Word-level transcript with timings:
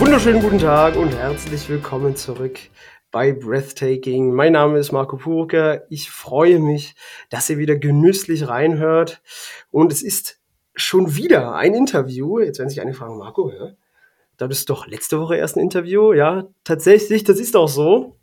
wunderschönen 0.00 0.42
guten 0.42 0.58
Tag 0.58 0.96
und 0.96 1.14
herzlich 1.14 1.68
willkommen 1.68 2.16
zurück 2.16 2.58
bei 3.10 3.32
Breathtaking. 3.32 4.34
Mein 4.34 4.52
Name 4.52 4.78
ist 4.78 4.92
Marco 4.92 5.16
Purker. 5.16 5.84
Ich 5.90 6.10
freue 6.10 6.58
mich, 6.58 6.94
dass 7.30 7.48
ihr 7.48 7.58
wieder 7.58 7.76
genüsslich 7.76 8.48
reinhört. 8.48 9.22
Und 9.70 9.92
es 9.92 10.02
ist 10.02 10.40
schon 10.74 11.14
wieder 11.14 11.54
ein 11.54 11.74
Interview. 11.74 12.40
Jetzt 12.40 12.58
werden 12.58 12.70
sich 12.70 12.80
einige 12.80 12.96
fragen, 12.96 13.18
Marco, 13.18 13.50
ja? 13.50 13.72
da 14.36 14.46
bist 14.46 14.68
doch 14.70 14.86
letzte 14.86 15.20
Woche 15.20 15.36
erst 15.36 15.56
ein 15.56 15.60
Interview. 15.60 16.12
Ja, 16.12 16.48
tatsächlich, 16.64 17.24
das 17.24 17.38
ist 17.38 17.56
auch 17.56 17.68
so. 17.68 18.16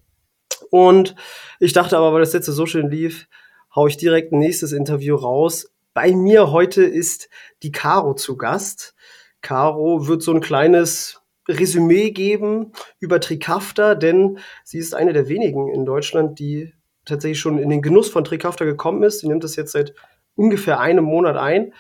Und 0.70 1.16
ich 1.59 1.73
dachte 1.73 1.98
aber, 1.98 2.13
weil 2.13 2.22
das 2.22 2.34
letzte 2.34 2.52
so 2.52 2.66
schön 2.66 2.90
lief, 2.90 3.27
haue 3.76 3.90
ich 3.90 3.98
direkt 3.98 4.34
ein 4.34 4.40
nächstes 4.40 4.72
Interview 4.72 5.16
raus. 5.16 5.72
Bei 5.94 6.13
mir 6.13 6.52
heute 6.52 6.84
ist 6.84 7.30
die 7.63 7.72
Caro 7.72 8.13
zu 8.13 8.38
Gast. 8.38 8.94
Caro 9.41 10.08
wird 10.08 10.22
so 10.22 10.34
ein 10.34 10.41
kleines 10.41 11.20
Resümee 11.48 12.12
geben 12.12 12.72
über 13.00 13.20
Trikafta, 13.20 13.95
denn 13.95 14.40
sie 14.63 14.77
ist 14.77 14.94
eine 14.94 15.13
der 15.13 15.27
wenigen 15.27 15.73
in 15.73 15.86
Deutschland, 15.86 16.40
die 16.40 16.73
tatsächlich 17.05 17.40
schon 17.40 17.58
in 17.58 17.70
den 17.70 17.82
Genuss 17.82 18.09
von 18.09 18.23
Trikafta 18.23 18.66
gekommen 18.66 19.04
ist. 19.04 19.20
Sie 19.20 19.27
nimmt 19.27 19.44
das 19.44 19.55
jetzt 19.55 19.72
seit 19.72 19.94
ungefähr 20.35 20.80
einem 20.80 21.04
Monat 21.04 21.38
ein. 21.38 21.73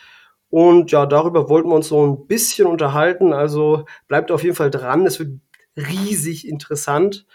Und 0.49 0.91
ja, 0.91 1.05
darüber 1.05 1.47
wollten 1.47 1.69
wir 1.69 1.75
uns 1.75 1.87
so 1.87 2.05
ein 2.05 2.27
bisschen 2.27 2.67
unterhalten. 2.67 3.33
Also 3.33 3.85
bleibt 4.07 4.31
auf 4.31 4.43
jeden 4.43 4.55
Fall 4.55 4.71
dran. 4.71 5.05
Es 5.05 5.19
wird 5.19 5.39
riesig 5.77 6.47
interessant. 6.47 7.25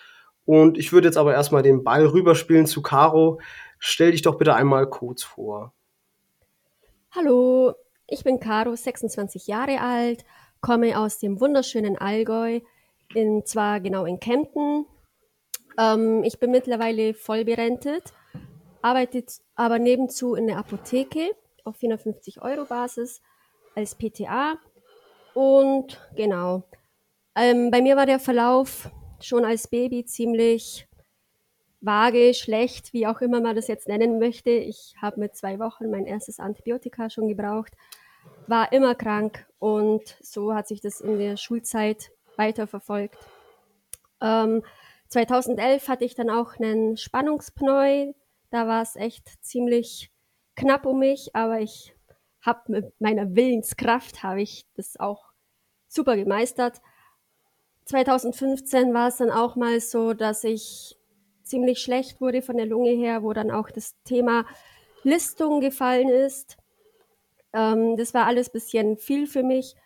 Und 0.45 0.79
ich 0.79 0.93
würde 0.93 1.09
jetzt 1.09 1.17
aber 1.17 1.33
erstmal 1.33 1.63
den 1.63 1.83
Ball 1.83 2.07
rüberspielen 2.07 2.67
zu 2.67 2.83
Caro. 2.83 3.41
Stell 3.79 4.13
dich 4.13 4.23
doch 4.23 4.37
bitte 4.37 4.55
einmal 4.55 4.89
kurz 4.89 5.23
vor. 5.23 5.73
Hallo, 7.11 7.75
ich 8.07 8.25
bin 8.25 8.39
Caro, 8.39 8.77
26 8.77 9.47
Jahre 9.47 9.81
alt, 9.81 10.25
komme 10.67 10.99
aus 10.99 11.21
dem 11.21 11.41
wunderschönen 11.41 11.97
Allgäu, 11.97 12.59
in, 13.15 13.47
zwar 13.47 13.79
genau 13.79 14.05
in 14.05 14.19
Kempten. 14.19 14.85
Ähm, 15.79 16.25
ich 16.25 16.41
bin 16.41 16.51
mittlerweile 16.51 17.15
voll 17.15 17.45
berentet, 17.45 18.13
arbeite 18.83 19.25
aber 19.55 19.79
nebenzu 19.79 20.35
in 20.35 20.49
der 20.49 20.59
Apotheke 20.59 21.31
auf 21.63 21.77
450 21.77 22.43
Euro 22.43 22.65
Basis 22.65 23.23
als 23.77 23.95
PTA. 23.95 24.59
Und 25.35 26.01
genau, 26.17 26.65
ähm, 27.37 27.71
bei 27.71 27.81
mir 27.81 27.95
war 27.95 28.07
der 28.07 28.19
Verlauf 28.19 28.91
schon 29.21 29.45
als 29.45 29.69
Baby 29.69 30.05
ziemlich 30.05 30.89
vage, 31.81 32.35
schlecht, 32.35 32.93
wie 32.93 33.07
auch 33.07 33.21
immer 33.21 33.41
man 33.41 33.55
das 33.55 33.69
jetzt 33.69 33.87
nennen 33.87 34.19
möchte. 34.19 34.51
Ich 34.51 34.97
habe 35.01 35.21
mit 35.21 35.37
zwei 35.37 35.61
Wochen 35.61 35.93
mein 35.93 36.07
erstes 36.07 36.41
Antibiotika 36.41 37.09
schon 37.09 37.29
gebraucht, 37.29 37.73
war 38.49 38.73
immer 38.73 38.97
krank 38.97 39.46
und 39.59 40.17
so 40.21 40.55
hat 40.55 40.69
sich 40.69 40.81
das 40.81 41.01
in 41.01 41.19
der 41.19 41.37
Schulzeit 41.37 42.11
weiterverfolgt. 42.37 43.17
Ähm, 44.21 44.63
2011 45.09 45.89
hatte 45.89 46.05
ich 46.05 46.15
dann 46.15 46.31
auch 46.31 46.57
einen 46.59 46.97
Spannungspneu. 46.97 48.13
Da 48.51 48.67
war 48.67 48.83
es 48.83 48.97
echt 48.97 49.45
ziemlich 49.45 50.11
knapp 50.57 50.87
um 50.87 50.99
mich, 50.99 51.35
aber 51.35 51.61
ich 51.61 51.95
habe 52.41 52.73
mit 52.73 53.01
meiner 53.01 53.35
Willenskraft 53.35 54.23
habe 54.23 54.43
ich 54.43 54.67
das 54.75 54.99
auch 54.99 55.33
super 55.89 56.17
gemeistert. 56.17 56.81
2015 57.87 58.93
war 58.95 59.09
es 59.09 59.19
dann 59.19 59.31
auch 59.31 59.57
mal 59.57 59.81
so, 59.81 60.13
dass 60.13 60.45
ich 60.45 60.97
ziemlich 61.43 61.79
schlecht 61.79 62.21
wurde 62.21 62.43
von 62.43 62.57
der 62.57 62.67
Lunge 62.67 62.91
her, 62.91 63.23
wo 63.23 63.33
dann 63.33 63.51
auch 63.51 63.71
das 63.71 63.95
Thema 64.05 64.45
Listung 65.05 65.61
gefallen 65.61 66.09
ist. 66.09 66.57
Ähm, 67.53 67.97
das 67.97 68.15
war 68.15 68.27
alles 68.27 68.51
bisschen 68.51 68.97
viel 68.97 69.27
für 69.27 69.43
mich, 69.43 69.77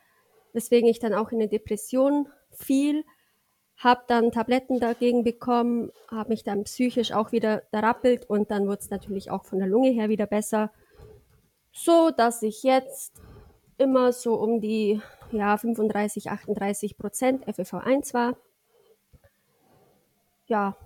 weswegen 0.52 0.88
ich 0.88 0.98
dann 0.98 1.14
auch 1.14 1.30
in 1.30 1.38
eine 1.38 1.48
Depression 1.48 2.28
fiel, 2.50 3.04
habe 3.76 4.02
dann 4.08 4.32
Tabletten 4.32 4.78
dagegen 4.78 5.24
bekommen, 5.24 5.90
habe 6.10 6.30
mich 6.30 6.44
dann 6.44 6.64
psychisch 6.64 7.12
auch 7.12 7.32
wieder 7.32 7.62
rappelt 7.72 8.28
und 8.28 8.50
dann 8.50 8.66
wurde 8.66 8.80
es 8.80 8.90
natürlich 8.90 9.30
auch 9.30 9.44
von 9.44 9.58
der 9.58 9.68
Lunge 9.68 9.90
her 9.90 10.08
wieder 10.08 10.26
besser, 10.26 10.70
so 11.72 12.10
dass 12.10 12.42
ich 12.42 12.62
jetzt 12.62 13.14
immer 13.78 14.12
so 14.12 14.34
um 14.34 14.60
die 14.60 15.00
ja, 15.32 15.56
35, 15.56 16.30
38 16.30 16.98
Prozent 16.98 17.46
FEV1 17.46 18.12
war. 18.12 18.36
Ja, 20.46 20.76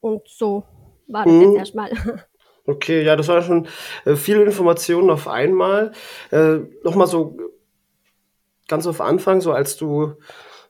und 0.00 0.28
so 0.28 0.64
war 1.06 1.24
das 1.24 1.32
mhm. 1.32 1.42
jetzt 1.42 1.56
erstmal. 1.56 1.90
Okay, 2.66 3.02
ja, 3.02 3.16
das 3.16 3.28
waren 3.28 3.42
schon 3.42 3.68
äh, 4.04 4.16
viele 4.16 4.42
Informationen 4.42 5.10
auf 5.10 5.28
einmal. 5.28 5.92
Äh, 6.30 6.60
Nochmal 6.82 7.06
so 7.06 7.36
ganz 8.68 8.86
auf 8.86 9.00
Anfang, 9.00 9.40
so 9.40 9.52
als 9.52 9.76
du 9.76 10.14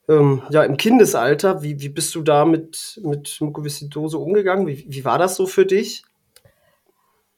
ähm, 0.08 0.42
ja 0.50 0.64
im 0.64 0.76
Kindesalter, 0.76 1.62
wie, 1.62 1.80
wie 1.80 1.88
bist 1.88 2.14
du 2.14 2.22
da 2.22 2.44
mit, 2.44 3.00
mit 3.04 3.36
Mukoviszidose 3.40 4.18
umgegangen? 4.18 4.66
Wie, 4.66 4.84
wie 4.88 5.04
war 5.04 5.18
das 5.18 5.36
so 5.36 5.46
für 5.46 5.66
dich? 5.66 6.04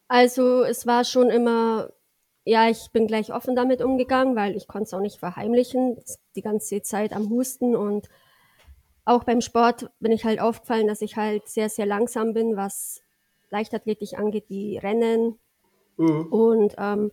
Also 0.09 0.63
es 0.63 0.87
war 0.87 1.05
schon 1.05 1.31
immer 1.31 1.91
ja, 2.47 2.71
ich 2.71 2.93
bin 2.93 3.09
gleich 3.09 3.35
offen 3.35 3.57
damit 3.57 3.83
umgegangen, 3.83 4.37
weil 4.37 4.57
ich 4.57 4.69
konnte 4.69 4.85
es 4.85 4.95
auch 4.95 5.01
nicht 5.01 5.19
verheimlichen, 5.19 6.01
die 6.37 6.43
ganze 6.43 6.81
Zeit 6.81 7.13
am 7.13 7.29
Husten 7.29 7.75
und 7.75 8.09
auch 9.05 9.25
beim 9.25 9.41
Sport 9.41 9.91
bin 9.99 10.13
ich 10.13 10.25
halt 10.25 10.41
aufgefallen, 10.41 10.87
dass 10.87 11.03
ich 11.03 11.17
halt 11.17 11.49
sehr, 11.49 11.69
sehr 11.69 11.87
langsam 11.87 12.35
bin, 12.35 12.57
was 12.57 13.03
Leichtathletik 13.51 14.19
angeht, 14.19 14.45
wie 14.49 14.79
Rennen 14.79 15.39
mhm. 15.97 16.27
und 16.27 16.75
ähm, 16.79 17.13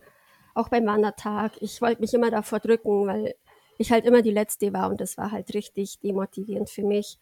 auch 0.54 0.68
beim 0.68 0.86
Wandertag. 0.86 1.52
Ich 1.60 1.80
wollte 1.82 2.00
mich 2.00 2.14
immer 2.14 2.30
davor 2.30 2.60
drücken, 2.60 3.06
weil 3.06 3.34
ich 3.78 3.90
halt 3.90 4.04
immer 4.04 4.22
die 4.22 4.30
Letzte 4.30 4.72
war 4.72 4.90
und 4.90 5.00
das 5.00 5.18
war 5.18 5.32
halt 5.32 5.52
richtig 5.54 6.00
demotivierend 6.00 6.70
für 6.70 6.84
mich. 6.84 7.18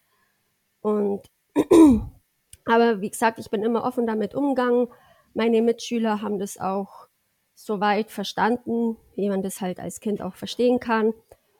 Und 0.81 1.21
aber 2.65 3.01
wie 3.01 3.09
gesagt, 3.09 3.39
ich 3.39 3.49
bin 3.49 3.63
immer 3.63 3.83
offen 3.83 4.05
damit 4.05 4.35
umgegangen. 4.35 4.87
Meine 5.33 5.61
Mitschüler 5.61 6.21
haben 6.21 6.39
das 6.39 6.59
auch 6.59 7.07
soweit 7.55 8.11
verstanden, 8.11 8.97
wie 9.15 9.29
man 9.29 9.41
das 9.41 9.61
halt 9.61 9.79
als 9.79 9.99
Kind 9.99 10.21
auch 10.21 10.35
verstehen 10.35 10.79
kann. 10.79 11.13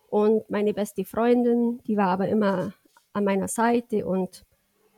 Und 0.09 0.49
meine 0.49 0.73
beste 0.73 1.05
Freundin, 1.05 1.81
die 1.87 1.97
war 1.97 2.09
aber 2.09 2.27
immer 2.27 2.73
an 3.13 3.23
meiner 3.23 3.47
Seite 3.47 4.05
und 4.05 4.45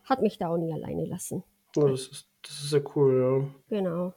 hat 0.03 0.21
mich 0.21 0.37
da 0.37 0.49
auch 0.49 0.57
nie 0.57 0.73
alleine 0.73 1.05
lassen. 1.05 1.43
Oh, 1.77 1.87
das, 1.87 2.07
ist, 2.07 2.29
das 2.47 2.63
ist 2.63 2.69
sehr 2.69 2.83
cool, 2.95 3.49
ja. 3.69 3.77
Genau. 3.77 4.13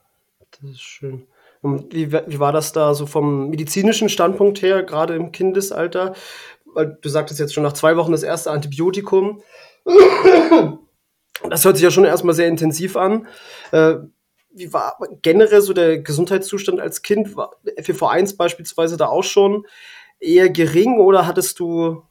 Das 0.51 0.71
ist 0.71 0.81
schön. 0.81 1.27
Und 1.61 1.93
wie, 1.93 2.13
wie 2.13 2.39
war 2.39 2.53
das 2.53 2.73
da 2.73 2.95
so 2.95 3.07
vom 3.07 3.51
medizinischen 3.51 4.09
Standpunkt 4.09 4.63
her, 4.63 4.83
gerade 4.83 5.15
im 5.15 5.33
Kindesalter? 5.33 6.15
Weil 6.67 6.99
du 7.01 7.09
sagtest 7.09 7.41
jetzt 7.41 7.55
schon 7.55 7.65
nach 7.65 7.73
zwei 7.73 7.97
Wochen 7.97 8.13
das 8.13 8.23
erste 8.23 8.51
Antibiotikum. 8.51 9.43
Das 11.51 11.65
hört 11.65 11.77
sich 11.77 11.85
ja 11.85 11.91
schon 11.91 12.05
erstmal 12.05 12.35
sehr 12.35 12.49
intensiv 12.49 12.97
an. 12.97 13.29
Äh, 13.71 13.97
wie 14.51 14.73
war 14.73 14.99
generell 15.23 15.61
so 15.61 15.73
der 15.73 15.99
Gesundheitszustand 16.01 16.81
als 16.81 17.03
Kind? 17.03 17.37
War 17.37 17.53
FEV1 17.65 18.37
beispielsweise 18.37 18.97
da 18.97 19.07
auch 19.07 19.23
schon 19.23 19.67
eher 20.21 20.51
gering 20.51 20.99
oder 20.99 21.27
hattest 21.27 21.61
du, 21.61 22.03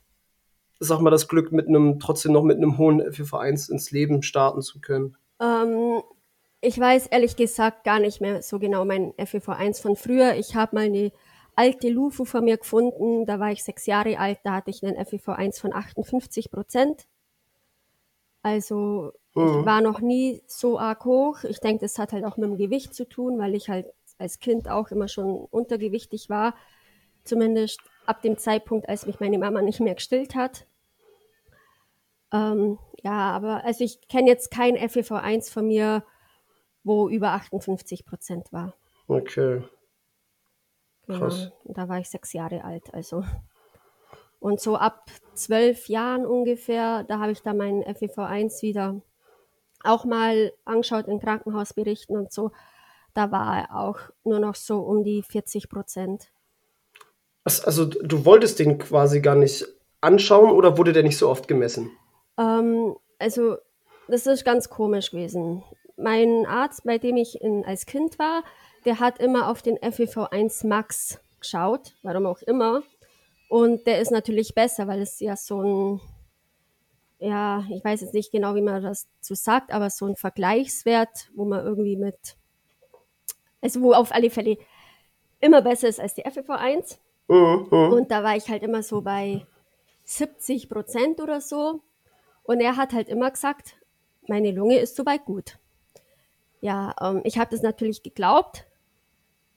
sag 0.79 1.01
mal, 1.01 1.09
das 1.09 1.27
Glück, 1.27 1.51
mit 1.51 1.67
einem, 1.67 1.99
trotzdem 1.99 2.31
noch 2.31 2.43
mit 2.43 2.57
einem 2.57 2.77
hohen 2.77 3.01
FEV1 3.01 3.69
ins 3.69 3.91
Leben 3.91 4.23
starten 4.23 4.61
zu 4.61 4.79
können? 4.79 5.17
Ähm, 5.39 6.01
ich 6.61 6.79
weiß 6.79 7.07
ehrlich 7.07 7.35
gesagt 7.35 7.83
gar 7.83 7.99
nicht 7.99 8.21
mehr 8.21 8.41
so 8.41 8.59
genau 8.59 8.85
mein 8.85 9.13
FEV1 9.13 9.81
von 9.81 9.95
früher. 9.95 10.35
Ich 10.35 10.55
habe 10.55 10.75
mal 10.75 10.85
eine 10.85 11.11
alte 11.55 11.89
Lufu 11.89 12.25
von 12.25 12.43
mir 12.43 12.57
gefunden, 12.57 13.25
da 13.25 13.39
war 13.39 13.51
ich 13.51 13.63
sechs 13.63 13.85
Jahre 13.85 14.19
alt, 14.19 14.39
da 14.43 14.53
hatte 14.53 14.69
ich 14.69 14.83
einen 14.83 14.97
FEV1 14.97 15.59
von 15.59 15.73
58 15.73 16.51
Prozent. 16.51 17.07
Also 18.43 19.13
Mhm. 19.37 19.59
Ich 19.59 19.65
war 19.65 19.81
noch 19.81 20.01
nie 20.01 20.41
so 20.47 20.79
arg 20.79 21.05
hoch. 21.05 21.43
Ich 21.43 21.59
denke, 21.59 21.81
das 21.81 21.99
hat 21.99 22.11
halt 22.11 22.25
auch 22.25 22.37
mit 22.37 22.49
dem 22.49 22.57
Gewicht 22.57 22.95
zu 22.95 23.07
tun, 23.07 23.37
weil 23.37 23.53
ich 23.53 23.69
halt 23.69 23.85
als 24.17 24.39
Kind 24.39 24.67
auch 24.67 24.89
immer 24.89 25.07
schon 25.07 25.45
untergewichtig 25.51 26.29
war. 26.29 26.55
Zumindest 27.23 27.81
ab 28.07 28.23
dem 28.23 28.37
Zeitpunkt, 28.37 28.89
als 28.89 29.05
mich 29.05 29.19
meine 29.19 29.37
Mama 29.37 29.61
nicht 29.61 29.79
mehr 29.79 29.93
gestillt 29.93 30.33
hat. 30.33 30.65
Ähm, 32.31 32.77
ja, 33.03 33.31
aber 33.31 33.63
also 33.63 33.83
ich 33.83 34.07
kenne 34.07 34.29
jetzt 34.29 34.51
kein 34.51 34.75
FEV1 34.75 35.51
von 35.51 35.67
mir, 35.67 36.03
wo 36.83 37.09
über 37.09 37.31
58 37.31 38.05
Prozent 38.05 38.51
war. 38.51 38.73
Okay. 39.07 39.63
Genau. 41.05 41.19
Krass. 41.19 41.51
Genau. 41.63 41.73
Da 41.75 41.89
war 41.89 41.99
ich 41.99 42.09
sechs 42.09 42.33
Jahre 42.33 42.63
alt, 42.63 42.93
also. 42.93 43.23
Und 44.39 44.59
so 44.59 44.75
ab 44.75 45.09
zwölf 45.33 45.89
Jahren 45.89 46.25
ungefähr, 46.25 47.03
da 47.05 47.19
habe 47.19 47.31
ich 47.31 47.41
dann 47.41 47.57
meinen 47.57 47.83
FEV1 47.83 48.61
wieder 48.61 49.01
auch 49.83 50.05
mal 50.05 50.53
angeschaut 50.65 51.07
in 51.07 51.19
Krankenhausberichten 51.19 52.17
und 52.17 52.31
so, 52.31 52.51
da 53.13 53.31
war 53.31 53.57
er 53.57 53.79
auch 53.79 53.99
nur 54.23 54.39
noch 54.39 54.55
so 54.55 54.79
um 54.79 55.03
die 55.03 55.23
40 55.23 55.69
Prozent. 55.69 56.29
Also 57.43 57.85
du 57.85 58.25
wolltest 58.25 58.59
den 58.59 58.77
quasi 58.77 59.21
gar 59.21 59.35
nicht 59.35 59.65
anschauen 60.01 60.51
oder 60.51 60.77
wurde 60.77 60.93
der 60.93 61.03
nicht 61.03 61.17
so 61.17 61.29
oft 61.29 61.47
gemessen? 61.47 61.91
Ähm, 62.37 62.95
also 63.19 63.57
das 64.07 64.27
ist 64.27 64.45
ganz 64.45 64.69
komisch 64.69 65.11
gewesen. 65.11 65.63
Mein 65.97 66.45
Arzt, 66.45 66.83
bei 66.83 66.97
dem 66.97 67.17
ich 67.17 67.41
in, 67.41 67.65
als 67.65 67.85
Kind 67.85 68.19
war, 68.19 68.43
der 68.85 68.99
hat 68.99 69.19
immer 69.19 69.49
auf 69.49 69.61
den 69.61 69.77
FEV1 69.77 70.67
Max 70.67 71.19
geschaut, 71.39 71.95
warum 72.03 72.25
auch 72.25 72.41
immer. 72.41 72.83
Und 73.49 73.87
der 73.87 73.99
ist 73.99 74.11
natürlich 74.11 74.53
besser, 74.53 74.87
weil 74.87 75.01
es 75.01 75.19
ja 75.19 75.35
so 75.35 75.61
ein, 75.61 76.01
ja, 77.19 77.65
ich 77.69 77.83
weiß 77.83 78.01
jetzt 78.01 78.13
nicht 78.13 78.31
genau, 78.31 78.55
wie 78.55 78.61
man 78.61 78.83
das 78.83 79.07
zu 79.21 79.35
sagt, 79.35 79.71
aber 79.71 79.89
so 79.89 80.05
ein 80.05 80.15
Vergleichswert, 80.15 81.29
wo 81.35 81.45
man 81.45 81.65
irgendwie 81.65 81.95
mit, 81.95 82.37
also 83.61 83.81
wo 83.81 83.93
auf 83.93 84.13
alle 84.13 84.29
Fälle 84.29 84.57
immer 85.39 85.61
besser 85.61 85.87
ist 85.87 85.99
als 85.99 86.13
die 86.13 86.25
FFV1. 86.25 86.97
Mhm, 87.27 87.67
mhm. 87.69 87.93
Und 87.93 88.11
da 88.11 88.23
war 88.23 88.35
ich 88.35 88.49
halt 88.49 88.63
immer 88.63 88.83
so 88.83 89.01
bei 89.01 89.45
70 90.03 90.69
Prozent 90.69 91.21
oder 91.21 91.41
so. 91.41 91.81
Und 92.47 92.61
er 92.61 92.77
hat 92.77 92.93
halt 92.93 93.09
immer 93.09 93.29
gesagt, 93.29 93.75
meine 94.27 94.51
Lunge 94.51 94.79
ist 94.79 94.95
soweit 94.95 95.25
gut. 95.25 95.59
Ja, 96.61 96.95
ähm, 97.01 97.21
ich 97.25 97.37
habe 97.37 97.51
das 97.51 97.61
natürlich 97.61 98.03
geglaubt. 98.03 98.65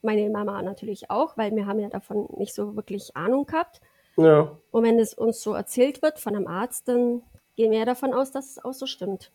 Meine 0.03 0.29
Mama 0.29 0.61
natürlich 0.61 1.09
auch, 1.09 1.37
weil 1.37 1.55
wir 1.55 1.67
haben 1.67 1.79
ja 1.79 1.89
davon 1.89 2.29
nicht 2.37 2.53
so 2.53 2.75
wirklich 2.75 3.17
Ahnung 3.17 3.47
gehabt. 3.47 3.81
Ja. 4.17 4.59
Und 4.73 4.83
wenn 4.83 4.99
es 4.99 5.15
uns 5.15 5.41
so 5.41 5.55
erzählt 5.55 6.03
wird 6.03 6.19
von 6.19 6.35
einem 6.35 6.49
Arzt, 6.49 6.89
dann 6.89 7.23
gehen 7.55 7.71
wir 7.71 7.87
davon 7.87 8.13
aus, 8.13 8.33
dass 8.33 8.51
es 8.51 8.65
auch 8.65 8.73
so 8.73 8.87
stimmt. 8.87 9.31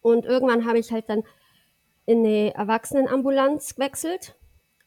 Und 0.00 0.24
irgendwann 0.24 0.64
habe 0.64 0.78
ich 0.78 0.92
halt 0.92 1.08
dann 1.08 1.24
in 2.06 2.18
eine 2.20 2.54
Erwachsenenambulanz 2.54 3.74
gewechselt. 3.74 4.36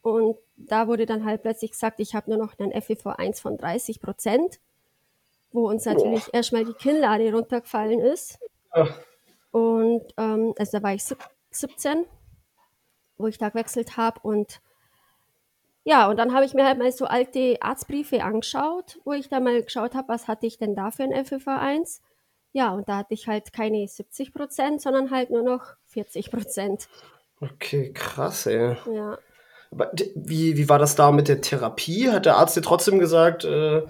Und 0.00 0.38
da 0.56 0.88
wurde 0.88 1.04
dann 1.04 1.26
halt 1.26 1.42
plötzlich 1.42 1.72
gesagt, 1.72 2.00
ich 2.00 2.14
habe 2.14 2.30
nur 2.30 2.38
noch 2.38 2.58
einen 2.58 2.72
FEV1 2.72 3.40
von 3.40 3.58
30 3.58 4.00
Prozent, 4.00 4.60
wo 5.56 5.68
uns 5.70 5.86
natürlich 5.86 6.32
erstmal 6.34 6.66
die 6.66 6.74
Kinnlade 6.74 7.32
runtergefallen 7.32 7.98
ist. 8.00 8.38
Ja. 8.74 8.88
Und 9.52 10.04
ähm, 10.18 10.54
also 10.58 10.78
da 10.78 10.82
war 10.82 10.92
ich 10.92 11.02
sieb- 11.02 11.28
17, 11.50 12.04
wo 13.16 13.26
ich 13.26 13.38
da 13.38 13.48
gewechselt 13.48 13.96
habe. 13.96 14.20
Und 14.22 14.60
ja, 15.84 16.08
und 16.10 16.18
dann 16.18 16.34
habe 16.34 16.44
ich 16.44 16.52
mir 16.52 16.66
halt 16.66 16.78
mal 16.78 16.92
so 16.92 17.06
alte 17.06 17.56
Arztbriefe 17.60 18.22
angeschaut, 18.22 18.98
wo 19.04 19.14
ich 19.14 19.30
da 19.30 19.40
mal 19.40 19.62
geschaut 19.62 19.94
habe, 19.94 20.08
was 20.08 20.28
hatte 20.28 20.46
ich 20.46 20.58
denn 20.58 20.74
da 20.74 20.90
für 20.90 21.04
ein 21.04 21.14
FFH1. 21.14 22.00
Ja, 22.52 22.72
und 22.74 22.86
da 22.88 22.98
hatte 22.98 23.14
ich 23.14 23.26
halt 23.26 23.54
keine 23.54 23.88
70 23.88 24.34
Prozent, 24.34 24.82
sondern 24.82 25.10
halt 25.10 25.30
nur 25.30 25.42
noch 25.42 25.76
40 25.86 26.30
Prozent. 26.30 26.88
Okay, 27.40 27.92
krass, 27.94 28.44
ey. 28.44 28.76
Ja. 28.92 29.18
Aber 29.70 29.90
wie, 30.14 30.58
wie 30.58 30.68
war 30.68 30.78
das 30.78 30.96
da 30.96 31.12
mit 31.12 31.28
der 31.28 31.40
Therapie? 31.40 32.10
Hat 32.10 32.26
der 32.26 32.36
Arzt 32.36 32.56
dir 32.56 32.62
trotzdem 32.62 32.98
gesagt, 32.98 33.44
äh, 33.44 33.82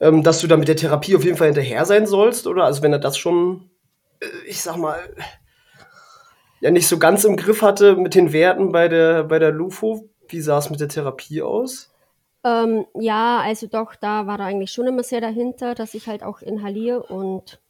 ähm, 0.00 0.22
dass 0.22 0.40
du 0.40 0.46
da 0.46 0.56
mit 0.56 0.68
der 0.68 0.76
Therapie 0.76 1.16
auf 1.16 1.24
jeden 1.24 1.36
Fall 1.36 1.48
hinterher 1.48 1.84
sein 1.84 2.06
sollst? 2.06 2.46
Oder 2.46 2.64
also 2.64 2.82
wenn 2.82 2.92
er 2.92 2.98
das 2.98 3.16
schon, 3.16 3.70
äh, 4.20 4.26
ich 4.46 4.62
sag 4.62 4.76
mal, 4.76 4.98
ja 6.60 6.70
nicht 6.70 6.88
so 6.88 6.98
ganz 6.98 7.24
im 7.24 7.36
Griff 7.36 7.62
hatte 7.62 7.96
mit 7.96 8.14
den 8.14 8.32
Werten 8.32 8.72
bei 8.72 8.88
der, 8.88 9.24
bei 9.24 9.38
der 9.38 9.52
LUFO, 9.52 10.08
wie 10.28 10.40
sah 10.40 10.58
es 10.58 10.70
mit 10.70 10.80
der 10.80 10.88
Therapie 10.88 11.42
aus? 11.42 11.92
Ähm, 12.44 12.86
ja, 12.94 13.40
also 13.40 13.66
doch, 13.66 13.94
da 13.96 14.26
war 14.26 14.38
er 14.38 14.46
eigentlich 14.46 14.70
schon 14.70 14.86
immer 14.86 15.02
sehr 15.02 15.20
dahinter, 15.20 15.74
dass 15.74 15.94
ich 15.94 16.06
halt 16.06 16.22
auch 16.22 16.42
inhaliere 16.42 17.02
und 17.02 17.60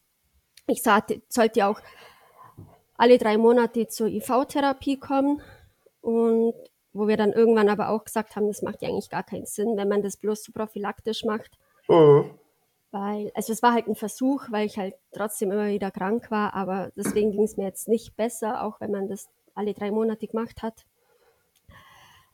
ich 0.67 0.83
sagte, 0.83 1.23
sollte 1.29 1.67
auch 1.67 1.81
alle 2.97 3.19
drei 3.19 3.39
Monate 3.39 3.89
zur 3.89 4.09
IV-Therapie 4.09 4.99
kommen 4.99 5.41
und 6.01 6.55
wo 6.93 7.09
wir 7.09 7.17
dann 7.17 7.33
irgendwann 7.33 7.69
aber 7.69 7.91
auch 7.91 8.05
gesagt 8.05 8.37
haben, 8.37 8.49
das 8.49 8.63
macht 8.63 8.83
ja 8.83 8.89
eigentlich 8.89 9.11
gar 9.11 9.23
keinen 9.23 9.47
Sinn, 9.47 9.77
wenn 9.77 9.89
man 9.89 10.03
das 10.03 10.17
bloß 10.17 10.45
so 10.45 10.53
prophylaktisch 10.53 11.25
macht, 11.25 11.59
Mhm. 11.89 12.31
weil, 12.91 13.31
also 13.35 13.53
es 13.53 13.63
war 13.63 13.73
halt 13.75 13.87
ein 13.89 13.95
Versuch, 13.95 14.47
weil 14.51 14.67
ich 14.67 14.79
halt 14.79 14.95
trotzdem 15.13 15.51
immer 15.51 15.69
wieder 15.69 15.91
krank 15.91 16.31
war, 16.31 16.55
aber 16.55 16.91
deswegen 16.97 17.33
ging 17.33 17.45
es 17.45 17.57
mir 17.57 17.65
jetzt 17.65 17.89
nicht 17.89 18.17
besser, 18.17 18.65
auch 18.65 18.81
wenn 18.81 18.91
man 18.91 19.09
das 19.09 19.29
alle 19.55 19.75
drei 19.75 19.91
Monate 19.91 20.27
gemacht 20.27 20.63
hat. 20.63 20.87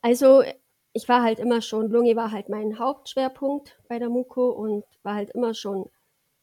Also 0.02 0.42
ich 0.92 1.08
war 1.08 1.22
halt 1.22 1.38
immer 1.38 1.62
schon, 1.62 1.90
Lunge 1.90 2.16
war 2.16 2.32
halt 2.32 2.48
mein 2.48 2.78
Hauptschwerpunkt 2.78 3.78
bei 3.88 3.98
der 3.98 4.10
Muko 4.10 4.50
und 4.50 4.84
war 5.02 5.14
halt 5.14 5.30
immer 5.30 5.54
schon 5.54 5.90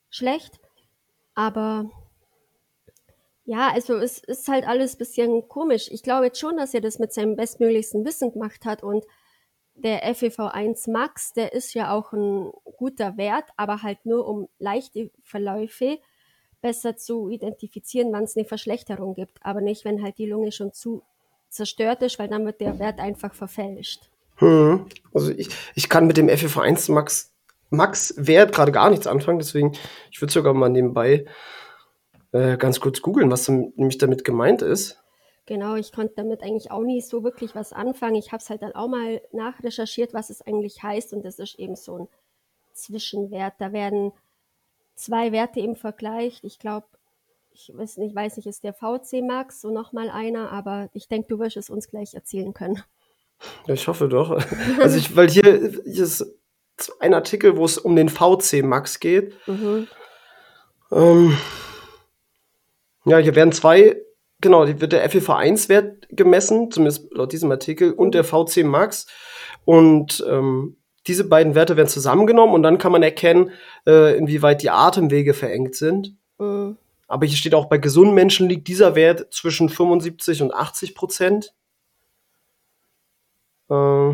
schlecht. 0.10 0.60
Aber 1.36 1.90
ja, 3.46 3.72
also 3.74 3.96
es 3.96 4.20
ist 4.20 4.48
halt 4.48 4.68
alles 4.68 4.96
bisschen 4.96 5.48
komisch. 5.48 5.90
Ich 5.92 6.04
glaube 6.04 6.28
jetzt 6.28 6.40
schon, 6.40 6.58
dass 6.58 6.74
er 6.74 6.82
das 6.82 7.00
mit 7.00 7.14
seinem 7.14 7.36
bestmöglichsten 7.36 8.06
Wissen 8.06 8.32
gemacht 8.32 8.66
hat 8.66 8.84
und 8.84 9.06
der 9.84 10.14
FEV1 10.14 10.92
Max, 10.92 11.34
der 11.34 11.54
ist 11.54 11.74
ja 11.74 11.94
auch 11.94 12.14
ein 12.14 12.52
guter 12.78 13.18
Wert, 13.18 13.46
aber 13.58 13.82
halt 13.82 14.06
nur 14.06 14.28
um 14.28 14.48
leichte 14.60 15.12
Verläufe 15.24 16.00
besser 16.62 16.98
zu 16.98 17.30
identifizieren, 17.30 18.12
wann 18.12 18.24
es 18.26 18.36
eine 18.36 18.46
Verschlechterung 18.46 19.14
gibt, 19.14 19.40
aber 19.42 19.62
nicht, 19.62 19.86
wenn 19.86 20.04
halt 20.04 20.18
die 20.18 20.26
Lunge 20.26 20.52
schon 20.52 20.74
zu 20.74 21.04
zerstört 21.50 22.04
ist, 22.04 22.20
weil 22.20 22.28
dann 22.28 22.46
wird 22.46 22.62
der 22.62 22.80
Wert 22.80 23.00
einfach 23.00 23.34
verfälscht. 23.34 24.10
Mhm. 24.40 24.86
Also 25.14 25.32
ich, 25.32 25.50
ich 25.76 25.90
kann 25.90 26.08
mit 26.08 26.18
dem 26.18 26.28
FFH1 26.28 26.92
Max, 26.92 27.34
Max 27.70 28.14
Wert 28.18 28.54
gerade 28.54 28.72
gar 28.72 28.90
nichts 28.90 29.08
anfangen, 29.08 29.40
deswegen, 29.40 29.74
ich 30.12 30.22
würde 30.22 30.34
sogar 30.34 30.54
mal 30.54 30.70
nebenbei 30.70 31.26
äh, 32.32 32.58
ganz 32.58 32.80
kurz 32.80 33.02
googeln, 33.02 33.32
was 33.32 33.48
nämlich 33.48 33.98
damit 33.98 34.24
gemeint 34.24 34.62
ist. 34.62 35.02
Genau, 35.50 35.74
ich 35.74 35.92
konnte 35.92 36.14
damit 36.16 36.44
eigentlich 36.44 36.70
auch 36.70 36.84
nie 36.84 37.02
so 37.02 37.24
wirklich 37.24 37.56
was 37.56 37.74
anfangen. 37.74 38.14
Ich 38.14 38.28
habe 38.28 38.38
es 38.38 38.52
halt 38.52 38.62
dann 38.62 38.76
auch 38.76 38.88
mal 38.88 39.20
nachrecherchiert, 39.32 40.14
was 40.14 40.30
es 40.30 40.44
eigentlich 40.44 40.84
heißt. 40.84 41.12
Und 41.12 41.26
das 41.26 41.40
ist 41.40 41.58
eben 41.58 41.76
so 41.76 41.98
ein 41.98 42.08
Zwischenwert. 42.74 43.56
Da 43.58 43.74
werden 43.74 44.12
zwei 44.94 45.32
Werte 45.32 45.60
im 45.60 45.76
Vergleich. 45.76 46.40
Ich 46.44 46.60
glaube, 46.60 46.86
ich 47.50 47.72
weiß 47.76 47.98
nicht, 47.98 48.14
weiß 48.16 48.38
nicht, 48.38 48.46
ist 48.46 48.64
der 48.64 48.76
VC 48.76 49.24
Max 49.24 49.60
so 49.60 49.72
nochmal 49.72 50.12
einer, 50.12 50.52
aber 50.52 50.92
ich 50.94 51.08
denke, 51.08 51.30
du 51.30 51.40
wirst 51.40 51.58
es 51.58 51.72
uns 51.72 51.88
gleich 51.88 52.14
erzählen 52.14 52.54
können. 52.54 52.84
Ich 53.66 53.88
hoffe 53.88 54.08
doch. 54.08 54.40
Also 54.80 55.00
ich, 55.00 55.16
weil 55.16 55.32
hier, 55.32 55.82
hier 55.84 56.04
ist 56.04 56.32
ein 57.00 57.16
Artikel, 57.16 57.58
wo 57.58 57.66
es 57.66 57.80
um 57.80 57.96
den 57.96 58.10
VC 58.10 58.62
Max 58.62 59.00
geht. 59.00 59.34
Mhm. 59.48 59.88
Ähm, 60.92 61.36
ja, 63.06 63.18
hier 63.18 63.34
werden 63.34 63.52
zwei, 63.52 64.00
genau, 64.42 64.68
wird 64.68 64.92
der 64.92 65.10
FEV1-Wert 65.10 66.08
gemessen, 66.12 66.72
zumindest 66.72 67.14
laut 67.14 67.32
diesem 67.32 67.52
Artikel, 67.52 67.92
und 67.92 68.16
der 68.16 68.24
VC 68.24 68.64
Max. 68.64 69.08
Und 69.66 70.24
ähm, 70.28 70.78
diese 71.08 71.28
beiden 71.28 71.56
Werte 71.56 71.78
werden 71.78 71.88
zusammengenommen 71.88 72.54
und 72.56 72.64
dann 72.64 72.78
kann 72.78 72.92
man 72.92 73.04
erkennen, 73.04 73.52
äh, 73.88 74.18
inwieweit 74.18 74.62
die 74.62 74.70
Atemwege 74.70 75.34
verengt 75.34 75.76
sind. 75.76 76.16
Mhm. 76.38 76.78
Aber 77.08 77.26
hier 77.26 77.38
steht 77.38 77.56
auch, 77.56 77.66
bei 77.66 77.78
gesunden 77.78 78.14
Menschen 78.14 78.48
liegt 78.48 78.68
dieser 78.68 78.96
Wert 78.96 79.34
zwischen 79.34 79.70
75 79.70 80.42
und 80.44 80.54
80 80.54 80.96
Prozent. 80.96 81.54
Äh, 83.70 84.14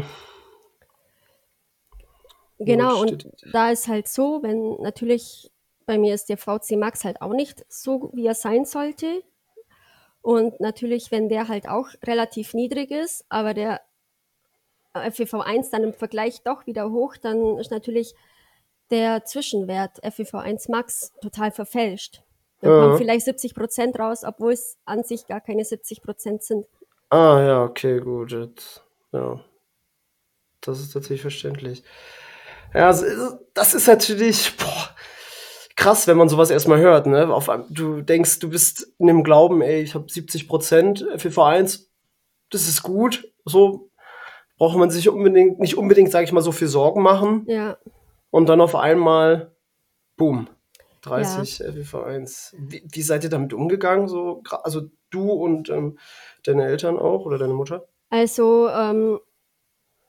Genau, 2.59 3.01
und 3.01 3.27
da 3.51 3.71
ist 3.71 3.87
halt 3.87 4.07
so, 4.07 4.39
wenn 4.41 4.81
natürlich 4.81 5.51
bei 5.85 5.97
mir 5.97 6.13
ist 6.15 6.29
der 6.29 6.37
VC 6.37 6.77
Max 6.77 7.03
halt 7.03 7.21
auch 7.21 7.33
nicht 7.33 7.65
so, 7.69 8.11
wie 8.13 8.25
er 8.25 8.33
sein 8.33 8.65
sollte. 8.65 9.23
Und 10.25 10.59
natürlich, 10.59 11.11
wenn 11.11 11.29
der 11.29 11.47
halt 11.49 11.69
auch 11.69 11.89
relativ 12.03 12.55
niedrig 12.55 12.89
ist, 12.89 13.23
aber 13.29 13.53
der 13.53 13.79
FEV1 14.95 15.69
dann 15.69 15.83
im 15.83 15.93
Vergleich 15.93 16.41
doch 16.41 16.65
wieder 16.65 16.89
hoch, 16.89 17.15
dann 17.15 17.59
ist 17.59 17.69
natürlich 17.69 18.15
der 18.89 19.23
Zwischenwert 19.25 20.03
FEV1 20.03 20.71
Max 20.71 21.13
total 21.21 21.51
verfälscht. 21.51 22.23
Da 22.61 22.69
Ja. 22.69 22.79
kommen 22.81 22.97
vielleicht 22.97 23.25
70 23.25 23.53
Prozent 23.53 23.99
raus, 23.99 24.23
obwohl 24.23 24.53
es 24.53 24.79
an 24.85 25.03
sich 25.03 25.27
gar 25.27 25.41
keine 25.41 25.63
70 25.63 26.01
Prozent 26.01 26.41
sind. 26.41 26.65
Ah, 27.11 27.39
ja, 27.45 27.63
okay, 27.63 27.99
gut. 27.99 28.31
Jetzt, 28.31 28.81
ja. 29.11 29.39
Das 30.61 30.79
ist 30.79 30.95
natürlich 30.95 31.21
verständlich. 31.21 31.83
Ja, 32.73 32.87
das 33.53 33.73
ist 33.75 33.87
natürlich 33.87 34.57
boah, 34.57 34.89
krass, 35.85 36.07
wenn 36.07 36.17
man 36.17 36.29
sowas 36.29 36.49
erstmal 36.49 36.79
hört. 36.79 37.05
Ne? 37.05 37.31
Auf, 37.31 37.49
du 37.69 38.01
denkst, 38.01 38.39
du 38.39 38.49
bist 38.49 38.91
in 38.97 39.07
dem 39.07 39.23
Glauben, 39.23 39.61
ey, 39.61 39.81
ich 39.81 39.93
habe 39.93 40.09
70 40.09 40.47
Prozent 40.47 41.05
FIV1, 41.13 41.85
das 42.49 42.67
ist 42.67 42.81
gut. 42.81 43.31
So 43.45 43.91
braucht 44.57 44.77
man 44.77 44.89
sich 44.89 45.07
unbedingt, 45.09 45.59
nicht 45.59 45.77
unbedingt, 45.77 46.11
sage 46.11 46.23
ich 46.23 46.31
mal, 46.31 46.41
so 46.41 46.51
viel 46.51 46.67
Sorgen 46.67 47.03
machen. 47.03 47.45
Ja, 47.47 47.77
Und 48.31 48.49
dann 48.49 48.61
auf 48.61 48.75
einmal, 48.75 49.55
boom, 50.17 50.47
30 51.03 51.61
FIV1. 51.61 52.55
Wie, 52.57 52.83
wie 52.89 53.01
seid 53.03 53.23
ihr 53.23 53.29
damit 53.29 53.53
umgegangen? 53.53 54.07
So, 54.07 54.41
also 54.63 54.89
du 55.11 55.31
und 55.31 55.69
ähm, 55.69 55.99
deine 56.43 56.65
Eltern 56.65 56.97
auch 56.97 57.25
oder 57.25 57.37
deine 57.37 57.53
Mutter? 57.53 57.87
Also 58.09 58.69
ähm, 58.69 59.19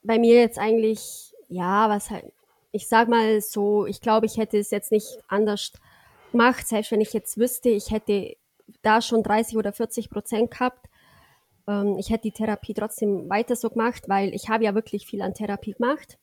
bei 0.02 0.18
mir 0.18 0.40
jetzt 0.40 0.58
eigentlich, 0.58 1.34
ja, 1.48 1.90
was 1.90 2.10
halt, 2.10 2.32
ich 2.76 2.88
sag 2.88 3.08
mal 3.08 3.40
so, 3.40 3.86
ich 3.86 4.02
glaube, 4.02 4.26
ich 4.26 4.36
hätte 4.36 4.58
es 4.58 4.70
jetzt 4.70 4.92
nicht 4.92 5.18
anders 5.28 5.72
gemacht, 6.30 6.68
selbst 6.68 6.92
wenn 6.92 7.00
ich 7.00 7.14
jetzt 7.14 7.38
wüsste, 7.38 7.70
ich 7.70 7.90
hätte 7.90 8.36
da 8.82 9.00
schon 9.00 9.22
30 9.22 9.56
oder 9.56 9.72
40 9.72 10.10
Prozent 10.10 10.50
gehabt. 10.50 10.86
Ähm, 11.66 11.96
ich 11.98 12.10
hätte 12.10 12.22
die 12.22 12.32
Therapie 12.32 12.74
trotzdem 12.74 13.30
weiter 13.30 13.56
so 13.56 13.70
gemacht, 13.70 14.08
weil 14.08 14.34
ich 14.34 14.50
habe 14.50 14.64
ja 14.64 14.74
wirklich 14.74 15.06
viel 15.06 15.22
an 15.22 15.34
Therapie 15.34 15.72
gemacht. 15.72 16.18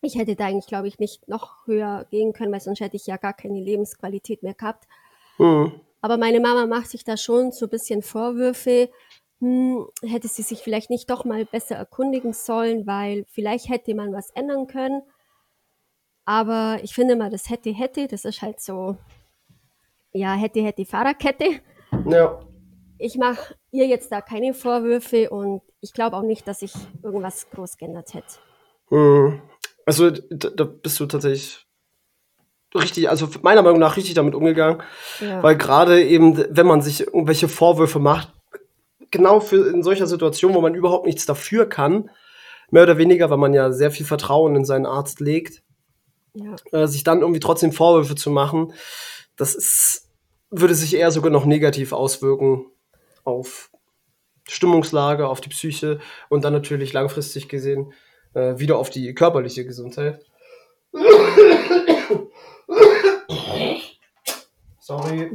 Ich 0.00 0.16
hätte 0.16 0.36
da 0.36 0.46
eigentlich, 0.46 0.66
glaube 0.66 0.88
ich, 0.88 0.98
nicht 0.98 1.28
noch 1.28 1.66
höher 1.66 2.06
gehen 2.10 2.32
können, 2.32 2.52
weil 2.52 2.60
sonst 2.60 2.80
hätte 2.80 2.96
ich 2.96 3.06
ja 3.06 3.16
gar 3.16 3.34
keine 3.34 3.60
Lebensqualität 3.60 4.42
mehr 4.42 4.54
gehabt. 4.54 4.86
Mhm. 5.38 5.80
Aber 6.00 6.16
meine 6.16 6.40
Mama 6.40 6.66
macht 6.66 6.90
sich 6.90 7.04
da 7.04 7.16
schon 7.16 7.52
so 7.52 7.66
ein 7.66 7.70
bisschen 7.70 8.02
Vorwürfe. 8.02 8.90
Hm, 9.40 9.86
hätte 10.02 10.28
sie 10.28 10.42
sich 10.42 10.60
vielleicht 10.60 10.90
nicht 10.90 11.10
doch 11.10 11.24
mal 11.24 11.44
besser 11.44 11.76
erkundigen 11.76 12.32
sollen, 12.32 12.86
weil 12.86 13.24
vielleicht 13.28 13.68
hätte 13.68 13.94
man 13.94 14.12
was 14.12 14.30
ändern 14.30 14.66
können. 14.66 15.02
Aber 16.24 16.78
ich 16.82 16.94
finde 16.94 17.16
mal, 17.16 17.30
das 17.30 17.50
hätte, 17.50 17.70
hätte, 17.70 18.08
das 18.08 18.24
ist 18.24 18.40
halt 18.42 18.60
so, 18.60 18.96
ja, 20.12 20.34
hätte, 20.34 20.62
hätte 20.62 20.84
Fahrradkette. 20.84 21.60
Ja. 22.06 22.40
Ich 22.98 23.16
mache 23.16 23.54
ihr 23.72 23.86
jetzt 23.86 24.10
da 24.12 24.20
keine 24.20 24.54
Vorwürfe 24.54 25.30
und 25.30 25.60
ich 25.80 25.92
glaube 25.92 26.16
auch 26.16 26.22
nicht, 26.22 26.46
dass 26.48 26.62
ich 26.62 26.72
irgendwas 27.02 27.50
groß 27.50 27.76
geändert 27.76 28.14
hätte. 28.14 28.34
Mhm. 28.90 29.42
Also 29.84 30.10
da, 30.10 30.48
da 30.50 30.64
bist 30.64 30.98
du 31.00 31.06
tatsächlich 31.06 31.66
richtig, 32.74 33.10
also 33.10 33.28
meiner 33.42 33.62
Meinung 33.62 33.78
nach 33.78 33.96
richtig 33.96 34.14
damit 34.14 34.34
umgegangen, 34.34 34.82
Ja. 35.20 35.42
weil 35.42 35.56
gerade 35.56 36.02
eben, 36.02 36.42
wenn 36.56 36.66
man 36.66 36.80
sich 36.80 37.06
irgendwelche 37.06 37.48
Vorwürfe 37.48 37.98
macht, 37.98 38.32
genau 39.10 39.40
für 39.40 39.68
in 39.72 39.82
solcher 39.82 40.06
Situation, 40.06 40.54
wo 40.54 40.60
man 40.60 40.74
überhaupt 40.74 41.06
nichts 41.06 41.26
dafür 41.26 41.68
kann, 41.68 42.10
mehr 42.70 42.82
oder 42.84 42.96
weniger, 42.98 43.28
weil 43.30 43.36
man 43.38 43.52
ja 43.54 43.70
sehr 43.72 43.90
viel 43.90 44.06
Vertrauen 44.06 44.56
in 44.56 44.64
seinen 44.64 44.86
Arzt 44.86 45.20
legt, 45.20 45.62
Ja. 46.34 46.56
äh, 46.72 46.86
sich 46.86 47.04
dann 47.04 47.20
irgendwie 47.20 47.40
trotzdem 47.40 47.72
Vorwürfe 47.72 48.16
zu 48.16 48.30
machen, 48.30 48.72
das 49.36 49.54
ist, 49.54 50.10
würde 50.50 50.74
sich 50.74 50.94
eher 50.94 51.10
sogar 51.10 51.30
noch 51.30 51.44
negativ 51.44 51.92
auswirken 51.92 52.66
auf 53.24 53.70
Stimmungslage, 54.48 55.28
auf 55.28 55.40
die 55.40 55.48
Psyche 55.48 56.00
und 56.28 56.44
dann 56.44 56.52
natürlich 56.52 56.92
langfristig 56.92 57.48
gesehen 57.48 57.92
äh, 58.34 58.58
wieder 58.58 58.78
auf 58.78 58.90
die 58.90 59.14
körperliche 59.14 59.64
Gesundheit. 59.64 60.24
Sorry. 64.80 65.30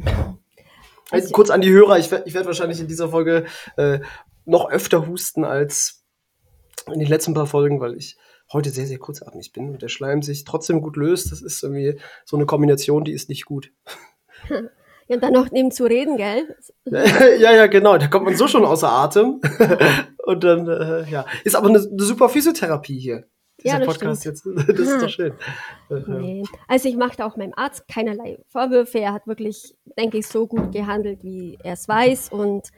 Also, 1.12 1.32
kurz 1.32 1.50
an 1.50 1.62
die 1.62 1.72
Hörer, 1.72 1.98
ich 1.98 2.12
werde 2.12 2.28
ich 2.28 2.36
werd 2.36 2.46
wahrscheinlich 2.46 2.80
in 2.80 2.88
dieser 2.88 3.10
Folge 3.10 3.46
äh, 3.78 4.00
noch 4.46 4.70
öfter 4.70 5.08
husten 5.08 5.44
als 5.44 6.06
in 6.86 7.00
den 7.00 7.08
letzten 7.08 7.34
paar 7.34 7.48
Folgen, 7.48 7.80
weil 7.80 7.96
ich 7.96 8.18
heute 8.52 8.70
sehr, 8.70 8.88
sehr 8.88 8.98
kurzatmig 8.98 9.52
bin 9.54 9.70
und 9.70 9.82
der 9.82 9.90
Schleim 9.90 10.22
sich 10.22 10.44
trotzdem 10.44 10.82
gut 10.82 10.98
löst. 10.98 11.32
Das 11.32 11.42
ist 11.42 11.64
irgendwie 11.64 12.00
so 12.26 12.38
eine 12.38 12.46
Kombination, 12.46 13.04
die 13.04 13.14
ist 13.14 13.30
nicht 13.30 13.46
gut. 13.46 13.72
Ja, 15.10 15.16
und 15.16 15.24
dann 15.24 15.34
noch 15.34 15.50
neben 15.50 15.72
zu 15.72 15.86
reden, 15.86 16.18
gell? 16.18 16.56
ja, 16.86 17.52
ja, 17.52 17.66
genau. 17.66 17.98
Da 17.98 18.08
kommt 18.08 18.26
man 18.26 18.36
so 18.36 18.48
schon 18.48 18.64
außer 18.64 18.92
Atem. 18.92 19.42
und 20.24 20.44
dann, 20.44 20.68
äh, 20.68 21.10
ja. 21.10 21.26
Ist 21.44 21.56
aber 21.56 21.68
eine, 21.68 21.80
eine 21.80 22.04
super 22.04 22.30
Physiotherapie 22.30 23.00
hier. 23.00 23.26
Dieser 23.60 23.80
Ja, 23.80 23.86
das 23.86 23.88
Podcast 23.88 24.26
jetzt. 24.26 24.46
Das 24.46 24.78
ist 24.78 25.02
doch 25.02 25.10
schön. 25.10 25.34
Nee. 25.90 26.44
Also 26.68 26.90
ich 26.90 26.96
machte 26.96 27.26
auch 27.26 27.38
meinem 27.38 27.54
Arzt 27.56 27.88
keinerlei 27.88 28.38
Vorwürfe. 28.50 29.00
Er 29.00 29.14
hat 29.14 29.26
wirklich, 29.26 29.76
denke 29.98 30.20
ich, 30.20 30.28
so 30.28 30.46
gut 30.46 30.72
gehandelt, 30.72 31.24
wie 31.24 31.58
er 31.64 31.74
es 31.74 31.88
weiß. 31.88 32.30
Und 32.32 32.70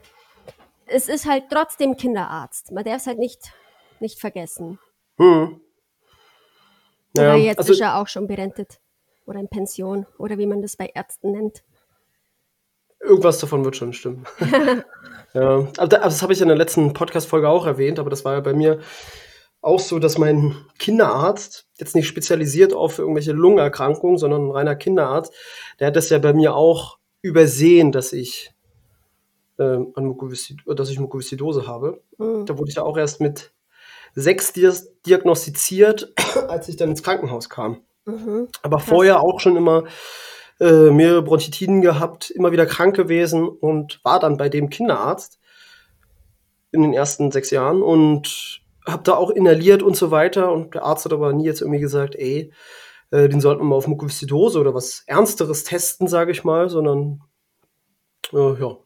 es 0.86 1.10
ist 1.10 1.28
halt 1.28 1.44
trotzdem 1.52 1.98
Kinderarzt. 1.98 2.72
Man 2.72 2.86
darf 2.86 3.02
es 3.02 3.08
halt 3.08 3.20
nicht, 3.20 3.52
nicht 4.00 4.22
vergessen. 4.22 4.80
Hm. 5.22 5.62
Wobei 7.14 7.24
Ja, 7.28 7.36
jetzt 7.36 7.60
also, 7.60 7.74
ist 7.74 7.82
er 7.82 7.98
auch 7.98 8.08
schon 8.08 8.28
berentet. 8.28 8.80
Oder 9.26 9.40
in 9.40 9.48
Pension. 9.50 10.06
Oder 10.18 10.38
wie 10.38 10.46
man 10.48 10.62
das 10.62 10.76
bei 10.76 10.90
Ärzten 10.94 11.32
nennt. 11.32 11.64
irgendwas 13.00 13.40
davon 13.40 13.64
wird 13.66 13.76
schon 13.76 13.94
stimmen. 13.94 14.26
ja, 15.34 15.60
aber 15.78 15.88
da- 15.88 15.98
aber 15.98 16.06
das 16.06 16.22
habe 16.22 16.34
ich 16.34 16.42
in 16.42 16.48
der 16.48 16.58
letzten 16.58 16.94
Podcast-Folge 16.94 17.50
auch 17.50 17.66
erwähnt, 17.66 17.98
aber 18.00 18.10
das 18.10 18.24
war 18.26 18.34
ja 18.34 18.40
bei 18.42 18.54
mir 18.54 18.80
auch 19.62 19.80
so, 19.80 20.00
dass 20.00 20.18
mein 20.18 20.56
Kinderarzt, 20.80 21.68
jetzt 21.78 21.96
nicht 21.96 22.08
spezialisiert 22.08 22.74
auf 22.74 22.98
irgendwelche 23.00 23.32
Lungenerkrankungen, 23.32 24.18
sondern 24.18 24.48
ein 24.48 24.52
reiner 24.52 24.76
Kinderarzt, 24.76 25.34
der 25.80 25.88
hat 25.88 25.96
das 25.96 26.10
ja 26.10 26.18
bei 26.20 26.34
mir 26.34 26.56
auch 26.56 26.98
übersehen, 27.22 27.92
dass 27.92 28.12
ich, 28.14 28.52
ähm, 29.60 29.92
an 29.96 30.06
Mukoviszid 30.06 30.62
dass 30.66 30.90
ich 30.90 31.00
Mukoviszidose 31.00 31.68
habe. 31.68 32.02
Mhm. 32.18 32.46
Da 32.48 32.58
wurde 32.58 32.70
ich 32.70 32.76
ja 32.78 32.84
auch 32.84 32.98
erst 32.98 33.20
mit 33.22 33.52
sechs 34.16 34.54
diagnostiziert, 34.54 36.14
als 36.48 36.68
ich 36.70 36.78
dann 36.78 36.90
ins 36.90 37.04
Krankenhaus 37.04 37.50
kam. 37.50 37.82
Mhm. 38.06 38.48
Aber 38.62 38.80
vorher 38.80 39.22
auch 39.22 39.40
schon 39.40 39.56
immer 39.56 39.84
äh, 40.60 40.90
mehrere 40.92 41.22
Bronchitiden 41.22 41.82
gehabt, 41.82 42.30
immer 42.30 42.52
wieder 42.52 42.66
krank 42.66 42.96
gewesen 42.96 43.48
und 43.48 44.00
war 44.04 44.20
dann 44.20 44.38
bei 44.38 44.50
dem 44.50 44.70
Kinderarzt 44.70 45.40
in 46.72 46.82
den 46.82 46.94
ersten 46.94 47.32
sechs 47.32 47.52
Jahren 47.52 47.82
und 47.82 48.62
habe 48.88 49.04
da 49.04 49.16
auch 49.16 49.30
inhaliert 49.30 49.84
und 49.84 49.96
so 49.96 50.12
weiter. 50.12 50.52
Und 50.52 50.74
der 50.76 50.84
Arzt 50.84 51.06
hat 51.06 51.14
aber 51.14 51.34
nie 51.34 51.46
jetzt 51.46 51.62
irgendwie 51.62 51.80
gesagt, 51.80 52.16
ey, 52.16 52.52
äh, 53.12 53.28
den 53.30 53.42
sollten 53.42 53.62
wir 53.62 53.66
mal 53.66 53.76
auf 53.76 53.88
Mukoviszidose 53.88 54.60
oder 54.60 54.74
was 54.74 55.04
Ernsteres 55.06 55.64
testen, 55.64 56.08
sage 56.08 56.32
ich 56.32 56.44
mal, 56.44 56.70
sondern 56.70 57.22
äh, 58.34 58.60
ja, 58.60 58.78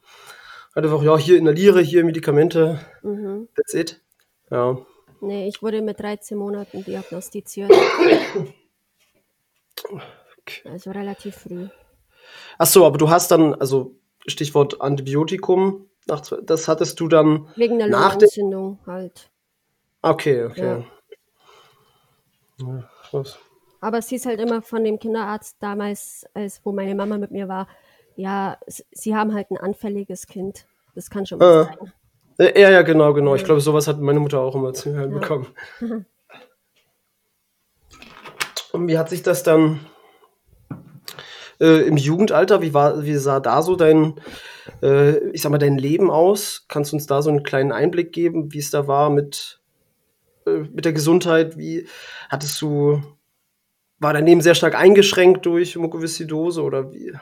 hat 0.76 0.84
einfach, 0.84 1.04
ja, 1.04 1.18
hier 1.18 1.38
inhaliere, 1.38 1.82
hier 1.82 2.04
Medikamente, 2.04 2.80
Mhm. 3.04 3.48
that's 3.56 3.74
it. 3.74 4.02
Ja. 4.50 4.78
Nee, 5.26 5.48
ich 5.48 5.62
wurde 5.62 5.82
mit 5.82 6.00
13 6.00 6.38
Monaten 6.38 6.84
diagnostiziert. 6.84 7.72
Also 10.66 10.92
relativ 10.92 11.36
früh. 11.36 11.68
Ach 12.58 12.66
so, 12.68 12.86
aber 12.86 12.98
du 12.98 13.10
hast 13.10 13.32
dann, 13.32 13.54
also 13.56 13.96
Stichwort 14.28 14.82
Antibiotikum, 14.82 15.88
nach, 16.08 16.22
das 16.44 16.68
hattest 16.68 17.00
du 17.00 17.08
dann 17.08 17.48
Wegen 17.56 17.78
der 17.80 17.88
nach. 17.88 18.12
Lungenentzündung 18.12 18.80
halt. 18.86 19.30
Okay, 20.02 20.46
okay. 20.46 20.84
Ja. 22.62 22.84
Ja. 23.12 23.24
Aber 23.82 23.98
es 23.98 24.10
hieß 24.10 24.26
halt 24.28 24.40
immer 24.40 24.62
von 24.62 24.84
dem 24.84 25.00
Kinderarzt 25.00 25.58
damals, 25.60 26.26
als 26.34 26.62
wo 26.64 26.72
meine 26.72 26.96
Mama 26.96 27.18
mit 27.18 27.32
mir 27.32 27.48
war, 27.48 27.68
ja, 28.16 28.58
sie 28.92 29.16
haben 29.16 29.34
halt 29.34 29.52
ein 29.52 29.58
anfälliges 29.58 30.28
Kind. 30.28 30.66
Das 30.96 31.10
kann 31.10 31.26
schon 31.26 31.40
was 31.40 31.68
Ah. 31.68 31.74
sein. 31.80 31.94
Äh, 32.38 32.60
Ja, 32.62 32.70
ja, 32.72 32.82
genau, 32.82 33.14
genau. 33.14 33.36
Ich 33.36 33.44
glaube, 33.44 33.62
sowas 33.62 33.88
hat 33.88 34.00
meine 34.02 34.20
Mutter 34.20 34.40
auch 34.42 34.56
immer 34.56 34.74
zu 34.74 34.92
hören 34.94 35.12
Ja. 35.14 35.20
bekommen. 35.20 35.48
Und 38.72 38.88
wie 38.90 38.98
hat 38.98 39.10
sich 39.10 39.24
das 39.24 39.44
dann 39.44 39.80
äh, 41.62 41.88
im 41.88 41.96
Jugendalter, 41.96 42.62
wie 42.62 42.74
war, 42.74 43.04
wie 43.06 43.16
sah 43.16 43.40
da 43.40 43.62
so 43.62 43.78
dein, 43.78 44.16
äh, 44.82 45.18
ich 45.30 45.42
sag 45.42 45.52
mal, 45.52 45.58
dein 45.58 45.78
Leben 45.78 46.12
aus? 46.12 46.66
Kannst 46.68 46.92
du 46.92 46.98
uns 46.98 47.08
da 47.08 47.22
so 47.22 47.30
einen 47.30 47.44
kleinen 47.44 47.72
Einblick 47.72 48.12
geben, 48.12 48.52
wie 48.52 48.60
es 48.60 48.72
da 48.72 48.88
war 48.88 49.10
mit, 49.10 49.62
äh, 50.46 50.58
mit 50.74 50.84
der 50.84 50.92
Gesundheit? 50.92 51.58
Wie 51.58 51.88
hattest 52.28 52.62
du, 52.62 53.02
war 54.00 54.12
dein 54.12 54.26
Leben 54.26 54.42
sehr 54.42 54.56
stark 54.56 54.76
eingeschränkt 54.76 55.46
durch 55.46 55.78
Mukoviszidose 55.78 56.62
oder 56.62 56.92
wie 56.92 57.14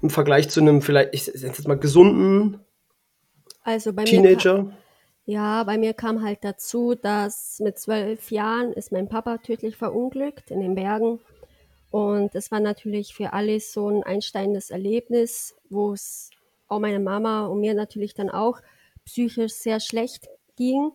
im 0.00 0.08
Vergleich 0.08 0.48
zu 0.48 0.60
einem 0.60 0.80
vielleicht, 0.80 1.14
ich 1.14 1.28
es 1.28 1.42
jetzt 1.42 1.68
mal 1.68 1.78
gesunden 1.78 2.60
Also 3.62 3.92
bei 3.92 4.02
mir, 4.02 4.10
Teenager? 4.10 4.72
ja, 5.24 5.62
bei 5.64 5.78
mir 5.78 5.94
kam 5.94 6.22
halt 6.22 6.38
dazu, 6.42 6.94
dass 6.94 7.60
mit 7.60 7.78
zwölf 7.78 8.30
Jahren 8.30 8.72
ist 8.72 8.92
mein 8.92 9.08
Papa 9.08 9.38
tödlich 9.38 9.76
verunglückt 9.76 10.50
in 10.50 10.60
den 10.60 10.74
Bergen. 10.74 11.20
Und 11.90 12.34
es 12.34 12.50
war 12.50 12.60
natürlich 12.60 13.14
für 13.14 13.32
alle 13.32 13.60
so 13.60 13.88
ein 13.88 14.02
einsteigendes 14.02 14.70
Erlebnis, 14.70 15.54
wo 15.68 15.92
es 15.92 16.30
auch 16.68 16.80
meiner 16.80 16.98
Mama 16.98 17.46
und 17.46 17.60
mir 17.60 17.74
natürlich 17.74 18.14
dann 18.14 18.30
auch 18.30 18.60
psychisch 19.04 19.52
sehr 19.52 19.78
schlecht 19.78 20.28
ging 20.56 20.90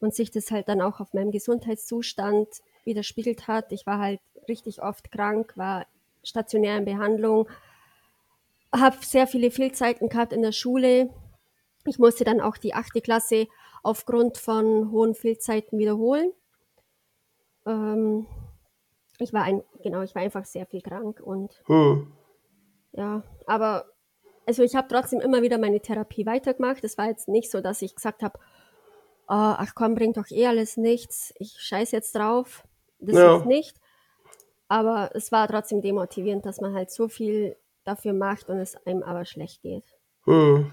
und 0.00 0.14
sich 0.14 0.30
das 0.30 0.50
halt 0.50 0.68
dann 0.68 0.82
auch 0.82 1.00
auf 1.00 1.14
meinem 1.14 1.30
Gesundheitszustand 1.30 2.48
widerspiegelt 2.84 3.48
hat. 3.48 3.72
Ich 3.72 3.86
war 3.86 3.98
halt 3.98 4.20
richtig 4.48 4.82
oft 4.82 5.10
krank, 5.10 5.56
war 5.56 5.86
stationär 6.22 6.76
in 6.76 6.84
Behandlung, 6.84 7.48
habe 8.70 8.96
sehr 9.00 9.26
viele 9.26 9.50
Fehlzeiten 9.50 10.08
gehabt 10.10 10.32
in 10.32 10.42
der 10.42 10.52
Schule. 10.52 11.08
Ich 11.86 11.98
musste 11.98 12.24
dann 12.24 12.40
auch 12.40 12.56
die 12.56 12.74
achte 12.74 13.00
Klasse 13.00 13.46
aufgrund 13.82 14.38
von 14.38 14.90
hohen 14.90 15.14
Fehlzeiten 15.14 15.78
wiederholen. 15.78 16.32
Ähm, 17.66 18.26
ich 19.18 19.32
war 19.32 19.42
ein, 19.42 19.62
genau, 19.82 20.02
ich 20.02 20.14
war 20.14 20.22
einfach 20.22 20.44
sehr 20.44 20.66
viel 20.66 20.82
krank 20.82 21.20
und 21.20 21.62
Hm. 21.66 22.12
ja, 22.92 23.22
aber 23.46 23.86
also 24.46 24.62
ich 24.62 24.74
habe 24.74 24.88
trotzdem 24.88 25.20
immer 25.20 25.42
wieder 25.42 25.58
meine 25.58 25.80
Therapie 25.80 26.26
weitergemacht. 26.26 26.84
Es 26.84 26.98
war 26.98 27.06
jetzt 27.06 27.28
nicht 27.28 27.50
so, 27.50 27.60
dass 27.60 27.80
ich 27.82 27.94
gesagt 27.94 28.22
habe, 28.22 28.38
oh, 29.28 29.54
ach 29.56 29.74
komm, 29.74 29.94
bringt 29.94 30.16
doch 30.16 30.30
eh 30.30 30.46
alles 30.46 30.76
nichts, 30.76 31.32
ich 31.38 31.52
scheiß 31.58 31.92
jetzt 31.92 32.14
drauf. 32.14 32.64
Das 32.98 33.16
Ja. 33.16 33.36
jetzt 33.36 33.46
nicht. 33.46 33.76
Aber 34.68 35.10
es 35.14 35.30
war 35.30 35.46
trotzdem 35.48 35.82
demotivierend, 35.82 36.44
dass 36.46 36.60
man 36.60 36.74
halt 36.74 36.90
so 36.90 37.08
viel 37.08 37.56
dafür 37.84 38.12
macht 38.14 38.48
und 38.48 38.58
es 38.58 38.76
einem 38.86 39.02
aber 39.02 39.24
schlecht 39.24 39.62
geht. 39.62 39.84
Hm. 40.24 40.70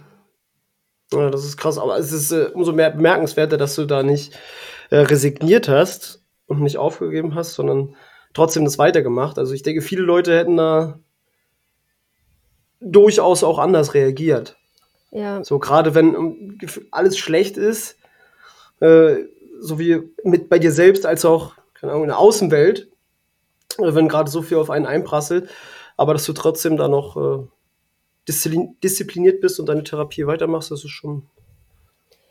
Ja, 1.14 1.30
das 1.30 1.46
ist 1.46 1.58
krass, 1.58 1.78
aber 1.78 1.98
es 1.98 2.12
ist 2.12 2.32
äh, 2.32 2.50
umso 2.54 2.72
mehr 2.72 2.92
bemerkenswerter, 2.92 3.58
dass 3.58 3.76
du 3.76 3.86
da 3.86 4.04
nicht 4.04 4.34
äh, 4.90 4.98
resigniert 4.98 5.68
hast 5.68 6.24
und 6.48 6.62
nicht 6.62 6.78
aufgegeben 6.78 7.36
hast, 7.36 7.54
sondern 7.54 7.96
trotzdem 8.34 8.66
das 8.66 8.78
weitergemacht. 8.78 9.38
Also 9.38 9.54
ich 9.54 9.64
denke, 9.64 9.82
viele 9.82 10.04
Leute 10.04 10.38
hätten 10.38 10.58
da 10.58 11.00
durchaus 12.80 13.44
auch 13.44 13.60
anders 13.60 13.94
reagiert. 13.94 14.58
Ja, 15.12 15.44
So 15.44 15.60
gerade 15.60 15.94
wenn 15.94 16.16
ähm, 16.16 16.60
alles 16.92 17.18
schlecht 17.18 17.58
ist, 17.58 17.98
äh, 18.80 19.18
so 19.60 19.78
wie 19.78 20.02
mit 20.24 20.50
bei 20.50 20.58
dir 20.58 20.72
selbst 20.72 21.06
als 21.06 21.26
auch 21.26 21.54
keine 21.74 21.94
Ahnung, 21.94 22.04
in 22.04 22.10
der 22.10 22.20
Außenwelt, 22.20 22.90
äh, 23.78 23.94
wenn 23.96 24.08
gerade 24.08 24.32
so 24.32 24.42
viel 24.42 24.58
auf 24.58 24.70
einen 24.70 24.86
einprasselt, 24.86 25.50
aber 25.98 26.14
dass 26.14 26.26
du 26.26 26.34
trotzdem 26.34 26.78
da 26.78 26.88
noch 26.88 27.18
äh, 27.18 27.48
disziplin 28.32 28.76
diszipliniert 28.84 29.42
bist 29.42 29.60
und 29.60 29.68
deine 29.68 29.84
Therapie 29.84 30.26
weitermachst, 30.26 30.72
das 30.72 30.84
ist 30.84 30.92
schon, 30.92 31.24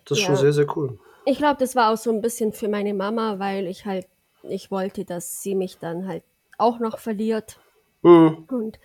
das 0.05 0.19
ist 0.19 0.25
schon 0.25 0.37
sehr, 0.37 0.53
sehr 0.53 0.77
cool. 0.77 0.99
ich 1.25 1.39
glaube, 1.39 1.59
das 1.59 1.77
war 1.77 1.93
auch 1.93 1.97
so 1.97 2.11
ein 2.11 2.21
bisschen 2.21 2.53
für 2.53 2.69
meine 2.69 2.95
Mama, 2.95 3.39
weil 3.39 3.67
ich 3.67 3.85
halt, 3.85 4.07
ich 4.43 4.71
wollte, 4.71 5.05
dass 5.05 5.43
sie 5.43 5.55
mich 5.55 5.79
dann 5.79 6.07
halt 6.07 6.23
auch 6.59 6.79
noch 6.79 6.99
verliert. 6.99 7.59
Mhm. 8.03 8.47
Und 8.51 8.79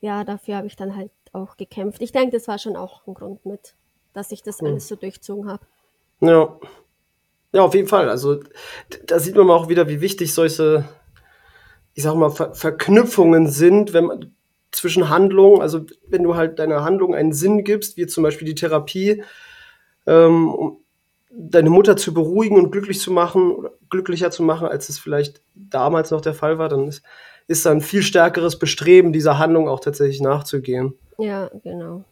ja, 0.00 0.24
dafür 0.24 0.56
habe 0.56 0.66
ich 0.66 0.76
dann 0.76 0.96
halt 0.96 1.10
auch 1.32 1.56
gekämpft. 1.56 2.02
Ich 2.02 2.12
denke, 2.12 2.36
das 2.36 2.48
war 2.48 2.58
schon 2.58 2.76
auch 2.76 3.06
ein 3.06 3.14
Grund 3.14 3.44
mit, 3.44 3.74
dass 4.14 4.32
ich 4.32 4.42
das 4.42 4.60
alles 4.60 4.88
so 4.88 4.96
durchzogen 4.96 5.50
habe. 5.50 5.66
Ja. 6.20 6.58
Ja, 7.52 7.62
auf 7.62 7.74
jeden 7.74 7.88
Fall. 7.88 8.10
Also 8.10 8.40
da 9.06 9.18
sieht 9.18 9.34
man 9.34 9.46
mal 9.46 9.54
auch 9.54 9.68
wieder, 9.68 9.88
wie 9.88 10.02
wichtig 10.02 10.34
solche, 10.34 10.84
ich 11.94 12.02
sag 12.02 12.14
mal, 12.14 12.30
Ver 12.30 12.54
Verknüpfungen 12.54 13.46
sind, 13.48 13.94
wenn 13.94 14.04
man 14.04 14.34
zwischen 14.78 15.08
Handlungen, 15.08 15.60
also 15.60 15.84
wenn 16.06 16.22
du 16.22 16.36
halt 16.36 16.58
deiner 16.58 16.84
Handlung 16.84 17.14
einen 17.14 17.32
Sinn 17.32 17.64
gibst, 17.64 17.96
wie 17.96 18.06
zum 18.06 18.22
Beispiel 18.22 18.46
die 18.46 18.54
Therapie, 18.54 19.22
ähm, 20.06 20.48
um 20.48 20.78
deine 21.30 21.70
Mutter 21.70 21.96
zu 21.96 22.14
beruhigen 22.14 22.56
und 22.56 22.70
glücklich 22.70 23.00
zu 23.00 23.12
machen 23.12 23.52
oder 23.52 23.72
glücklicher 23.90 24.30
zu 24.30 24.42
machen, 24.42 24.68
als 24.68 24.88
es 24.88 24.98
vielleicht 24.98 25.42
damals 25.54 26.10
noch 26.10 26.20
der 26.20 26.34
Fall 26.34 26.58
war, 26.58 26.68
dann 26.68 26.88
ist, 26.88 27.02
ist 27.46 27.66
da 27.66 27.70
ein 27.70 27.80
viel 27.80 28.02
stärkeres 28.02 28.58
Bestreben, 28.58 29.12
dieser 29.12 29.38
Handlung 29.38 29.68
auch 29.68 29.80
tatsächlich 29.80 30.20
nachzugehen. 30.20 30.94
Ja, 31.18 31.50
genau. 31.62 32.04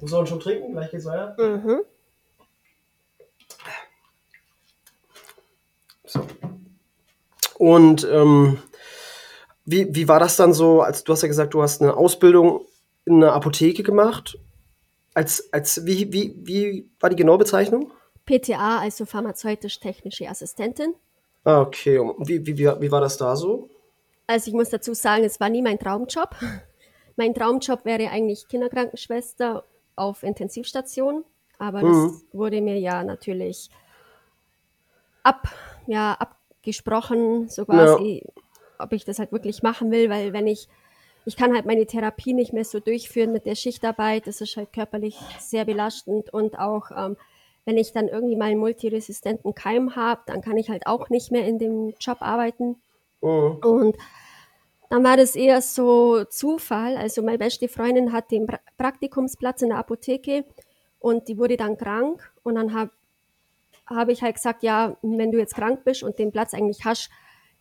Muss 0.00 0.12
man 0.12 0.26
schon 0.26 0.40
trinken? 0.40 0.72
Gleich 0.72 0.90
geht's 0.90 1.06
weiter. 1.06 1.34
Mhm. 1.38 1.80
Und 7.58 8.06
ähm, 8.10 8.58
wie, 9.64 9.94
wie 9.94 10.08
war 10.08 10.20
das 10.20 10.36
dann 10.36 10.54
so, 10.54 10.80
als 10.80 11.04
du 11.04 11.12
hast 11.12 11.22
ja 11.22 11.28
gesagt, 11.28 11.54
du 11.54 11.62
hast 11.62 11.82
eine 11.82 11.96
Ausbildung 11.96 12.66
in 13.04 13.16
einer 13.16 13.32
Apotheke 13.32 13.82
gemacht? 13.82 14.38
Als, 15.14 15.52
als 15.52 15.84
wie, 15.84 16.12
wie, 16.12 16.34
wie 16.38 16.88
war 17.00 17.10
die 17.10 17.16
genaue 17.16 17.38
Bezeichnung? 17.38 17.92
PTA, 18.24 18.78
also 18.78 19.04
pharmazeutisch-technische 19.04 20.28
Assistentin. 20.28 20.94
Ah, 21.44 21.60
okay. 21.62 21.98
Und 21.98 22.28
wie, 22.28 22.46
wie, 22.46 22.58
wie, 22.58 22.66
wie 22.80 22.90
war 22.92 23.00
das 23.00 23.16
da 23.16 23.34
so? 23.34 23.68
Also 24.26 24.48
ich 24.48 24.54
muss 24.54 24.68
dazu 24.68 24.94
sagen, 24.94 25.24
es 25.24 25.40
war 25.40 25.48
nie 25.48 25.62
mein 25.62 25.78
Traumjob. 25.78 26.30
Mein 27.16 27.34
Traumjob 27.34 27.84
wäre 27.84 28.10
eigentlich 28.10 28.46
Kinderkrankenschwester 28.46 29.64
auf 29.96 30.22
Intensivstation, 30.22 31.24
aber 31.58 31.80
das 31.80 32.22
wurde 32.32 32.60
mir 32.60 32.78
ja 32.78 33.02
natürlich 33.02 33.70
ab, 35.24 35.52
ja, 35.88 36.16
abgesprochen, 36.68 37.48
so 37.48 37.64
quasi, 37.64 38.22
ob 38.78 38.92
ich 38.92 39.04
das 39.04 39.18
halt 39.18 39.32
wirklich 39.32 39.62
machen 39.62 39.90
will, 39.90 40.10
weil 40.10 40.32
wenn 40.32 40.46
ich, 40.46 40.68
ich 41.24 41.36
kann 41.36 41.54
halt 41.54 41.64
meine 41.64 41.86
Therapie 41.86 42.34
nicht 42.34 42.52
mehr 42.52 42.64
so 42.64 42.78
durchführen 42.78 43.32
mit 43.32 43.46
der 43.46 43.54
Schichtarbeit, 43.54 44.26
das 44.26 44.40
ist 44.40 44.56
halt 44.56 44.72
körperlich 44.72 45.16
sehr 45.40 45.64
belastend 45.64 46.32
und 46.32 46.58
auch 46.58 46.90
ähm, 46.94 47.16
wenn 47.64 47.78
ich 47.78 47.92
dann 47.92 48.08
irgendwie 48.08 48.36
mal 48.36 48.46
einen 48.46 48.60
multiresistenten 48.60 49.54
Keim 49.54 49.96
habe, 49.96 50.20
dann 50.26 50.40
kann 50.40 50.56
ich 50.56 50.70
halt 50.70 50.86
auch 50.86 51.10
nicht 51.10 51.32
mehr 51.32 51.46
in 51.46 51.58
dem 51.58 51.94
Job 52.00 52.18
arbeiten. 52.20 52.76
Mhm. 53.20 53.58
Und 53.62 53.96
dann 54.88 55.04
war 55.04 55.18
das 55.18 55.36
eher 55.36 55.60
so 55.60 56.24
Zufall. 56.24 56.96
Also 56.96 57.22
meine 57.22 57.38
beste 57.38 57.68
Freundin 57.68 58.12
hat 58.12 58.30
den 58.30 58.46
pra 58.46 58.58
Praktikumsplatz 58.78 59.60
in 59.60 59.68
der 59.68 59.78
Apotheke 59.78 60.46
und 60.98 61.28
die 61.28 61.36
wurde 61.36 61.58
dann 61.58 61.76
krank. 61.76 62.32
Und 62.42 62.54
dann 62.54 62.72
habe 62.72 62.90
hab 63.88 64.08
ich 64.08 64.22
halt 64.22 64.36
gesagt, 64.36 64.62
ja, 64.62 64.96
wenn 65.02 65.32
du 65.32 65.38
jetzt 65.38 65.54
krank 65.54 65.84
bist 65.84 66.02
und 66.02 66.18
den 66.18 66.32
Platz 66.32 66.54
eigentlich 66.54 66.84
hast, 66.84 67.10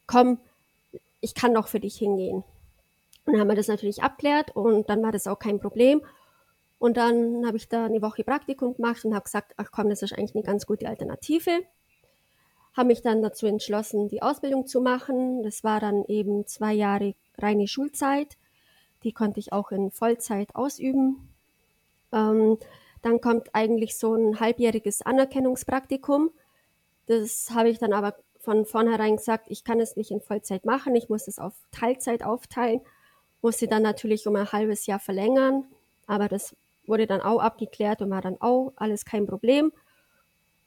komm, 0.05 0.39
ich 1.21 1.33
kann 1.33 1.53
doch 1.53 1.67
für 1.67 1.79
dich 1.79 1.97
hingehen. 1.97 2.43
Und 3.25 3.33
dann 3.33 3.41
haben 3.41 3.49
wir 3.49 3.55
das 3.55 3.67
natürlich 3.67 4.03
abklärt 4.03 4.55
und 4.55 4.89
dann 4.89 5.03
war 5.03 5.11
das 5.11 5.27
auch 5.27 5.39
kein 5.39 5.59
Problem. 5.59 6.01
Und 6.79 6.97
dann 6.97 7.45
habe 7.45 7.57
ich 7.57 7.67
da 7.67 7.85
eine 7.85 8.01
Woche 8.01 8.23
Praktikum 8.23 8.75
gemacht 8.75 9.03
und 9.03 9.13
habe 9.13 9.23
gesagt, 9.23 9.53
ach 9.57 9.71
komm, 9.71 9.89
das 9.89 10.03
ist 10.03 10.13
eigentlich 10.13 10.35
eine 10.35 10.43
ganz 10.43 10.65
gute 10.65 10.87
Alternative 10.87 11.63
habe 12.77 12.87
mich 12.87 13.01
dann 13.01 13.23
dazu 13.23 13.47
entschlossen, 13.47 14.07
die 14.07 14.21
Ausbildung 14.21 14.67
zu 14.67 14.79
machen. 14.81 15.41
Das 15.41 15.63
war 15.63 15.79
dann 15.79 16.05
eben 16.05 16.45
zwei 16.45 16.73
Jahre 16.73 17.15
reine 17.39 17.67
Schulzeit. 17.67 18.37
Die 19.03 19.11
konnte 19.11 19.39
ich 19.39 19.51
auch 19.51 19.71
in 19.71 19.89
Vollzeit 19.89 20.55
ausüben. 20.55 21.27
Ähm, 22.13 22.57
dann 23.01 23.21
kommt 23.21 23.53
eigentlich 23.53 23.97
so 23.97 24.13
ein 24.15 24.39
halbjähriges 24.39 25.01
Anerkennungspraktikum. 25.01 26.31
Das 27.07 27.51
habe 27.51 27.69
ich 27.69 27.79
dann 27.79 27.93
aber 27.93 28.15
von 28.39 28.65
vornherein 28.65 29.17
gesagt, 29.17 29.47
ich 29.49 29.63
kann 29.63 29.79
es 29.79 29.95
nicht 29.95 30.11
in 30.11 30.21
Vollzeit 30.21 30.65
machen, 30.65 30.95
ich 30.95 31.09
muss 31.09 31.27
es 31.27 31.39
auf 31.39 31.53
Teilzeit 31.71 32.23
aufteilen, 32.23 32.81
musste 33.41 33.67
dann 33.67 33.83
natürlich 33.83 34.25
um 34.27 34.35
ein 34.35 34.51
halbes 34.51 34.85
Jahr 34.85 34.99
verlängern, 34.99 35.65
aber 36.05 36.27
das 36.27 36.55
wurde 36.85 37.07
dann 37.07 37.21
auch 37.21 37.39
abgeklärt 37.39 38.01
und 38.01 38.09
war 38.09 38.21
dann 38.21 38.39
auch 38.39 38.71
alles 38.77 39.03
kein 39.03 39.27
Problem. 39.27 39.73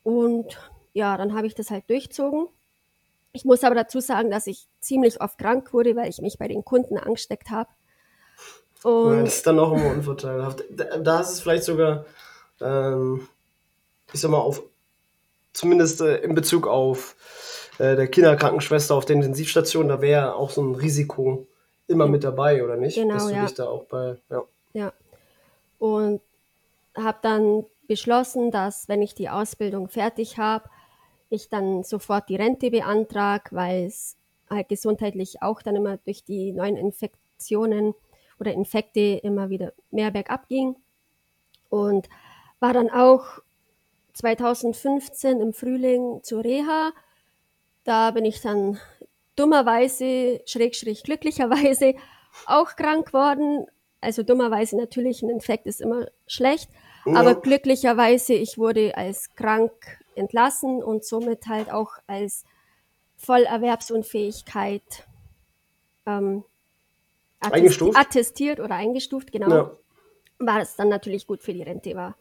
Und 0.02 0.58
ja, 0.92 1.16
dann 1.16 1.34
habe 1.34 1.46
ich 1.46 1.54
das 1.54 1.70
halt 1.70 1.88
durchzogen. 1.88 2.48
Ich 3.32 3.44
muss 3.44 3.64
aber 3.64 3.74
dazu 3.74 4.00
sagen, 4.00 4.30
dass 4.30 4.46
ich 4.46 4.66
ziemlich 4.80 5.20
oft 5.20 5.38
krank 5.38 5.72
wurde, 5.72 5.96
weil 5.96 6.10
ich 6.10 6.20
mich 6.20 6.38
bei 6.38 6.48
den 6.48 6.64
Kunden 6.64 6.98
angesteckt 6.98 7.50
habe. 7.50 7.70
Und 8.82 9.24
das 9.24 9.36
ist 9.36 9.46
dann 9.46 9.58
auch 9.58 9.72
immer 9.72 9.90
unvorteilhaft. 9.90 10.64
Da, 10.70 10.98
da 10.98 11.20
ist 11.20 11.30
es 11.30 11.40
vielleicht 11.40 11.64
sogar, 11.64 12.04
ähm, 12.60 13.28
ich 14.12 14.20
sag 14.20 14.30
mal, 14.30 14.38
auf, 14.38 14.62
zumindest 15.52 16.00
äh, 16.00 16.18
in 16.18 16.34
Bezug 16.34 16.66
auf 16.66 17.16
äh, 17.78 17.96
der 17.96 18.08
Kinderkrankenschwester 18.08 18.94
auf 18.94 19.04
der 19.04 19.16
Intensivstation, 19.16 19.88
da 19.88 20.00
wäre 20.00 20.34
auch 20.34 20.50
so 20.50 20.62
ein 20.62 20.74
Risiko 20.74 21.46
immer 21.88 22.06
mit 22.06 22.24
dabei, 22.24 22.64
oder 22.64 22.76
nicht? 22.76 22.94
Genau, 22.94 23.14
Dass 23.14 23.26
du 23.26 23.34
ja. 23.34 23.42
dich 23.44 23.54
da 23.54 23.68
auch 23.68 23.84
bei, 23.84 24.16
ja. 24.30 24.42
ja, 24.72 24.92
und 25.78 26.20
habe 26.96 27.18
dann 27.22 27.64
beschlossen, 27.88 28.50
dass 28.50 28.88
wenn 28.88 29.02
ich 29.02 29.14
die 29.14 29.28
Ausbildung 29.28 29.88
fertig 29.88 30.38
habe, 30.38 30.68
ich 31.28 31.48
dann 31.48 31.82
sofort 31.84 32.28
die 32.28 32.36
Rente 32.36 32.70
beantrag, 32.70 33.52
weil 33.52 33.86
es 33.86 34.16
halt 34.48 34.68
gesundheitlich 34.68 35.42
auch 35.42 35.62
dann 35.62 35.76
immer 35.76 35.96
durch 35.98 36.24
die 36.24 36.52
neuen 36.52 36.76
Infektionen 36.76 37.94
oder 38.40 38.52
Infekte 38.52 39.20
immer 39.22 39.50
wieder 39.50 39.72
mehr 39.90 40.10
bergab 40.10 40.48
ging. 40.48 40.76
Und 41.68 42.08
war 42.58 42.72
dann 42.72 42.90
auch 42.90 43.40
2015 44.14 45.40
im 45.40 45.52
Frühling 45.52 46.20
zur 46.22 46.42
Reha. 46.44 46.92
Da 47.84 48.10
bin 48.10 48.24
ich 48.24 48.40
dann 48.40 48.78
dummerweise, 49.36 50.40
schrägstrich 50.46 51.02
glücklicherweise, 51.02 51.94
auch 52.46 52.76
krank 52.76 53.12
worden. 53.12 53.66
Also 54.00 54.22
dummerweise 54.22 54.76
natürlich, 54.76 55.22
ein 55.22 55.30
Infekt 55.30 55.66
ist 55.66 55.80
immer 55.80 56.06
schlecht. 56.26 56.70
Aber 57.06 57.34
glücklicherweise, 57.34 58.34
ich 58.34 58.58
wurde 58.58 58.96
als 58.96 59.34
krank 59.34 59.72
entlassen 60.14 60.82
und 60.82 61.04
somit 61.04 61.46
halt 61.46 61.70
auch 61.72 61.92
als 62.06 62.44
Vollerwerbsunfähigkeit 63.16 65.06
ähm, 66.06 66.44
attest- 67.40 67.52
Eingestuft? 67.54 67.98
attestiert 67.98 68.60
oder 68.60 68.74
eingestuft, 68.74 69.32
genau. 69.32 69.50
Ja. 69.50 69.76
War 70.38 70.60
es 70.60 70.76
dann 70.76 70.88
natürlich 70.88 71.26
gut 71.26 71.42
für 71.42 71.52
die 71.52 71.62
Rente 71.62 71.94
war. 71.94 72.16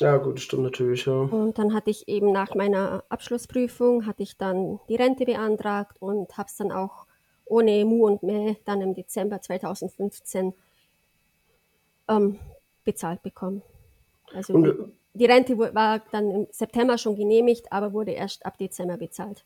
ja, 0.00 0.16
gut, 0.18 0.40
stimmt 0.40 0.62
natürlich, 0.64 1.06
ja. 1.06 1.12
Und 1.12 1.58
dann 1.58 1.72
hatte 1.74 1.90
ich 1.90 2.08
eben 2.08 2.32
nach 2.32 2.54
meiner 2.54 3.04
Abschlussprüfung, 3.08 4.06
hatte 4.06 4.22
ich 4.22 4.36
dann 4.36 4.80
die 4.88 4.96
Rente 4.96 5.24
beantragt 5.24 5.96
und 6.00 6.36
habe 6.36 6.48
es 6.48 6.56
dann 6.56 6.72
auch 6.72 7.06
ohne 7.46 7.84
Mu 7.84 8.06
und 8.06 8.22
Mäh 8.22 8.56
dann 8.64 8.80
im 8.80 8.94
Dezember 8.94 9.40
2015 9.40 10.54
ähm, 12.08 12.38
bezahlt 12.84 13.22
bekommen. 13.22 13.62
Also 14.32 14.54
Und, 14.54 14.64
die, 14.64 14.70
äh, 14.70 14.88
die 15.14 15.26
Rente 15.26 15.58
war 15.58 16.02
dann 16.10 16.30
im 16.30 16.46
September 16.50 16.98
schon 16.98 17.16
genehmigt, 17.16 17.72
aber 17.72 17.92
wurde 17.92 18.12
erst 18.12 18.44
ab 18.46 18.58
Dezember 18.58 18.96
bezahlt. 18.96 19.44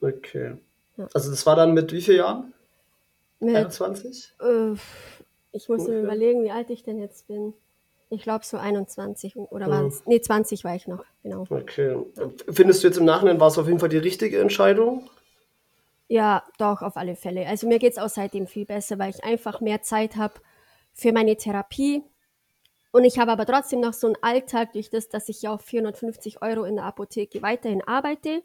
Okay. 0.00 0.56
Ja. 0.96 1.08
Also 1.14 1.30
das 1.30 1.44
war 1.46 1.56
dann 1.56 1.74
mit 1.74 1.92
wie 1.92 2.00
vielen 2.02 2.18
Jahren? 2.18 2.54
Mit, 3.42 3.56
21? 3.56 4.34
äh, 4.40 4.74
ich 5.52 5.68
muss 5.68 5.86
mir 5.86 6.00
überlegen, 6.00 6.44
wie 6.44 6.50
alt 6.50 6.70
ich 6.70 6.82
denn 6.82 6.98
jetzt 6.98 7.26
bin. 7.26 7.54
Ich 8.08 8.22
glaube 8.22 8.44
so 8.44 8.56
21 8.56 9.36
oder 9.36 9.68
waren 9.68 9.86
es? 9.86 10.02
Nee, 10.06 10.20
20 10.20 10.64
war 10.64 10.76
ich 10.76 10.86
noch, 10.86 11.04
genau. 11.22 11.44
Okay. 11.48 11.96
Findest 12.50 12.82
du 12.82 12.88
jetzt 12.88 12.98
im 12.98 13.04
Nachhinein, 13.04 13.40
war 13.40 13.48
es 13.48 13.58
auf 13.58 13.66
jeden 13.66 13.78
Fall 13.78 13.88
die 13.88 13.98
richtige 13.98 14.38
Entscheidung? 14.38 15.08
Ja, 16.08 16.44
doch, 16.58 16.82
auf 16.82 16.96
alle 16.96 17.16
Fälle. 17.16 17.46
Also 17.46 17.66
mir 17.66 17.78
geht's 17.78 17.96
auch 17.98 18.10
seitdem 18.10 18.46
viel 18.46 18.66
besser, 18.66 18.98
weil 18.98 19.10
ich 19.10 19.24
einfach 19.24 19.60
mehr 19.60 19.80
Zeit 19.82 20.16
habe 20.16 20.34
für 20.92 21.12
meine 21.12 21.36
Therapie. 21.36 22.02
Und 22.92 23.04
ich 23.04 23.18
habe 23.18 23.32
aber 23.32 23.46
trotzdem 23.46 23.80
noch 23.80 23.94
so 23.94 24.08
einen 24.08 24.16
Alltag 24.20 24.74
durch 24.74 24.90
das, 24.90 25.08
dass 25.08 25.30
ich 25.30 25.40
ja 25.40 25.54
auf 25.54 25.62
450 25.62 26.42
Euro 26.42 26.64
in 26.64 26.76
der 26.76 26.84
Apotheke 26.84 27.40
weiterhin 27.40 27.82
arbeite. 27.82 28.42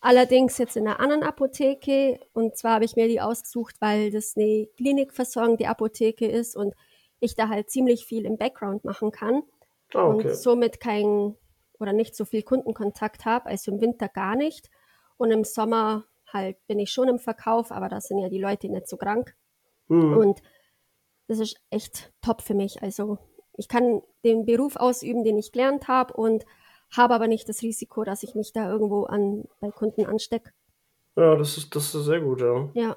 Allerdings 0.00 0.56
jetzt 0.58 0.76
in 0.76 0.86
einer 0.86 1.00
anderen 1.00 1.22
Apotheke. 1.22 2.20
Und 2.32 2.56
zwar 2.56 2.74
habe 2.74 2.84
ich 2.84 2.96
mir 2.96 3.08
die 3.08 3.20
ausgesucht, 3.20 3.76
weil 3.80 4.10
das 4.10 4.34
eine 4.36 4.66
klinikversorgende 4.76 5.68
Apotheke 5.68 6.26
ist 6.26 6.56
und 6.56 6.74
ich 7.20 7.34
da 7.34 7.48
halt 7.48 7.70
ziemlich 7.70 8.06
viel 8.06 8.24
im 8.24 8.38
Background 8.38 8.84
machen 8.84 9.10
kann 9.10 9.42
Ah, 9.94 10.06
okay. 10.06 10.28
und 10.28 10.36
somit 10.36 10.80
kein 10.80 11.36
oder 11.78 11.92
nicht 11.92 12.14
so 12.14 12.24
viel 12.24 12.42
Kundenkontakt 12.42 13.24
habe, 13.24 13.46
also 13.46 13.72
im 13.72 13.80
Winter 13.80 14.08
gar 14.08 14.36
nicht. 14.36 14.70
Und 15.16 15.30
im 15.30 15.44
Sommer 15.44 16.04
halt 16.32 16.56
bin 16.66 16.78
ich 16.78 16.92
schon 16.92 17.08
im 17.08 17.18
Verkauf, 17.18 17.72
aber 17.72 17.88
da 17.88 18.00
sind 18.00 18.18
ja 18.18 18.28
die 18.28 18.40
Leute 18.40 18.68
nicht 18.68 18.88
so 18.88 18.96
krank. 18.96 19.34
Hm. 19.88 20.16
Und 20.16 20.42
das 21.26 21.38
ist 21.38 21.56
echt 21.70 22.12
top 22.22 22.42
für 22.42 22.54
mich. 22.54 22.82
Also 22.82 23.18
ich 23.56 23.68
kann 23.68 24.02
den 24.24 24.46
Beruf 24.46 24.76
ausüben, 24.76 25.24
den 25.24 25.38
ich 25.38 25.52
gelernt 25.52 25.88
habe 25.88 26.14
und 26.14 26.44
habe 26.96 27.14
aber 27.14 27.28
nicht 27.28 27.48
das 27.48 27.62
Risiko, 27.62 28.04
dass 28.04 28.22
ich 28.22 28.34
mich 28.34 28.52
da 28.52 28.70
irgendwo 28.70 29.04
an, 29.04 29.44
bei 29.60 29.70
Kunden 29.70 30.06
anstecke. 30.06 30.52
Ja, 31.16 31.36
das 31.36 31.56
ist, 31.56 31.74
das 31.74 31.94
ist 31.94 32.04
sehr 32.04 32.20
gut, 32.20 32.40
ja. 32.40 32.68
Ja. 32.74 32.96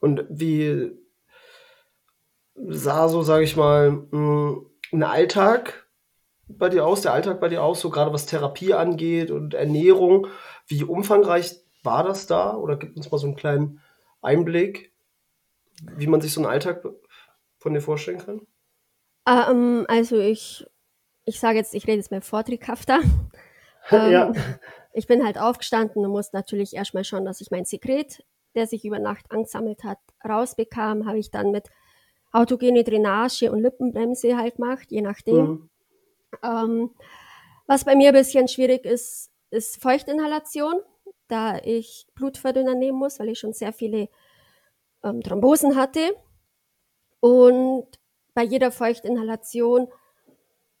Und 0.00 0.24
wie 0.28 0.92
sah 2.54 3.08
so, 3.08 3.22
sage 3.22 3.44
ich 3.44 3.56
mal, 3.56 3.90
mm, 3.90 4.66
ein 4.92 5.02
Alltag 5.02 5.88
bei 6.48 6.68
dir 6.68 6.86
aus, 6.86 7.02
der 7.02 7.12
Alltag 7.12 7.40
bei 7.40 7.48
dir 7.48 7.62
aus, 7.62 7.80
so 7.80 7.90
gerade 7.90 8.12
was 8.12 8.26
Therapie 8.26 8.74
angeht 8.74 9.30
und 9.30 9.54
Ernährung? 9.54 10.28
Wie 10.66 10.84
umfangreich 10.84 11.56
war 11.82 12.04
das 12.04 12.26
da? 12.26 12.56
Oder 12.56 12.76
gib 12.76 12.96
uns 12.96 13.10
mal 13.10 13.18
so 13.18 13.26
einen 13.26 13.36
kleinen 13.36 13.80
Einblick, 14.22 14.92
wie 15.96 16.06
man 16.06 16.20
sich 16.20 16.32
so 16.32 16.40
einen 16.40 16.50
Alltag 16.50 16.84
von 17.58 17.74
dir 17.74 17.80
vorstellen 17.80 18.18
kann? 18.18 18.40
Ähm, 19.26 19.84
also 19.88 20.18
ich, 20.18 20.66
ich 21.28 21.38
sage 21.38 21.58
jetzt, 21.58 21.74
ich 21.74 21.86
rede 21.86 21.98
jetzt 21.98 22.10
mal 22.10 22.20
vorträghafter. 22.20 23.00
Ja. 23.90 24.26
Ähm, 24.26 24.34
ich 24.92 25.06
bin 25.06 25.24
halt 25.24 25.38
aufgestanden 25.38 26.04
und 26.04 26.10
musste 26.10 26.36
natürlich 26.36 26.74
erstmal 26.74 27.04
schauen, 27.04 27.24
dass 27.24 27.40
ich 27.40 27.50
mein 27.50 27.64
Sekret, 27.64 28.22
der 28.54 28.66
sich 28.66 28.84
über 28.84 28.98
Nacht 28.98 29.24
angesammelt 29.30 29.82
hat, 29.82 29.96
rausbekam. 30.28 31.06
Habe 31.06 31.18
ich 31.18 31.30
dann 31.30 31.52
mit 31.52 31.70
autogene 32.30 32.84
Drainage 32.84 33.50
und 33.50 33.62
Lippenbremse 33.62 34.36
halt 34.36 34.56
gemacht, 34.56 34.90
je 34.90 35.00
nachdem. 35.00 35.46
Mhm. 35.46 35.70
Ähm, 36.42 36.90
was 37.66 37.86
bei 37.86 37.96
mir 37.96 38.08
ein 38.08 38.14
bisschen 38.14 38.46
schwierig 38.46 38.84
ist, 38.84 39.30
ist 39.48 39.80
Feuchtinhalation, 39.80 40.74
da 41.28 41.56
ich 41.56 42.08
Blutverdünner 42.14 42.74
nehmen 42.74 42.98
muss, 42.98 43.18
weil 43.20 43.30
ich 43.30 43.38
schon 43.38 43.54
sehr 43.54 43.72
viele 43.72 44.10
ähm, 45.02 45.22
Thrombosen 45.22 45.76
hatte. 45.76 46.14
Und 47.20 47.86
bei 48.34 48.42
jeder 48.42 48.70
Feuchtinhalation 48.70 49.88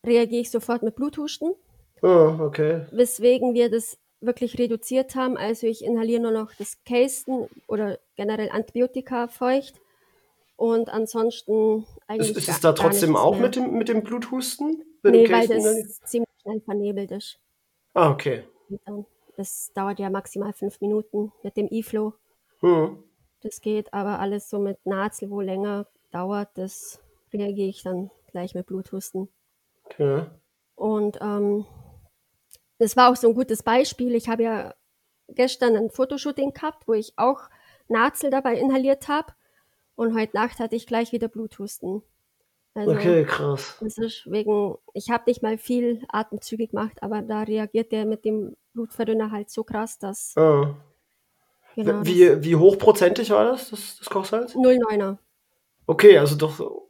reagiere 0.08 0.42
ich 0.42 0.50
sofort 0.50 0.82
mit 0.82 0.96
Bluthusten, 0.96 1.54
Ah, 2.02 2.38
okay. 2.40 2.86
weswegen 2.92 3.54
wir 3.54 3.70
das 3.70 3.98
wirklich 4.20 4.58
reduziert 4.58 5.14
haben. 5.14 5.36
Also 5.36 5.66
ich 5.66 5.84
inhaliere 5.84 6.20
nur 6.22 6.30
noch 6.32 6.52
das 6.54 6.78
Casten 6.84 7.48
oder 7.68 7.98
generell 8.16 8.50
Antibiotika 8.50 9.28
feucht 9.28 9.80
und 10.56 10.88
ansonsten 10.88 11.80
Ist, 11.82 11.86
eigentlich 12.08 12.36
ist 12.36 12.46
gar, 12.46 12.54
es 12.56 12.60
da 12.60 12.72
trotzdem 12.72 13.14
auch 13.16 13.32
mehr. 13.34 13.42
mit 13.42 13.56
dem, 13.56 13.72
mit 13.78 13.88
dem 13.88 14.02
Bluthusten? 14.02 14.82
Du 15.02 15.10
Nee, 15.10 15.30
weil 15.30 15.46
das 15.46 15.58
inhalierst? 15.58 16.08
ziemlich 16.08 16.28
schnell 16.42 16.60
vernebelt 16.60 17.10
ist. 17.12 17.38
Ah, 17.94 18.10
okay. 18.10 18.42
Das 19.36 19.70
dauert 19.74 20.00
ja 20.00 20.10
maximal 20.10 20.52
fünf 20.52 20.80
Minuten 20.80 21.32
mit 21.44 21.56
dem 21.56 21.68
E-Flow. 21.70 22.12
Hm. 22.60 23.02
Das 23.42 23.60
geht, 23.60 23.94
aber 23.94 24.18
alles 24.18 24.50
so 24.50 24.58
mit 24.58 24.84
Nazel, 24.84 25.30
wo 25.30 25.40
länger 25.40 25.86
dauert, 26.10 26.48
das 26.54 27.00
reagiere 27.32 27.68
ich 27.68 27.82
dann 27.84 28.10
gleich 28.32 28.54
mit 28.56 28.66
Bluthusten. 28.66 29.28
Okay. 29.90 30.26
Und 30.74 31.18
ähm, 31.20 31.64
das 32.78 32.96
war 32.96 33.10
auch 33.10 33.16
so 33.16 33.28
ein 33.28 33.34
gutes 33.34 33.62
Beispiel. 33.62 34.14
Ich 34.14 34.28
habe 34.28 34.42
ja 34.44 34.74
gestern 35.28 35.76
ein 35.76 35.90
Fotoshooting 35.90 36.52
gehabt, 36.52 36.86
wo 36.86 36.92
ich 36.94 37.12
auch 37.16 37.40
Nazel 37.88 38.30
dabei 38.30 38.56
inhaliert 38.58 39.08
habe. 39.08 39.32
Und 39.96 40.14
heute 40.16 40.36
Nacht 40.36 40.60
hatte 40.60 40.76
ich 40.76 40.86
gleich 40.86 41.12
wieder 41.12 41.28
Bluthusten. 41.28 42.02
Also 42.74 42.92
Okay, 42.92 43.24
krass. 43.24 43.76
das 43.80 43.98
ist 43.98 44.30
wegen, 44.30 44.76
ich 44.94 45.10
habe 45.10 45.24
nicht 45.26 45.42
mal 45.42 45.58
viel 45.58 46.04
Atemzüge 46.08 46.68
gemacht, 46.68 47.02
aber 47.02 47.22
da 47.22 47.42
reagiert 47.42 47.90
der 47.90 48.04
mit 48.06 48.24
dem 48.24 48.56
Blutverdünner 48.74 49.32
halt 49.32 49.50
so 49.50 49.64
krass, 49.64 49.98
dass 49.98 50.34
Ah. 50.36 50.76
genau 51.74 51.92
das 51.98 52.06
Wie, 52.06 52.44
wie 52.44 52.54
hochprozentig 52.54 53.30
war 53.30 53.44
das, 53.46 53.70
das, 53.70 53.96
das 53.98 54.08
Kochsalz? 54.08 54.54
0,9er. 54.54 55.16
Okay, 55.86 56.18
also 56.18 56.36
doch 56.36 56.60
oh, 56.60 56.86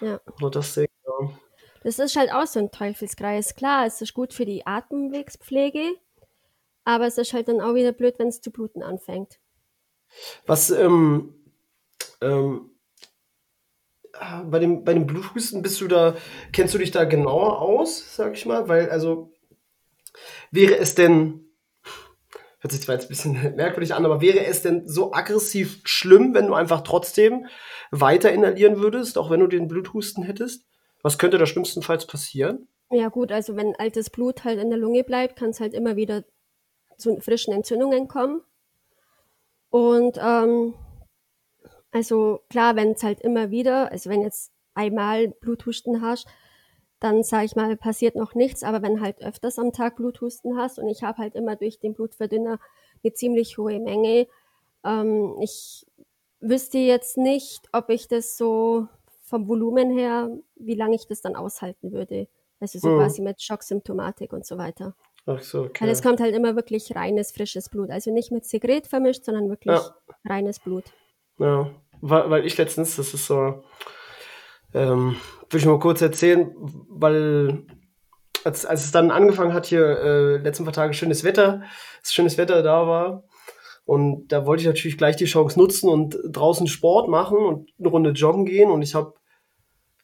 Ja. 0.00 0.18
nur 0.40 0.50
das 0.50 0.74
Ding. 0.74 0.88
Ja. 1.06 1.30
Das 1.82 1.98
ist 1.98 2.16
halt 2.16 2.32
auch 2.32 2.46
so 2.46 2.60
ein 2.60 2.70
Teufelskreis. 2.70 3.54
Klar, 3.54 3.86
es 3.86 4.00
ist 4.00 4.14
gut 4.14 4.32
für 4.32 4.46
die 4.46 4.66
Atemwegspflege, 4.66 5.94
aber 6.84 7.06
es 7.06 7.18
ist 7.18 7.32
halt 7.32 7.48
dann 7.48 7.60
auch 7.60 7.74
wieder 7.74 7.92
blöd, 7.92 8.18
wenn 8.18 8.28
es 8.28 8.40
zu 8.40 8.50
bluten 8.50 8.82
anfängt. 8.82 9.38
Was 10.46 10.70
ähm, 10.70 11.34
ähm, 12.20 12.70
bei 14.44 14.58
dem, 14.58 14.84
bei 14.84 14.94
dem 14.94 15.06
Bluthusten 15.06 15.62
bist 15.62 15.80
du 15.80 15.88
da, 15.88 16.16
kennst 16.52 16.74
du 16.74 16.78
dich 16.78 16.90
da 16.90 17.04
genauer 17.04 17.60
aus, 17.60 18.16
sag 18.16 18.34
ich 18.34 18.46
mal? 18.46 18.68
Weil, 18.68 18.90
also, 18.90 19.32
wäre 20.50 20.76
es 20.76 20.94
denn, 20.94 21.46
hört 22.60 22.72
sich 22.72 22.82
zwar 22.82 22.94
jetzt 22.94 23.06
ein 23.06 23.08
bisschen 23.08 23.32
merkwürdig 23.56 23.94
an, 23.94 24.04
aber 24.04 24.20
wäre 24.20 24.44
es 24.44 24.62
denn 24.62 24.86
so 24.86 25.12
aggressiv 25.12 25.80
schlimm, 25.84 26.34
wenn 26.34 26.46
du 26.46 26.54
einfach 26.54 26.82
trotzdem 26.82 27.46
weiter 27.90 28.32
inhalieren 28.32 28.78
würdest, 28.78 29.18
auch 29.18 29.30
wenn 29.30 29.40
du 29.40 29.46
den 29.46 29.68
Bluthusten 29.68 30.22
hättest? 30.22 30.64
Was 31.02 31.18
könnte 31.18 31.38
da 31.38 31.46
schlimmstenfalls 31.46 32.06
passieren? 32.06 32.68
Ja 32.90 33.08
gut, 33.08 33.32
also 33.32 33.56
wenn 33.56 33.74
altes 33.76 34.10
Blut 34.10 34.44
halt 34.44 34.60
in 34.60 34.70
der 34.70 34.78
Lunge 34.78 35.02
bleibt, 35.02 35.36
kann 35.36 35.50
es 35.50 35.60
halt 35.60 35.74
immer 35.74 35.96
wieder 35.96 36.24
zu 36.96 37.20
frischen 37.20 37.52
Entzündungen 37.52 38.06
kommen. 38.06 38.42
Und 39.70 40.18
ähm, 40.22 40.74
also 41.90 42.40
klar, 42.50 42.76
wenn 42.76 42.92
es 42.92 43.02
halt 43.02 43.20
immer 43.20 43.50
wieder, 43.50 43.90
also 43.90 44.10
wenn 44.10 44.22
jetzt 44.22 44.52
einmal 44.74 45.28
Bluthusten 45.28 46.02
hast, 46.02 46.26
dann 47.00 47.24
sage 47.24 47.46
ich 47.46 47.56
mal, 47.56 47.76
passiert 47.76 48.14
noch 48.14 48.34
nichts. 48.34 48.62
Aber 48.62 48.82
wenn 48.82 49.00
halt 49.00 49.20
öfters 49.22 49.58
am 49.58 49.72
Tag 49.72 49.96
Bluthusten 49.96 50.56
hast 50.56 50.78
und 50.78 50.88
ich 50.88 51.02
habe 51.02 51.18
halt 51.18 51.34
immer 51.34 51.56
durch 51.56 51.80
den 51.80 51.94
Blutverdünner 51.94 52.58
eine 53.02 53.12
ziemlich 53.12 53.58
hohe 53.58 53.80
Menge, 53.80 54.28
ähm, 54.84 55.36
ich 55.40 55.86
wüsste 56.40 56.78
jetzt 56.78 57.16
nicht, 57.16 57.68
ob 57.72 57.90
ich 57.90 58.08
das 58.08 58.36
so 58.36 58.88
vom 59.32 59.48
Volumen 59.48 59.90
her, 59.90 60.28
wie 60.56 60.74
lange 60.74 60.94
ich 60.94 61.06
das 61.06 61.22
dann 61.22 61.36
aushalten 61.36 61.90
würde. 61.92 62.28
Also 62.60 62.78
so 62.78 62.88
Hm. 62.88 62.98
quasi 62.98 63.22
mit 63.22 63.40
Schocksymptomatik 63.40 64.30
und 64.34 64.44
so 64.44 64.58
weiter. 64.58 64.94
Ach 65.24 65.40
so, 65.40 65.70
Weil 65.80 65.88
es 65.88 66.00
okay. 66.00 66.08
kommt 66.08 66.20
halt 66.20 66.34
immer 66.34 66.54
wirklich 66.54 66.94
reines, 66.94 67.32
frisches 67.32 67.70
Blut. 67.70 67.88
Also 67.90 68.12
nicht 68.12 68.30
mit 68.30 68.44
Sekret 68.44 68.86
vermischt, 68.86 69.24
sondern 69.24 69.48
wirklich 69.48 69.74
Ja. 69.74 69.94
reines 70.28 70.58
Blut. 70.60 70.84
Ja, 71.38 71.70
weil, 72.02 72.28
weil 72.30 72.44
ich 72.46 72.58
letztens, 72.58 72.96
das 72.96 73.14
ist 73.14 73.26
so, 73.26 73.62
ähm, 74.74 75.16
will 75.50 75.60
ich 75.60 75.66
mal 75.66 75.78
kurz 75.78 76.02
erzählen, 76.02 76.54
weil 76.90 77.64
als, 78.44 78.66
als 78.66 78.84
es 78.84 78.90
dann 78.92 79.10
angefangen 79.10 79.54
hat, 79.54 79.64
hier 79.66 79.86
äh, 79.86 80.36
letzten 80.36 80.64
paar 80.64 80.72
Tage 80.74 80.92
schönes 80.92 81.24
Wetter, 81.24 81.62
dass 82.02 82.12
schönes 82.12 82.36
Wetter 82.36 82.62
da 82.62 82.86
war. 82.86 83.24
Und 83.84 84.28
da 84.28 84.46
wollte 84.46 84.60
ich 84.62 84.66
natürlich 84.68 84.98
gleich 84.98 85.16
die 85.16 85.24
Chance 85.24 85.58
nutzen 85.58 85.88
und 85.88 86.16
draußen 86.30 86.66
Sport 86.68 87.08
machen 87.08 87.38
und 87.38 87.70
eine 87.78 87.88
Runde 87.88 88.10
joggen 88.10 88.44
gehen. 88.44 88.70
Und 88.70 88.82
ich 88.82 88.94
habe 88.94 89.14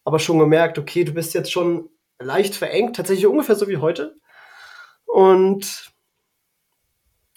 aber 0.09 0.19
schon 0.21 0.39
gemerkt, 0.39 0.79
okay, 0.79 1.05
du 1.05 1.13
bist 1.13 1.35
jetzt 1.35 1.53
schon 1.53 1.91
leicht 2.19 2.55
verengt, 2.55 2.97
tatsächlich 2.97 3.27
ungefähr 3.27 3.57
so 3.57 3.69
wie 3.69 3.77
heute. 3.77 4.17
Und 5.05 5.93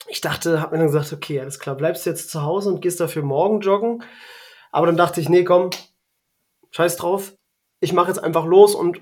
ich 0.07 0.21
dachte, 0.21 0.61
habe 0.61 0.71
mir 0.71 0.77
dann 0.77 0.87
gesagt, 0.87 1.11
okay, 1.11 1.41
alles 1.41 1.59
klar, 1.59 1.75
bleibst 1.75 2.05
jetzt 2.05 2.29
zu 2.29 2.43
Hause 2.43 2.69
und 2.69 2.81
gehst 2.81 3.01
dafür 3.01 3.23
morgen 3.23 3.59
joggen. 3.59 4.05
Aber 4.71 4.85
dann 4.85 4.95
dachte 4.95 5.19
ich, 5.19 5.27
nee, 5.27 5.43
komm, 5.43 5.71
scheiß 6.69 6.95
drauf. 6.95 7.33
Ich 7.81 7.91
mache 7.91 8.07
jetzt 8.07 8.23
einfach 8.23 8.45
los 8.45 8.73
und 8.73 9.01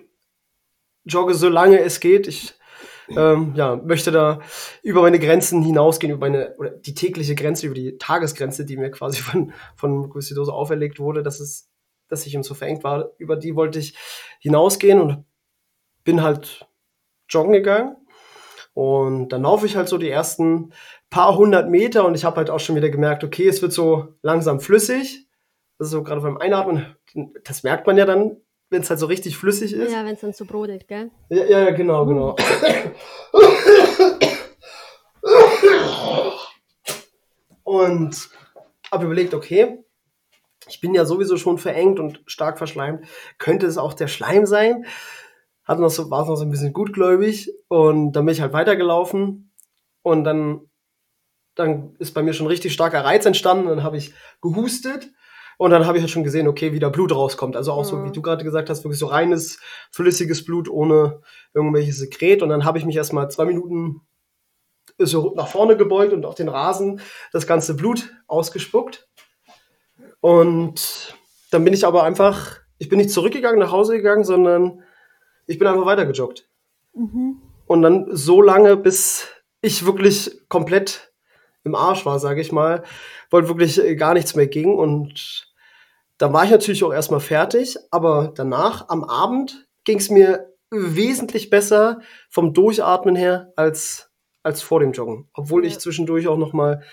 jogge 1.06 1.36
so 1.36 1.48
lange 1.48 1.80
es 1.80 2.00
geht. 2.00 2.26
Ich 2.28 2.56
ähm, 3.16 3.54
ja, 3.56 3.76
möchte 3.76 4.10
da 4.10 4.40
über 4.82 5.04
meine 5.04 5.20
Grenzen 5.20 5.62
hinausgehen, 5.62 6.12
über 6.12 6.28
meine, 6.28 6.56
oder 6.58 6.72
die 6.72 6.96
tägliche 6.96 7.36
Grenze, 7.36 7.68
über 7.68 7.76
die 7.76 8.00
Tagesgrenze, 8.00 8.66
die 8.66 8.78
mir 8.78 8.90
quasi 8.90 9.22
von, 9.22 9.54
von 9.76 10.10
Glucidose 10.10 10.52
auferlegt 10.52 11.00
wurde, 11.00 11.22
dass 11.22 11.40
es, 11.40 11.69
dass 12.10 12.26
ich 12.26 12.34
ihm 12.34 12.44
so 12.44 12.54
verengt 12.54 12.84
war. 12.84 13.12
Über 13.18 13.36
die 13.38 13.56
wollte 13.56 13.80
ich 13.80 13.96
hinausgehen 14.40 15.00
und 15.00 15.26
bin 16.04 16.22
halt 16.22 16.68
joggen 17.30 17.54
gegangen. 17.54 17.96
Und 18.74 19.30
dann 19.30 19.44
laufe 19.44 19.66
ich 19.66 19.76
halt 19.76 19.88
so 19.90 19.98
die 19.98 20.10
ersten 20.10 20.74
paar 21.10 21.38
hundert 21.38 21.70
Meter 21.70 22.06
und 22.06 22.16
ich 22.16 22.24
habe 22.24 22.38
halt 22.38 22.50
auch 22.50 22.60
schon 22.60 22.76
wieder 22.76 22.90
gemerkt, 22.90 23.24
okay, 23.24 23.48
es 23.48 23.62
wird 23.62 23.74
so 23.74 24.16
langsam 24.22 24.60
flüssig. 24.60 25.28
Das 25.78 25.88
ist 25.88 25.92
so 25.92 26.04
gerade 26.04 26.22
beim 26.22 26.38
Einatmen, 26.38 26.96
das 27.46 27.64
merkt 27.64 27.88
man 27.88 27.98
ja 27.98 28.06
dann, 28.06 28.38
wenn 28.70 28.82
es 28.82 28.90
halt 28.90 29.00
so 29.00 29.06
richtig 29.08 29.38
flüssig 29.38 29.74
ist. 29.74 29.92
Ja, 29.92 30.06
wenn 30.06 30.14
es 30.14 30.22
dann 30.22 30.34
so 30.34 30.46
brodelt, 30.46 30.88
gell? 30.88 31.10
Ja, 31.30 31.46
ja, 31.46 31.62
ja, 31.62 31.72
genau, 31.72 32.06
genau. 32.06 32.36
Und 37.64 38.30
habe 38.92 39.06
überlegt, 39.06 39.34
okay, 39.34 39.84
ich 40.68 40.82
bin 40.82 40.94
ja 40.94 41.06
sowieso 41.06 41.38
schon 41.38 41.58
verengt 41.58 42.00
und 42.00 42.22
stark 42.26 42.58
verschleimt. 42.58 43.06
Könnte 43.38 43.66
es 43.66 43.78
auch 43.78 43.94
der 43.94 44.08
Schleim 44.08 44.46
sein? 44.46 44.86
Hat 45.64 45.80
noch 45.80 45.90
so, 45.90 46.10
war 46.10 46.24
es 46.24 46.28
noch 46.28 46.36
so 46.36 46.44
ein 46.46 46.52
bisschen 46.52 46.74
gutgläubig 46.74 47.54
und 47.68 48.14
dann 48.14 48.26
bin 48.26 48.34
ich 48.34 48.42
halt 48.42 48.54
weitergelaufen 48.54 49.52
und 50.02 50.24
dann, 50.24 50.62
dann 51.56 51.96
ist 52.00 52.14
bei 52.14 52.24
mir 52.24 52.34
schon 52.34 52.48
richtig 52.48 52.74
starker 52.74 53.04
Reiz 53.06 53.26
entstanden. 53.26 53.68
Dann 53.68 53.84
habe 53.84 53.98
ich 53.98 54.14
gehustet 54.42 55.10
und 55.58 55.72
dann 55.72 55.86
habe 55.86 55.98
ich 55.98 56.04
halt 56.04 56.12
schon 56.12 56.24
gesehen, 56.24 56.48
okay, 56.48 56.72
wie 56.74 56.80
da 56.80 56.90
Blut 56.90 57.14
rauskommt. 57.14 57.56
Also 57.58 57.74
auch 57.74 57.84
so, 57.84 57.98
Mhm. 57.98 58.06
wie 58.06 58.12
du 58.14 58.22
gerade 58.22 58.44
gesagt 58.44 58.70
hast, 58.70 58.84
wirklich 58.84 59.00
so 59.00 59.08
reines, 59.08 59.60
flüssiges 59.92 60.46
Blut 60.46 60.70
ohne 60.70 61.22
irgendwelches 61.54 61.98
Sekret. 61.98 62.42
Und 62.42 62.50
dann 62.50 62.64
habe 62.66 62.78
ich 62.78 62.86
mich 62.86 62.96
erstmal 62.96 63.30
zwei 63.30 63.46
Minuten 63.46 64.02
so 64.98 65.34
nach 65.36 65.50
vorne 65.50 65.76
gebeugt 65.78 66.14
und 66.14 66.26
auf 66.26 66.36
den 66.36 66.50
Rasen 66.50 67.02
das 67.32 67.46
ganze 67.46 67.76
Blut 67.76 68.10
ausgespuckt. 68.28 69.09
Und 70.22 71.16
dann 71.52 71.64
bin 71.64 71.74
ich 71.74 71.86
aber 71.86 72.04
einfach, 72.04 72.60
ich 72.78 72.90
bin 72.90 72.98
nicht 73.00 73.12
zurückgegangen, 73.12 73.60
nach 73.60 73.72
Hause 73.72 73.98
gegangen, 73.98 74.24
sondern 74.24 74.84
ich 75.48 75.58
bin 75.58 75.68
einfach 75.68 75.86
weitergejoggt. 75.86 76.50
Mhm. 76.94 77.42
und 77.68 77.82
dann 77.84 78.08
so 78.12 78.42
lange, 78.42 78.76
bis 78.76 79.28
ich 79.62 79.86
wirklich 79.86 80.42
komplett 80.50 81.14
im 81.64 81.76
Arsch 81.76 82.06
war, 82.06 82.20
sage 82.20 82.42
ich 82.42 82.52
mal, 82.52 82.84
weil 83.30 83.48
wirklich 83.48 83.80
äh, 83.84 83.96
gar 83.96 84.14
nichts 84.14 84.36
mehr 84.36 84.48
ging. 84.48 84.76
Und 84.76 85.54
dann 86.18 86.34
war 86.34 86.46
ich 86.46 86.52
natürlich 86.52 86.84
auch 86.84 86.94
erstmal 86.94 87.20
fertig, 87.20 87.78
aber 87.92 88.34
danach, 88.36 88.90
am 88.90 89.04
Abend, 89.04 89.68
ging 89.84 90.00
es 90.00 90.10
mir 90.10 90.54
wesentlich 90.72 91.50
besser 91.50 92.02
vom 92.30 92.54
Durchatmen 92.54 93.16
her 93.16 93.54
als, 93.56 94.12
als 94.44 94.62
vor 94.62 94.80
dem 94.80 94.92
Joggen. 94.92 95.30
Obwohl 95.34 95.66
ich 95.66 95.80
zwischendurch 95.80 96.28
auch 96.28 96.38
noch 96.38 96.54
mal 96.54 96.84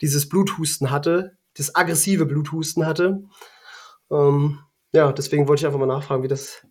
dieses 0.00 0.28
Bluthusten 0.28 0.90
hatte, 0.90 1.36
das 1.56 1.74
aggressive 1.74 2.26
Bluthusten 2.26 2.86
hatte. 2.86 3.24
Ähm, 4.10 4.60
ja, 4.92 5.12
deswegen 5.12 5.48
wollte 5.48 5.60
ich 5.60 5.66
einfach 5.66 5.78
mal 5.78 5.86
nachfragen, 5.86 6.22
wie 6.22 6.28
das, 6.28 6.66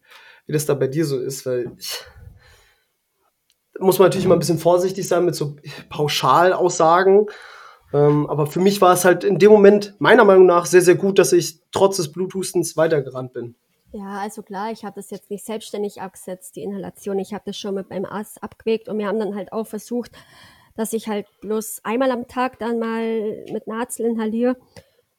wie 0.45 0.53
das 0.53 0.65
da 0.65 0.73
bei 0.73 0.87
dir 0.87 1.05
so 1.05 1.19
ist, 1.19 1.45
weil 1.45 1.71
ich, 1.77 2.03
muss 3.79 3.99
man 3.99 4.07
natürlich 4.07 4.25
immer 4.25 4.35
ein 4.35 4.39
bisschen 4.39 4.59
vorsichtig 4.59 5.07
sein 5.07 5.25
mit 5.25 5.35
so 5.35 5.55
Pauschalaussagen. 5.89 7.27
Ähm, 7.93 8.29
aber 8.29 8.45
für 8.45 8.59
mich 8.59 8.81
war 8.81 8.93
es 8.93 9.05
halt 9.05 9.23
in 9.23 9.39
dem 9.39 9.51
Moment 9.51 9.95
meiner 9.99 10.25
Meinung 10.25 10.45
nach 10.45 10.65
sehr, 10.65 10.81
sehr 10.81 10.95
gut, 10.95 11.17
dass 11.17 11.33
ich 11.33 11.61
trotz 11.71 11.97
des 11.97 12.11
Bluthustens 12.11 12.77
weitergerannt 12.77 13.33
bin. 13.33 13.55
Ja, 13.91 14.19
also 14.19 14.43
klar, 14.43 14.71
ich 14.71 14.85
habe 14.85 14.97
das 14.97 15.09
jetzt 15.09 15.31
nicht 15.31 15.43
selbstständig 15.43 15.99
abgesetzt, 15.99 16.55
die 16.55 16.61
Inhalation. 16.61 17.17
Ich 17.17 17.33
habe 17.33 17.43
das 17.47 17.57
schon 17.57 17.73
mit 17.73 17.89
meinem 17.89 18.05
Arzt 18.05 18.43
abgewegt 18.43 18.87
und 18.87 18.99
wir 18.99 19.07
haben 19.07 19.17
dann 19.17 19.35
halt 19.35 19.51
auch 19.51 19.65
versucht, 19.65 20.11
dass 20.79 20.93
ich 20.93 21.09
halt 21.09 21.27
bloß 21.41 21.81
einmal 21.83 22.09
am 22.09 22.29
Tag 22.29 22.57
dann 22.57 22.79
mal 22.79 23.43
mit 23.51 23.67
Nazel 23.67 24.05
inhaliere. 24.05 24.55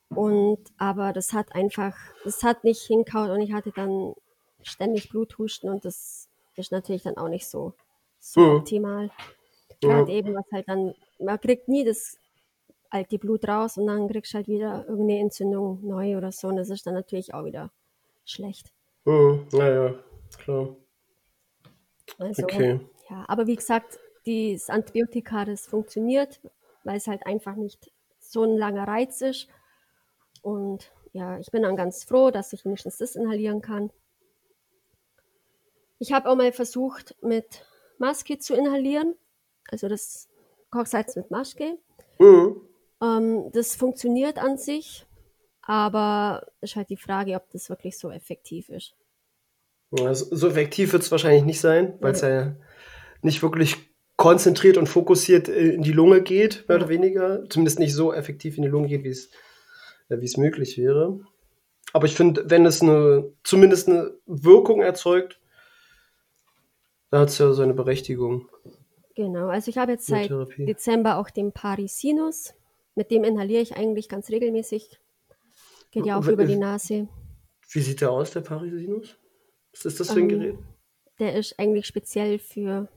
Und 0.09 0.59
aber 0.79 1.13
das 1.13 1.35
hat 1.35 1.55
einfach, 1.55 1.95
das 2.25 2.43
hat 2.43 2.65
nicht 2.65 2.81
hinkaut 2.81 3.29
und 3.29 3.43
ich 3.43 3.53
hatte 3.53 3.71
dann 3.71 4.15
ständig 4.63 5.11
Bluthusten 5.11 5.69
und 5.69 5.85
das 5.85 6.31
ist 6.57 6.73
natürlich 6.73 7.03
dann 7.03 7.19
auch 7.19 7.29
nicht 7.29 7.47
so, 7.47 7.75
so 8.19 8.41
Mhm. 8.41 8.57
optimal. 8.57 9.11
Gerade 9.83 10.11
eben, 10.13 10.35
was 10.35 10.47
halt 10.51 10.67
dann, 10.67 10.95
man 11.19 11.39
kriegt 11.39 11.69
nie 11.69 11.85
das 11.85 12.17
alte 12.89 13.19
Blut 13.19 13.47
raus 13.47 13.77
und 13.77 13.87
dann 13.87 14.09
kriegst 14.09 14.33
du 14.33 14.39
halt 14.39 14.49
wieder 14.49 14.87
irgendeine 14.89 15.21
Entzündung 15.21 15.87
neu 15.87 16.17
oder 16.17 16.33
so 16.33 16.49
und 16.49 16.57
das 16.57 16.71
ist 16.71 16.87
dann 16.87 16.95
natürlich 16.95 17.35
auch 17.35 17.45
wieder 17.45 17.71
schlecht. 18.25 18.73
Mhm. 19.05 19.47
Naja, 19.53 19.95
klar. 20.39 20.75
Also, 22.19 22.45
Okay. 22.45 22.81
ja, 23.11 23.25
aber 23.29 23.47
wie 23.47 23.57
gesagt, 23.57 23.99
das 24.27 24.71
Antibiotika, 24.71 25.45
das 25.45 25.67
funktioniert, 25.67 26.41
weil 26.85 26.97
es 26.97 27.07
halt 27.07 27.27
einfach 27.27 27.57
nicht 27.57 27.91
so 28.19 28.45
ein 28.45 28.57
langer 28.57 28.87
Reiz 28.87 29.21
ist. 29.21 29.49
Und 30.43 30.91
ja, 31.13 31.39
ich 31.39 31.51
bin 31.51 31.63
dann 31.63 31.77
ganz 31.77 32.05
froh, 32.05 32.31
dass 32.31 32.53
ich 32.53 32.65
wenigstens 32.65 32.99
das 32.99 33.17
inhalieren 33.17 33.61
kann. 33.61 33.91
Ich 35.99 36.13
habe 36.13 36.31
auch 36.31 36.37
mal 36.37 36.53
versucht, 36.53 37.15
mit 37.23 37.67
Maske 37.99 38.39
zu 38.39 38.55
inhalieren, 38.55 39.15
also 39.71 39.89
das 39.89 40.29
Kochsalz 40.71 41.17
mit 41.17 41.31
Maske. 41.31 41.79
Mhm. 42.19 42.61
Ähm, 43.03 43.51
das 43.53 43.75
funktioniert 43.75 44.39
an 44.39 44.57
sich, 44.57 45.07
aber 45.63 46.47
ist 46.61 46.77
halt 46.77 46.89
die 46.89 46.97
Frage, 46.97 47.35
ob 47.35 47.51
das 47.51 47.69
wirklich 47.69 47.99
so 47.99 48.11
effektiv 48.11 48.69
ist. 48.71 48.95
Also, 49.99 50.35
so 50.35 50.49
effektiv 50.49 50.93
wird 50.93 51.03
es 51.03 51.11
wahrscheinlich 51.11 51.45
nicht 51.45 51.61
sein, 51.61 51.99
weil 52.01 52.13
es 52.13 52.21
ja 52.21 52.55
nicht 53.23 53.43
wirklich 53.43 53.90
konzentriert 54.21 54.77
und 54.77 54.87
fokussiert 54.87 55.49
äh, 55.49 55.71
in 55.71 55.83
die 55.83 55.93
Lunge 55.93 56.21
geht, 56.23 56.69
mehr 56.69 56.77
oder 56.77 56.91
weniger. 56.91 57.49
Zumindest 57.49 57.79
nicht 57.79 57.95
so 57.95 58.13
effektiv 58.13 58.59
in 58.59 58.63
die 58.63 58.69
Lunge 58.69 58.89
geht, 58.89 59.03
wie 59.03 59.09
es 59.09 59.31
äh, 60.11 60.21
wie 60.21 60.27
es 60.27 60.37
möglich 60.37 60.77
wäre. 60.77 61.19
Aber 61.95 62.05
ich 62.05 62.15
finde, 62.15 62.45
wenn 62.49 62.67
es 62.67 62.83
eine, 62.83 63.33
zumindest 63.43 63.89
eine 63.89 64.13
Wirkung 64.27 64.83
erzeugt, 64.83 65.41
dann 67.11 67.23
hat 67.23 67.31
es 67.31 67.39
ja 67.39 67.53
seine 67.55 67.73
Berechtigung. 67.73 68.47
Genau, 69.17 69.49
also 69.49 69.71
ich 69.71 69.79
habe 69.79 69.93
jetzt 69.93 70.07
seit. 70.07 70.31
Dezember 70.59 71.17
auch 71.17 71.31
den 71.31 71.51
Parisinus. 71.53 72.55
Mit 72.95 73.11
dem 73.11 73.25
inhaliere 73.25 73.63
ich 73.63 73.75
eigentlich 73.75 74.09
ganz 74.09 74.29
regelmäßig. 74.29 75.01
Geht 75.93 76.05
ja 76.07 76.19
auch 76.19 76.27
W- 76.27 76.33
über 76.33 76.45
die 76.45 76.57
Nase. 76.57 77.09
Wie 77.73 77.81
sieht 77.81 78.03
der 78.03 78.11
aus, 78.11 78.33
der 78.33 78.43
Parisinus? 78.43 79.17
Was 79.73 79.87
ist 79.87 79.99
das 79.99 80.11
für 80.13 80.19
ein 80.21 80.29
Ähm, 80.29 80.29
Gerät? 80.29 80.59
Der 81.19 81.35
ist 81.37 81.59
eigentlich 81.59 81.87
speziell 81.87 82.39
für, 82.39 82.89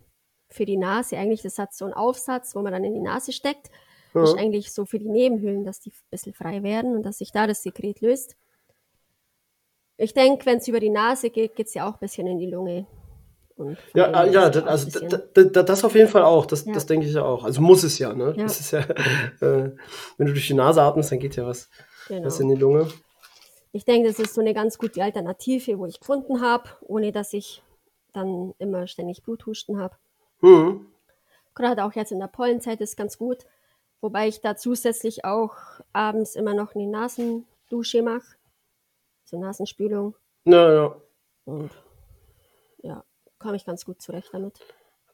für 0.54 0.66
die 0.66 0.78
Nase. 0.78 1.18
Eigentlich, 1.18 1.42
das 1.42 1.58
hat 1.60 1.74
so 1.74 1.86
einen 1.86 1.94
Aufsatz, 1.94 2.56
wo 2.56 2.62
man 2.62 2.72
dann 2.72 2.84
in 2.84 2.94
die 2.94 3.00
Nase 3.02 3.32
steckt. 3.32 3.68
Ist 4.14 4.36
Ja. 4.36 4.40
eigentlich 4.40 4.72
so 4.72 4.86
für 4.86 5.00
die 5.00 5.10
Nebenhöhlen, 5.10 5.64
dass 5.66 5.80
die 5.80 5.90
ein 5.90 6.10
bisschen 6.12 6.34
frei 6.34 6.62
werden 6.64 6.96
und 6.96 7.04
dass 7.04 7.18
sich 7.18 7.32
da 7.32 7.48
das 7.48 7.64
Sekret 7.64 8.00
löst. 8.02 8.36
Ich 9.98 10.14
denke, 10.14 10.46
wenn 10.46 10.58
es 10.58 10.68
über 10.68 10.80
die 10.80 10.90
Nase 10.90 11.30
geht, 11.30 11.56
geht 11.56 11.68
es 11.68 11.74
ja 11.74 11.88
auch 11.90 11.94
ein 11.94 12.00
bisschen 12.00 12.28
in 12.28 12.38
die 12.40 12.48
Lunge. 12.50 12.86
Ja, 13.94 14.12
ah, 14.12 14.26
ja, 14.26 14.48
ist 14.48 14.56
das, 14.56 14.64
also 14.66 14.86
bisschen- 14.86 15.10
da, 15.10 15.18
da, 15.18 15.44
da, 15.44 15.64
das 15.64 15.84
auf 15.84 15.94
jeden 15.94 16.10
Fall 16.10 16.24
auch. 16.24 16.46
Das, 16.48 16.66
Ja. 16.66 16.74
das 16.74 16.86
denke 16.88 17.06
ich 17.06 17.14
ja 17.14 17.24
auch. 17.24 17.44
Also 17.44 17.62
muss 17.62 17.84
es 17.84 18.00
ja, 18.00 18.14
ne? 18.14 18.34
Ja. 18.36 18.44
Das 18.44 18.60
ist 18.60 18.72
ja, 18.72 18.80
äh, 19.42 19.72
wenn 20.18 20.28
du 20.28 20.34
durch 20.34 20.48
die 20.48 20.56
Nase 20.56 20.82
atmest, 20.82 21.12
dann 21.12 21.20
geht 21.20 21.36
ja 21.36 21.46
was, 21.46 21.70
was 22.10 22.40
in 22.40 22.48
genau. 22.50 22.56
die 22.56 22.62
Lunge. 22.62 22.88
Ich 23.72 23.86
denke, 23.86 24.08
das 24.08 24.20
ist 24.20 24.34
so 24.34 24.42
eine 24.42 24.54
ganz 24.54 24.78
gute 24.78 25.04
Alternative, 25.04 25.78
wo 25.80 25.86
ich 25.86 26.00
gefunden 26.00 26.42
habe, 26.42 26.70
ohne 26.82 27.12
dass 27.12 27.34
ich 27.34 27.64
dann 28.12 28.54
immer 28.60 28.86
ständig 28.88 29.24
Bluthusten 29.24 29.80
habe. 29.80 29.96
Hm. 30.44 30.86
Gerade 31.56 31.86
auch 31.86 31.94
jetzt 31.94 32.12
in 32.12 32.20
der 32.20 32.28
Pollenzeit 32.28 32.82
ist 32.82 32.98
ganz 32.98 33.18
gut, 33.18 33.46
wobei 34.02 34.28
ich 34.28 34.42
da 34.42 34.56
zusätzlich 34.56 35.24
auch 35.24 35.56
abends 35.94 36.36
immer 36.36 36.54
noch 36.54 36.76
eine 36.76 36.88
Nasendusche 36.88 38.02
mache, 38.02 38.36
so 39.24 39.40
Nasenspülung 39.40 40.16
Ja, 40.46 40.74
ja. 40.74 40.96
und 41.46 41.72
ja, 42.80 43.04
komme 43.40 43.56
ich 43.56 43.66
ganz 43.66 43.86
gut 43.86 44.02
zurecht 44.02 44.30
damit. 44.34 44.60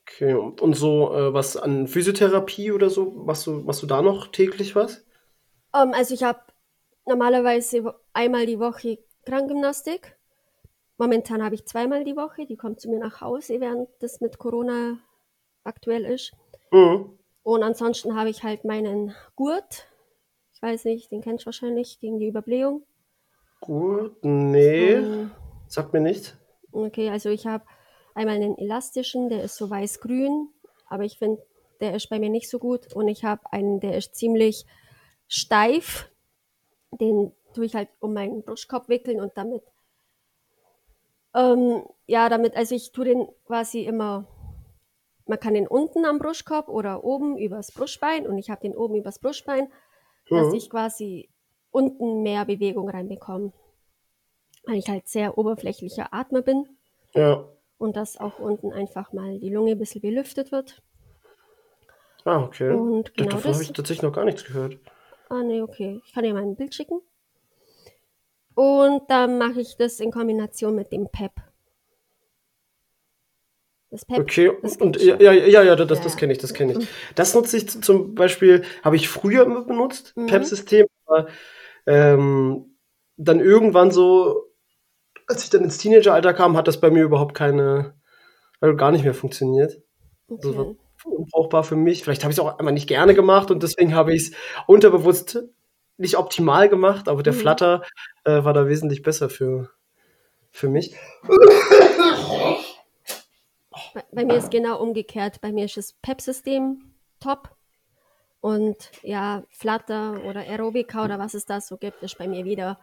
Okay. 0.01 0.33
Und, 0.33 0.73
so 0.75 1.13
äh, 1.13 1.33
was 1.33 1.55
an 1.55 1.87
Physiotherapie 1.87 2.71
oder 2.71 2.89
so, 2.89 3.11
machst 3.11 3.45
du, 3.45 3.51
machst 3.51 3.83
du 3.83 3.87
da 3.87 4.01
noch 4.01 4.27
täglich 4.27 4.75
was? 4.75 5.05
Ähm, 5.75 5.93
also 5.93 6.15
ich 6.15 6.23
habe 6.23 6.39
normalerweise 7.05 7.93
einmal 8.13 8.47
die 8.47 8.59
Woche 8.59 8.97
Krankgymnastik. 9.25 10.17
Momentan 10.97 11.43
habe 11.43 11.53
ich 11.55 11.67
zweimal 11.67 12.03
die 12.03 12.15
Woche, 12.15 12.47
die 12.47 12.57
kommt 12.57 12.81
zu 12.81 12.89
mir 12.89 12.99
nach 12.99 13.21
Hause, 13.21 13.59
während 13.59 13.87
das 13.99 14.19
mit 14.19 14.39
Corona 14.39 14.97
aktuell 15.69 16.03
ist. 16.05 16.33
Mhm. 16.71 17.17
Und 17.43 17.63
ansonsten 17.63 18.15
habe 18.15 18.29
ich 18.29 18.43
halt 18.43 18.65
meinen 18.65 19.15
Gurt. 19.35 19.87
Ich 20.53 20.61
weiß 20.61 20.83
nicht, 20.85 21.11
den 21.11 21.21
kennst 21.21 21.43
du 21.45 21.47
wahrscheinlich, 21.47 21.99
gegen 21.99 22.19
die 22.19 22.27
Überblähung. 22.27 22.83
Gut, 23.61 24.23
nee, 24.23 24.93
Ähm, 24.93 25.31
sagt 25.67 25.93
mir 25.93 26.01
nicht. 26.01 26.37
okay, 26.71 27.09
also 27.09 27.29
ich 27.29 27.47
habe 27.47 27.65
einmal 28.13 28.35
einen 28.35 28.57
elastischen, 28.57 29.29
der 29.29 29.43
ist 29.43 29.55
so 29.55 29.69
weiß-grün, 29.69 30.49
aber 30.87 31.03
ich 31.03 31.17
finde, 31.17 31.41
der 31.81 31.95
ist 31.95 32.09
bei 32.09 32.19
mir 32.19 32.29
nicht 32.29 32.49
so 32.49 32.59
gut. 32.59 32.93
Und 32.93 33.07
ich 33.07 33.23
habe 33.23 33.41
einen, 33.51 33.79
der 33.79 33.95
ist 33.97 34.15
ziemlich 34.15 34.65
steif. 35.27 36.09
Den 36.91 37.31
tue 37.53 37.65
ich 37.65 37.75
halt 37.75 37.89
um 37.99 38.13
meinen 38.13 38.43
Brustkorb 38.43 38.89
wickeln 38.89 39.21
und 39.21 39.31
damit, 39.37 39.63
ähm, 41.33 41.83
ja, 42.07 42.27
damit, 42.29 42.55
also 42.55 42.75
ich 42.75 42.91
tue 42.91 43.05
den 43.05 43.27
quasi 43.45 43.83
immer, 43.85 44.27
man 45.29 45.39
kann 45.39 45.53
den 45.53 45.67
unten 45.67 46.05
am 46.05 46.19
Brustkorb 46.19 46.67
oder 46.67 47.03
oben 47.03 47.37
übers 47.37 47.71
Brustbein 47.71 48.27
und 48.27 48.37
ich 48.37 48.49
habe 48.49 48.61
den 48.61 48.75
oben 48.75 48.95
übers 48.95 49.19
Brustbein, 49.19 49.71
dass 50.29 50.47
Mhm. 50.47 50.55
ich 50.55 50.69
quasi 50.69 51.29
unten 51.71 52.21
mehr 52.23 52.45
Bewegung 52.45 52.89
reinbekomme. 52.89 53.53
Weil 54.65 54.77
ich 54.77 54.89
halt 54.89 55.07
sehr 55.07 55.37
oberflächlicher 55.37 56.13
Atmer 56.13 56.41
bin 56.41 56.65
Ja. 57.13 57.47
und 57.77 57.95
dass 57.95 58.17
auch 58.17 58.39
unten 58.39 58.73
einfach 58.73 59.13
mal 59.13 59.39
die 59.39 59.49
Lunge 59.53 59.71
ein 59.71 59.77
bisschen 59.79 60.01
belüftet 60.01 60.51
wird. 60.51 60.81
Ah, 62.25 62.43
okay. 62.43 62.71
Und 62.71 63.15
genau 63.15 63.31
Davon 63.31 63.53
habe 63.53 63.63
ich 63.63 63.71
tatsächlich 63.71 64.03
noch 64.03 64.11
gar 64.13 64.25
nichts 64.25 64.43
gehört. 64.43 64.77
Ah, 65.29 65.43
nee, 65.43 65.61
okay. 65.61 66.01
Ich 66.05 66.13
kann 66.13 66.23
dir 66.23 66.33
mal 66.33 66.41
ein 66.43 66.55
Bild 66.55 66.75
schicken. 66.75 67.01
Und 68.55 69.09
dann 69.09 69.37
mache 69.37 69.61
ich 69.61 69.77
das 69.77 69.99
in 69.99 70.11
Kombination 70.11 70.75
mit 70.75 70.91
dem 70.91 71.07
PEP. 71.09 71.31
Das 73.91 74.05
PEP, 74.05 74.19
Okay, 74.19 74.51
das 74.61 74.77
und 74.77 75.01
ja, 75.01 75.19
ja, 75.19 75.31
ja, 75.33 75.63
ja, 75.63 75.75
das, 75.75 75.97
Ja. 75.97 76.03
das 76.03 76.17
kenne 76.17 76.33
ich, 76.33 76.39
das 76.39 76.53
kenne 76.53 76.73
ich. 76.73 76.87
Das 77.15 77.33
nutze 77.33 77.57
ich 77.57 77.81
zum 77.81 78.13
Beispiel, 78.15 78.63
habe 78.83 78.95
ich 78.95 79.09
früher 79.09 79.43
immer 79.43 79.63
benutzt, 79.65 80.13
Mhm. 80.15 80.27
PEP-System, 80.27 80.85
aber 81.05 81.27
ähm, 81.87 82.75
dann 83.17 83.39
irgendwann 83.39 83.91
so, 83.91 84.43
als 85.27 85.43
ich 85.43 85.49
dann 85.49 85.63
ins 85.63 85.77
Teenageralter 85.79 86.33
kam, 86.33 86.55
hat 86.55 86.67
das 86.67 86.79
bei 86.79 86.91
mir 86.91 87.03
überhaupt 87.03 87.33
keine, 87.35 87.95
also 88.61 88.75
gar 88.75 88.91
nicht 88.91 89.03
mehr 89.03 89.13
funktioniert. 89.15 89.81
Also 90.29 90.55
war 90.55 90.65
Okay. 90.65 90.75
unbrauchbar 91.05 91.63
für 91.63 91.75
mich. 91.75 92.03
Vielleicht 92.03 92.23
habe 92.23 92.31
ich 92.31 92.37
es 92.37 92.43
auch 92.43 92.59
einfach 92.59 92.71
nicht 92.73 92.87
gerne 92.87 93.15
gemacht 93.15 93.51
und 93.51 93.63
deswegen 93.63 93.95
habe 93.95 94.13
ich 94.13 94.29
es 94.29 94.31
unterbewusst 94.67 95.43
nicht 95.97 96.17
optimal 96.17 96.69
gemacht, 96.69 97.09
aber 97.09 97.23
der 97.23 97.33
Mhm. 97.33 97.37
Flutter 97.37 97.83
äh, 98.25 98.43
war 98.43 98.53
da 98.53 98.67
wesentlich 98.67 99.01
besser 99.01 99.29
für, 99.29 99.69
für 100.51 100.69
mich. 100.69 100.95
Bei, 103.93 104.03
bei 104.11 104.25
mir 104.25 104.35
ist 104.35 104.51
genau 104.51 104.81
umgekehrt. 104.81 105.41
Bei 105.41 105.51
mir 105.51 105.65
ist 105.65 105.77
das 105.77 105.93
PEP-System 106.01 106.81
top. 107.19 107.55
Und 108.41 108.91
ja, 109.03 109.43
Flutter 109.49 110.23
oder 110.25 110.41
Aerobica 110.41 111.03
oder 111.03 111.19
was 111.19 111.33
es 111.33 111.45
da 111.45 111.59
so 111.59 111.77
gibt, 111.77 112.01
ist 112.03 112.17
bei 112.17 112.27
mir 112.27 112.45
wieder 112.45 112.79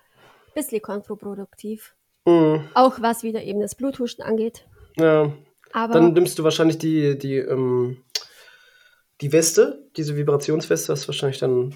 ein 0.49 0.55
bisschen 0.55 0.83
kontraproduktiv. 0.83 1.95
Mhm. 2.27 2.69
Auch 2.75 3.01
was 3.01 3.23
wieder 3.23 3.42
eben 3.42 3.61
das 3.61 3.75
Bluthusten 3.75 4.25
angeht. 4.25 4.66
Ja, 4.97 5.33
Aber 5.73 5.95
Dann 5.95 6.12
nimmst 6.12 6.38
du 6.38 6.45
wahrscheinlich 6.45 6.79
die, 6.79 7.16
die, 7.16 7.37
ähm, 7.37 8.05
die 9.21 9.33
Weste, 9.33 9.88
diese 9.97 10.16
Vibrationsweste, 10.16 10.92
hast 10.92 11.05
du 11.05 11.09
wahrscheinlich 11.09 11.38
dann 11.38 11.75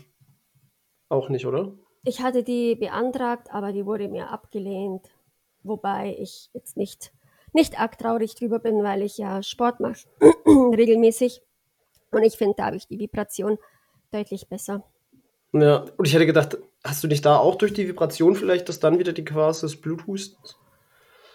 auch 1.08 1.28
nicht, 1.28 1.46
oder? 1.46 1.72
ich 2.04 2.20
hatte 2.20 2.42
die 2.42 2.76
beantragt, 2.76 3.48
aber 3.52 3.72
die 3.72 3.84
wurde 3.86 4.08
mir 4.08 4.30
abgelehnt. 4.30 5.06
Wobei 5.62 6.16
ich 6.18 6.48
jetzt 6.54 6.76
nicht, 6.76 7.12
nicht 7.52 7.78
arg 7.80 7.98
traurig 7.98 8.34
drüber 8.34 8.58
bin, 8.58 8.82
weil 8.82 9.02
ich 9.02 9.18
ja 9.18 9.42
Sport 9.42 9.80
mache 9.80 10.06
regelmäßig. 10.46 11.42
Und 12.12 12.22
ich 12.22 12.36
finde, 12.36 12.54
da 12.56 12.66
habe 12.66 12.76
ich 12.76 12.86
die 12.86 12.98
Vibration 12.98 13.58
deutlich 14.10 14.48
besser. 14.48 14.84
Ja, 15.52 15.84
und 15.96 16.06
ich 16.06 16.14
hätte 16.14 16.26
gedacht, 16.26 16.58
hast 16.84 17.02
du 17.02 17.08
nicht 17.08 17.24
da 17.24 17.36
auch 17.38 17.56
durch 17.56 17.72
die 17.72 17.88
Vibration 17.88 18.34
vielleicht, 18.36 18.68
dass 18.68 18.80
dann 18.80 18.98
wieder 18.98 19.12
die 19.12 19.24
ist 19.24 19.66
des 19.66 19.80
Bluthustens, 19.80 20.56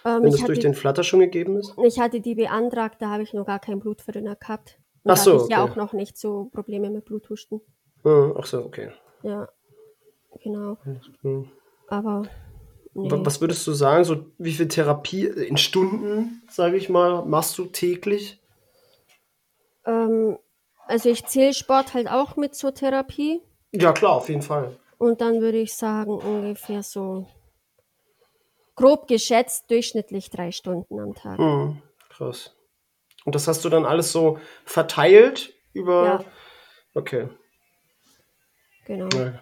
Ähm, 0.05 0.23
wenn 0.23 0.31
das 0.31 0.43
durch 0.43 0.59
den 0.59 0.73
Flatter 0.73 1.03
schon 1.03 1.19
gegeben 1.19 1.57
ist? 1.57 1.73
ich 1.83 1.99
hatte 1.99 2.21
die 2.21 2.35
beantragt, 2.35 3.01
da 3.01 3.09
habe 3.09 3.23
ich 3.23 3.33
noch 3.33 3.45
gar 3.45 3.59
kein 3.59 3.79
Blutverdünner 3.79 4.35
gehabt. 4.35 4.79
Und 5.03 5.11
Ach 5.11 5.15
da 5.15 5.21
so, 5.21 5.33
hatte 5.33 5.43
ich 5.45 5.49
ja 5.51 5.63
okay. 5.63 5.71
auch 5.71 5.75
noch 5.75 5.93
nicht 5.93 6.17
so 6.17 6.45
Probleme 6.51 6.89
mit 6.89 7.05
Bluthusten. 7.05 7.61
Ah, 8.03 8.31
Ach 8.37 8.45
so, 8.45 8.63
okay. 8.63 8.91
Ja, 9.23 9.49
genau. 10.41 10.77
Hm. 11.21 11.49
Aber 11.87 12.23
nee. 12.95 13.11
Wa- 13.11 13.23
Was 13.25 13.39
würdest 13.41 13.65
du 13.67 13.73
sagen, 13.73 14.03
so 14.03 14.25
wie 14.37 14.53
viel 14.53 14.67
Therapie 14.67 15.25
in 15.27 15.57
Stunden, 15.57 16.41
sage 16.49 16.77
ich 16.77 16.89
mal, 16.89 17.23
machst 17.25 17.57
du 17.59 17.65
täglich? 17.65 18.39
Ähm, 19.85 20.37
also 20.87 21.09
ich 21.09 21.25
zähle 21.25 21.53
Sport 21.53 21.93
halt 21.93 22.09
auch 22.09 22.35
mit 22.35 22.55
zur 22.55 22.73
Therapie. 22.73 23.41
Ja, 23.71 23.91
klar, 23.93 24.13
auf 24.13 24.29
jeden 24.29 24.41
Fall. 24.41 24.77
Und 24.97 25.21
dann 25.21 25.41
würde 25.41 25.59
ich 25.59 25.75
sagen, 25.75 26.11
ungefähr 26.11 26.81
so 26.81 27.27
grob 28.75 29.07
geschätzt 29.07 29.69
durchschnittlich 29.69 30.29
drei 30.29 30.51
Stunden 30.51 30.99
am 30.99 31.13
Tag. 31.13 31.37
Hm, 31.39 31.81
krass. 32.09 32.55
Und 33.25 33.35
das 33.35 33.47
hast 33.47 33.63
du 33.65 33.69
dann 33.69 33.85
alles 33.85 34.11
so 34.11 34.39
verteilt 34.65 35.53
über. 35.73 36.05
Ja. 36.05 36.25
Okay. 36.93 37.27
Genau. 38.85 39.09
Ja. 39.17 39.41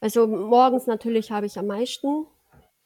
Also 0.00 0.26
morgens 0.26 0.86
natürlich 0.86 1.30
habe 1.30 1.46
ich 1.46 1.58
am 1.58 1.66
meisten, 1.66 2.26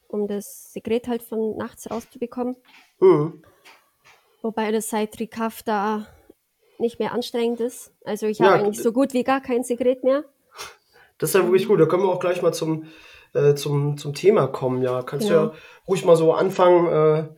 um 0.09 0.27
das 0.27 0.73
Sekret 0.73 1.09
halt 1.09 1.23
von 1.23 1.57
nachts 1.57 1.91
rauszubekommen. 1.91 2.57
Hm. 3.01 3.43
Wobei 4.43 4.73
das 4.73 4.89
seit 4.91 5.13
Trikafta 5.15 6.07
nicht 6.79 6.99
mehr 6.99 7.13
anstrengend 7.13 7.61
ist. 7.61 7.93
Also 8.05 8.27
ich 8.27 8.39
Ja, 8.39 8.47
habe 8.53 8.65
eigentlich 8.65 8.83
so 8.83 8.93
gut 8.93 9.13
wie 9.13 9.25
gar 9.25 9.41
kein 9.41 9.65
Sekret 9.65 10.03
mehr. 10.03 10.25
Das 11.19 11.31
ist 11.31 11.35
ja 11.35 11.43
wirklich 11.45 11.69
gut. 11.69 11.79
Da 11.79 11.87
können 11.87 12.03
wir 12.03 12.09
auch 12.09 12.21
gleich 12.21 12.41
mal 12.41 12.53
zum, 12.55 12.87
äh, 13.35 13.55
zum, 13.55 13.99
zum 13.99 14.15
Thema 14.15 14.47
kommen. 14.47 14.83
Ja, 14.83 15.03
kannst 15.03 15.29
du 15.29 15.35
Genau. 15.35 15.45
ja 15.47 15.53
ruhig 15.87 16.05
mal 16.07 16.17
so 16.17 16.33
anfangen. 16.33 16.87
Äh, 16.87 17.29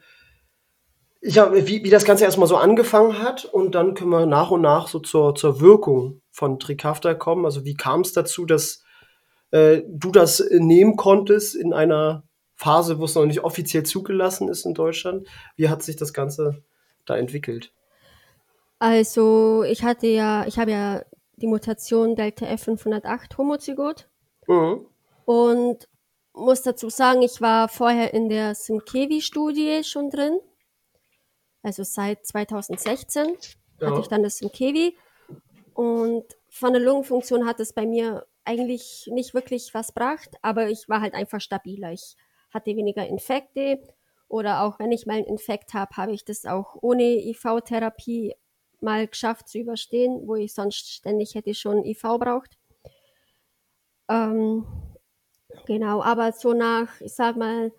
ich 1.20 1.38
hab, 1.38 1.52
wie, 1.54 1.82
wie 1.82 1.90
das 1.90 2.04
Ganze 2.04 2.24
erstmal 2.24 2.46
so 2.48 2.56
angefangen 2.56 3.18
hat 3.20 3.44
und 3.44 3.74
dann 3.74 3.94
können 3.94 4.10
wir 4.10 4.26
nach 4.26 4.50
und 4.52 4.60
nach 4.60 4.86
so 4.88 5.00
zur, 5.00 5.34
zur 5.34 5.60
Wirkung 5.60 6.20
von 6.30 6.60
Trikafta 6.60 7.14
kommen. 7.14 7.44
Also 7.44 7.64
wie 7.64 7.74
kam 7.74 8.02
es 8.02 8.12
dazu, 8.12 8.44
dass 8.46 8.84
äh, 9.52 9.82
du 9.86 10.10
das 10.10 10.40
äh, 10.40 10.58
nehmen 10.60 10.96
konntest 10.96 11.54
in 11.54 11.72
einer 11.72 12.24
Phase, 12.54 12.98
wo 12.98 13.04
es 13.04 13.14
noch 13.14 13.24
nicht 13.26 13.44
offiziell 13.44 13.84
zugelassen 13.84 14.48
ist 14.48 14.66
in 14.66 14.74
Deutschland? 14.74 15.26
Wie 15.56 15.68
hat 15.68 15.82
sich 15.82 15.96
das 15.96 16.12
Ganze 16.12 16.62
da 17.06 17.16
entwickelt? 17.16 17.72
Also 18.78 19.62
ich 19.62 19.84
hatte 19.84 20.08
ja, 20.08 20.44
ich 20.46 20.58
habe 20.58 20.72
ja 20.72 21.04
die 21.36 21.46
Mutation 21.46 22.16
Delta 22.16 22.46
F508 22.46 23.38
Homozygot 23.38 24.08
Mhm. 24.48 24.86
und 25.24 25.88
muss 26.34 26.62
dazu 26.62 26.88
sagen, 26.90 27.22
ich 27.22 27.40
war 27.40 27.68
vorher 27.68 28.12
in 28.14 28.28
der 28.28 28.54
Simkevi-Studie 28.54 29.84
schon 29.84 30.10
drin. 30.10 30.38
Also 31.62 31.84
seit 31.84 32.26
2016 32.26 33.36
Ja. 33.80 33.90
hatte 33.90 34.00
ich 34.00 34.08
dann 34.08 34.22
das 34.22 34.38
Simkevi 34.38 34.96
und 35.74 36.24
von 36.50 36.72
der 36.72 36.82
Lungenfunktion 36.82 37.46
hat 37.46 37.60
es 37.60 37.72
bei 37.72 37.86
mir 37.86 38.26
eigentlich 38.44 39.08
nicht 39.12 39.34
wirklich 39.34 39.72
was 39.74 39.88
gebracht, 39.88 40.30
aber 40.42 40.68
ich 40.68 40.88
war 40.88 41.00
halt 41.00 41.14
einfach 41.14 41.40
stabiler. 41.40 41.92
Ich 41.92 42.16
hatte 42.52 42.76
weniger 42.76 43.06
Infekte 43.06 43.80
oder 44.28 44.62
auch 44.62 44.78
wenn 44.78 44.92
ich 44.92 45.06
mal 45.06 45.16
einen 45.16 45.26
Infekt 45.26 45.74
habe, 45.74 45.96
habe 45.96 46.12
ich 46.12 46.24
das 46.24 46.46
auch 46.46 46.76
ohne 46.80 47.02
IV-Therapie 47.02 48.34
mal 48.80 49.06
geschafft 49.06 49.48
zu 49.48 49.58
überstehen, 49.58 50.26
wo 50.26 50.34
ich 50.34 50.54
sonst 50.54 50.90
ständig 50.90 51.34
hätte 51.34 51.54
schon 51.54 51.84
IV 51.84 52.02
braucht. 52.18 52.58
Ähm, 54.08 54.66
genau, 55.66 56.02
aber 56.02 56.32
so 56.32 56.52
nach, 56.52 57.00
ich 57.00 57.14
sag 57.14 57.36
mal, 57.36 57.72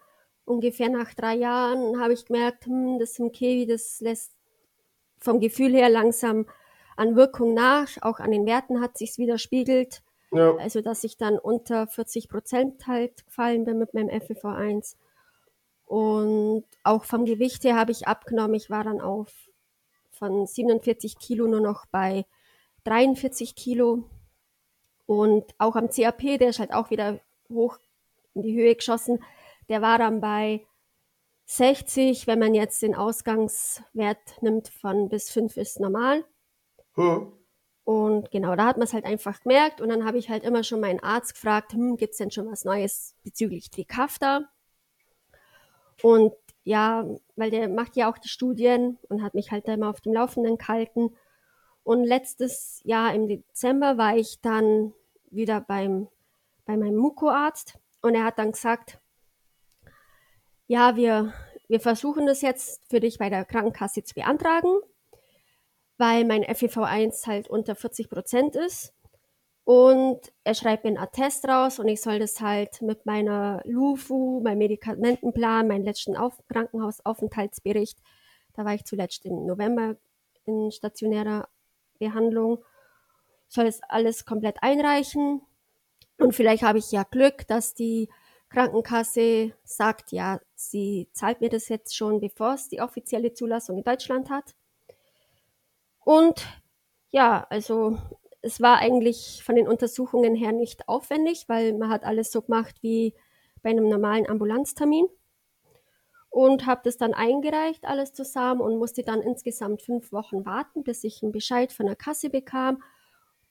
ungefähr 0.46 0.90
nach 0.90 1.14
drei 1.14 1.36
Jahren 1.36 2.00
habe 2.00 2.14
ich 2.14 2.26
gemerkt, 2.26 2.66
hm, 2.66 3.00
das 3.00 3.16
Simkevi, 3.16 3.66
das 3.66 4.00
lässt 4.02 4.34
vom 5.20 5.40
Gefühl 5.40 5.74
her 5.74 5.90
langsam 5.90 6.46
an 6.96 7.16
Wirkung 7.16 7.54
nach, 7.54 7.90
auch 8.02 8.20
an 8.20 8.32
den 8.32 8.46
Werten 8.46 8.82
hat 8.82 8.98
sich's 8.98 9.18
widerspiegelt. 9.18 10.04
Ja. 10.34 10.56
Also, 10.58 10.82
dass 10.82 11.04
ich 11.04 11.18
dann 11.18 11.38
unter 11.38 11.88
40 11.88 12.28
Prozent 12.28 12.88
halt 12.88 13.26
gefallen 13.26 13.66
bin 13.66 13.78
mit 13.78 13.94
meinem 13.94 14.10
FEV1. 14.10 14.96
Und 15.86 16.66
auch 16.84 17.04
vom 17.04 17.26
Gewicht 17.26 17.64
her 17.64 17.76
habe 17.76 17.92
ich 17.92 18.08
abgenommen. 18.08 18.56
Ich 18.56 18.70
war 18.70 18.84
dann 18.84 19.00
auf 19.00 19.32
von 20.12 20.48
47 20.48 21.20
Kilo 21.20 21.48
nur 21.48 21.60
noch 21.60 21.86
bei 21.86 22.26
43 22.86 23.56
Kilo. 23.56 24.04
Und 25.06 25.54
auch 25.58 25.76
am 25.76 25.90
CAP, 25.90 26.40
der 26.40 26.50
ist 26.50 26.60
halt 26.60 26.74
auch 26.74 26.90
wieder 26.90 27.20
hoch 27.50 27.78
in 28.34 28.42
die 28.42 28.56
Höhe 28.56 28.76
geschossen. 28.76 29.24
Der 29.70 29.82
war 29.82 29.98
dann 29.98 30.22
bei 30.22 30.66
60, 31.46 32.26
wenn 32.26 32.40
man 32.40 32.56
jetzt 32.56 32.82
den 32.82 32.96
Ausgangswert 32.96 34.42
nimmt 34.42 34.70
von 34.70 35.10
bis 35.10 35.30
5 35.30 35.58
ist 35.58 35.80
normal. 35.80 36.24
Mhm. 36.96 37.34
Und 37.86 38.32
genau, 38.32 38.56
da 38.56 38.66
hat 38.66 38.78
man 38.78 38.86
es 38.86 38.94
halt 38.94 39.06
einfach 39.06 39.42
gemerkt. 39.42 39.82
Und 39.82 39.90
dann 39.90 40.06
habe 40.06 40.18
ich 40.18 40.30
halt 40.30 40.44
immer 40.44 40.64
schon 40.64 40.80
meinen 40.80 41.02
Arzt 41.02 41.34
gefragt, 41.34 41.74
hm, 41.74 41.98
gibt 41.98 42.14
es 42.14 42.18
denn 42.18 42.32
schon 42.32 42.50
was 42.50 42.64
Neues 42.64 43.16
bezüglich 43.24 43.70
Trikafta? 43.70 44.50
Und 46.02 46.34
ja, 46.64 47.06
weil 47.36 47.52
der 47.52 47.68
macht 47.68 47.96
ja 47.98 48.10
auch 48.10 48.18
die 48.18 48.30
Studien 48.30 48.98
und 49.10 49.22
hat 49.22 49.34
mich 49.34 49.52
halt 49.52 49.68
da 49.68 49.74
immer 49.74 49.90
auf 49.90 50.02
dem 50.02 50.14
Laufenden 50.14 50.58
gehalten. 50.58 51.14
Und 51.84 52.06
letztes 52.06 52.82
Jahr 52.86 53.14
im 53.14 53.28
Dezember 53.28 53.98
war 53.98 54.16
ich 54.16 54.40
dann 54.42 54.94
wieder 55.30 55.60
beim, 55.60 56.08
bei 56.66 56.78
meinem 56.78 56.96
Muko-Arzt 56.96 57.78
und 58.02 58.16
er 58.16 58.24
hat 58.24 58.40
dann 58.40 58.54
gesagt, 58.54 59.00
ja, 60.68 60.96
wir, 60.96 61.34
wir 61.68 61.82
versuchen 61.82 62.26
das 62.26 62.42
jetzt 62.42 62.82
für 62.90 63.02
dich 63.02 63.18
bei 63.18 63.30
der 63.30 63.44
Krankenkasse 63.44 64.04
zu 64.04 64.14
beantragen, 64.14 64.80
weil 65.98 66.26
mein 66.26 66.44
FEV1 66.44 67.28
halt 67.28 67.50
unter 67.50 67.76
40 67.76 68.10
Prozent 68.10 68.56
ist. 68.56 68.94
Und 69.66 70.20
er 70.44 70.56
schreibt 70.56 70.84
mir 70.84 70.90
einen 70.90 70.98
Attest 70.98 71.48
raus 71.48 71.80
und 71.80 71.88
ich 71.88 72.02
soll 72.02 72.20
das 72.20 72.42
halt 72.42 72.82
mit 72.82 73.06
meiner 73.06 73.62
LUFU, 73.64 74.42
meinem 74.42 74.58
Medikamentenplan, 74.58 75.68
meinen 75.68 75.86
letzten 75.86 76.18
Auf 76.18 76.34
Krankenhausaufenthaltsbericht, 76.50 77.98
da 78.54 78.66
war 78.66 78.74
ich 78.74 78.86
zuletzt 78.86 79.26
im 79.26 79.46
November 79.46 79.96
in 80.46 80.72
stationärer 80.72 81.48
Behandlung, 81.98 82.64
soll 83.48 83.66
es 83.68 83.82
alles 83.88 84.26
komplett 84.26 84.58
einreichen. 84.62 85.42
Und 86.18 86.36
vielleicht 86.36 86.64
habe 86.64 86.80
ich 86.80 86.92
ja 86.92 87.04
Glück, 87.04 87.48
dass 87.48 87.74
die 87.74 88.10
Krankenkasse 88.50 89.54
sagt, 89.64 90.12
ja, 90.12 90.40
sie 90.56 91.10
zahlt 91.14 91.42
mir 91.42 91.50
das 91.50 91.70
jetzt 91.70 91.96
schon, 91.96 92.20
bevor 92.20 92.54
es 92.54 92.68
die 92.68 92.82
offizielle 92.82 93.34
Zulassung 93.34 93.78
in 93.78 93.84
Deutschland 93.84 94.30
hat. 94.30 94.54
Und 96.06 96.46
ja, 97.12 97.46
also 97.50 97.98
es 98.42 98.60
war 98.62 98.80
eigentlich 98.80 99.42
von 99.44 99.56
den 99.56 99.68
Untersuchungen 99.68 100.36
her 100.36 100.52
nicht 100.52 100.88
aufwendig, 100.88 101.46
weil 101.48 101.74
man 101.74 101.90
hat 101.90 102.04
alles 102.04 102.32
so 102.32 102.42
gemacht 102.42 102.76
wie 102.82 103.14
bei 103.62 103.70
einem 103.70 103.88
normalen 103.88 104.30
Ambulanztermin 104.30 105.08
und 106.30 106.66
habe 106.66 106.82
das 106.84 106.98
dann 106.98 107.14
eingereicht, 107.14 107.86
alles 107.86 108.12
zusammen 108.12 108.60
und 108.60 108.78
musste 108.78 109.04
dann 109.04 109.22
insgesamt 109.22 109.82
fünf 109.82 110.12
Wochen 110.12 110.46
warten, 110.46 110.84
bis 110.84 111.04
ich 111.04 111.22
einen 111.24 111.32
Bescheid 111.32 111.72
von 111.72 111.86
der 111.86 111.96
Kasse 111.96 112.30
bekam, 112.30 112.82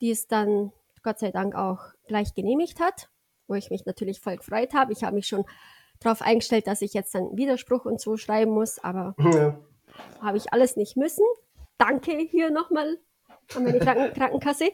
die 0.01 0.11
es 0.11 0.27
dann 0.27 0.71
Gott 1.01 1.19
sei 1.19 1.31
Dank 1.31 1.55
auch 1.55 1.79
gleich 2.07 2.33
genehmigt 2.33 2.79
hat, 2.79 3.09
wo 3.47 3.55
ich 3.55 3.69
mich 3.69 3.85
natürlich 3.85 4.19
voll 4.19 4.37
gefreut 4.37 4.73
habe. 4.73 4.91
Ich 4.91 5.03
habe 5.03 5.15
mich 5.15 5.27
schon 5.27 5.45
darauf 5.99 6.21
eingestellt, 6.21 6.67
dass 6.67 6.81
ich 6.81 6.93
jetzt 6.93 7.15
dann 7.15 7.35
Widerspruch 7.35 7.85
und 7.85 7.99
so 8.01 8.17
schreiben 8.17 8.51
muss, 8.51 8.79
aber 8.79 9.15
Ja. 9.33 9.57
habe 10.21 10.37
ich 10.37 10.51
alles 10.53 10.75
nicht 10.75 10.97
müssen. 10.97 11.25
Danke 11.77 12.17
hier 12.17 12.51
nochmal 12.51 12.99
an 13.55 13.63
meine 13.63 13.79
Kranken 13.79 14.13
Krankenkasse. 14.13 14.71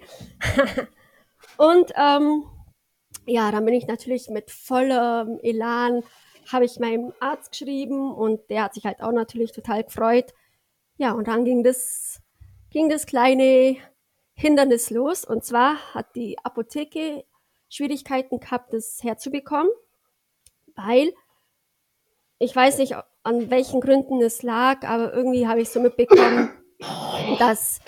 und 1.57 1.91
ähm, 1.95 2.43
ja, 3.25 3.51
dann 3.51 3.65
bin 3.65 3.73
ich 3.73 3.87
natürlich 3.87 4.29
mit 4.29 4.51
vollem 4.51 5.39
Elan, 5.41 6.03
habe 6.51 6.65
ich 6.65 6.79
meinem 6.79 7.13
Arzt 7.19 7.51
geschrieben 7.51 8.13
und 8.13 8.49
der 8.49 8.63
hat 8.63 8.73
sich 8.73 8.85
halt 8.85 9.01
auch 9.01 9.11
natürlich 9.11 9.51
total 9.51 9.83
gefreut. 9.83 10.33
Ja, 10.97 11.13
und 11.13 11.27
dann 11.27 11.45
ging 11.45 11.63
das, 11.63 12.21
ging 12.71 12.89
das 12.89 13.05
kleine 13.05 13.77
Hindernis 14.33 14.89
los. 14.89 15.25
Und 15.25 15.43
zwar 15.45 15.93
hat 15.93 16.15
die 16.15 16.37
Apotheke 16.43 17.23
Schwierigkeiten 17.69 18.39
gehabt, 18.39 18.73
das 18.73 19.03
herzubekommen, 19.03 19.71
weil 20.75 21.13
ich 22.39 22.55
weiß 22.55 22.79
nicht, 22.79 22.95
an 23.23 23.49
welchen 23.51 23.81
Gründen 23.81 24.21
es 24.21 24.43
lag, 24.43 24.87
aber 24.87 25.13
irgendwie 25.13 25.47
habe 25.47 25.61
ich 25.61 25.69
so 25.69 25.79
mitbekommen, 25.79 26.49
dass 27.39 27.79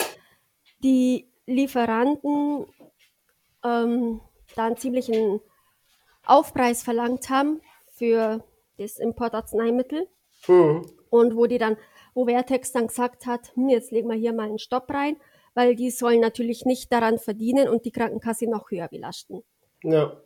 die 0.83 1.27
Lieferanten 1.45 2.65
ähm, 3.63 4.21
da 4.55 4.65
einen 4.65 4.77
ziemlichen 4.77 5.39
Aufpreis 6.25 6.83
verlangt 6.83 7.29
haben 7.29 7.61
für 7.93 8.43
das 8.77 8.97
Importarzneimittel. 8.97 10.07
Mhm. 10.47 10.85
Und 11.09 11.35
wo 11.35 11.45
die 11.45 11.57
dann, 11.57 11.77
wo 12.13 12.25
Vertex 12.25 12.71
dann 12.71 12.87
gesagt 12.87 13.25
hat, 13.25 13.55
hm, 13.55 13.69
jetzt 13.69 13.91
legen 13.91 14.09
wir 14.09 14.15
hier 14.15 14.33
mal 14.33 14.47
einen 14.47 14.59
Stopp 14.59 14.89
rein, 14.91 15.17
weil 15.53 15.75
die 15.75 15.91
sollen 15.91 16.21
natürlich 16.21 16.65
nicht 16.65 16.91
daran 16.91 17.19
verdienen 17.19 17.67
und 17.67 17.85
die 17.85 17.91
Krankenkasse 17.91 18.49
noch 18.49 18.71
höher 18.71 18.87
belasten. 18.87 19.43
Ja. 19.83 20.21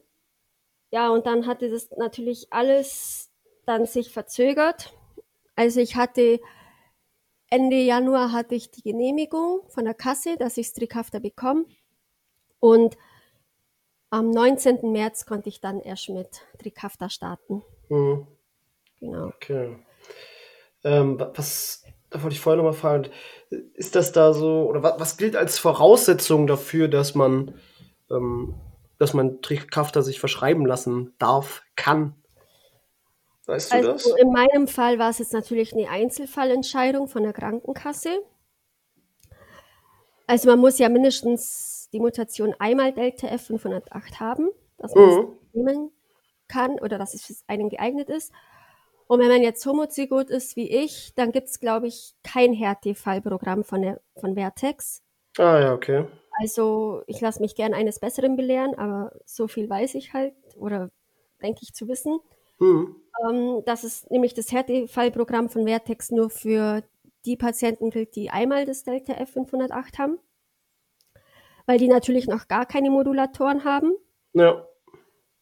Ja, 0.91 1.09
und 1.09 1.25
dann 1.25 1.47
hatte 1.47 1.69
das 1.69 1.89
natürlich 1.97 2.47
alles 2.51 3.31
dann 3.65 3.85
sich 3.85 4.11
verzögert. 4.11 4.93
Also 5.55 5.79
ich 5.79 5.95
hatte 5.95 6.39
Ende 7.55 7.77
Januar 7.77 8.33
hatte 8.33 8.53
ich 8.53 8.69
die 8.69 8.81
Genehmigung 8.81 9.61
von 9.69 9.85
der 9.85 9.93
Kasse, 9.93 10.35
dass 10.35 10.57
ich 10.57 10.67
Strickhafter 10.67 11.21
bekomme. 11.21 11.63
Und 12.59 12.97
am 14.09 14.29
19. 14.29 14.91
März 14.91 15.25
konnte 15.25 15.47
ich 15.47 15.61
dann 15.61 15.79
erst 15.79 16.09
mit 16.09 16.41
Trickhafter 16.59 17.09
starten. 17.09 17.63
Mhm. 17.87 18.27
Genau. 18.99 19.27
Okay. 19.27 19.77
Ähm, 20.83 21.17
wa- 21.17 21.31
was, 21.33 21.85
da 22.09 22.21
wollte 22.23 22.33
ich 22.33 22.41
vorher 22.41 22.57
noch 22.61 22.69
mal 22.69 22.77
fragen, 22.77 23.09
ist 23.73 23.95
das 23.95 24.11
da 24.11 24.33
so, 24.33 24.67
oder 24.67 24.83
was, 24.83 24.99
was 24.99 25.17
gilt 25.17 25.37
als 25.37 25.57
Voraussetzung 25.57 26.47
dafür, 26.47 26.89
dass 26.89 27.15
man, 27.15 27.57
ähm, 28.11 28.53
dass 28.99 29.13
man 29.13 29.41
Trickhafter 29.41 30.01
sich 30.01 30.19
verschreiben 30.19 30.65
lassen 30.65 31.13
darf, 31.19 31.63
kann? 31.77 32.15
Weißt 33.47 33.73
du 33.73 33.81
das? 33.81 34.03
Also 34.05 34.15
in 34.17 34.31
meinem 34.31 34.67
Fall 34.67 34.99
war 34.99 35.09
es 35.09 35.19
jetzt 35.19 35.33
natürlich 35.33 35.73
eine 35.73 35.89
Einzelfallentscheidung 35.89 37.07
von 37.07 37.23
der 37.23 37.33
Krankenkasse. 37.33 38.21
Also 40.27 40.49
man 40.49 40.59
muss 40.59 40.79
ja 40.79 40.89
mindestens 40.89 41.89
die 41.93 41.99
Mutation 41.99 42.55
einmal 42.59 42.93
Delta 42.93 43.27
F508 43.27 44.19
haben, 44.19 44.49
dass 44.77 44.93
man 44.95 45.09
es 45.09 45.17
Mhm. 45.17 45.37
nehmen 45.53 45.91
kann 46.47 46.79
oder 46.79 46.97
dass 46.97 47.13
es 47.13 47.23
für 47.23 47.33
einen 47.47 47.69
geeignet 47.69 48.09
ist. 48.09 48.31
Und 49.07 49.19
wenn 49.19 49.27
man 49.27 49.43
jetzt 49.43 49.65
homozygot 49.65 50.29
ist 50.31 50.55
wie 50.55 50.69
ich, 50.69 51.13
dann 51.15 51.31
gibt 51.31 51.47
es, 51.47 51.59
glaube 51.59 51.87
ich, 51.87 52.15
kein 52.23 52.53
Härtefallprogramm 52.53 53.63
von, 53.63 53.81
der, 53.83 54.01
von 54.19 54.33
Vertex. 54.35 55.03
Ah 55.37 55.59
ja, 55.59 55.73
okay. 55.73 56.07
Also 56.41 57.03
ich 57.07 57.21
lasse 57.21 57.41
mich 57.41 57.55
gern 57.55 57.73
eines 57.73 57.99
Besseren 57.99 58.35
belehren, 58.35 58.75
aber 58.75 59.11
so 59.25 59.47
viel 59.47 59.69
weiß 59.69 59.95
ich 59.95 60.13
halt 60.13 60.33
oder 60.57 60.89
denke 61.41 61.59
ich 61.63 61.73
zu 61.73 61.87
wissen. 61.87 62.19
Mhm. 62.59 62.95
Ähm, 63.27 63.63
dass 63.65 63.83
es 63.83 64.09
nämlich 64.09 64.33
das 64.33 64.51
Härtefallprogramm 64.51 65.49
von 65.49 65.65
Vertex 65.65 66.11
nur 66.11 66.29
für 66.29 66.83
die 67.25 67.37
Patienten 67.37 67.89
gilt, 67.89 68.15
die 68.15 68.29
einmal 68.29 68.65
das 68.65 68.83
Delta 68.83 69.13
F508 69.13 69.97
haben, 69.97 70.19
weil 71.65 71.77
die 71.77 71.87
natürlich 71.87 72.27
noch 72.27 72.47
gar 72.47 72.65
keine 72.65 72.89
Modulatoren 72.89 73.63
haben. 73.63 73.93
Ja. 74.33 74.67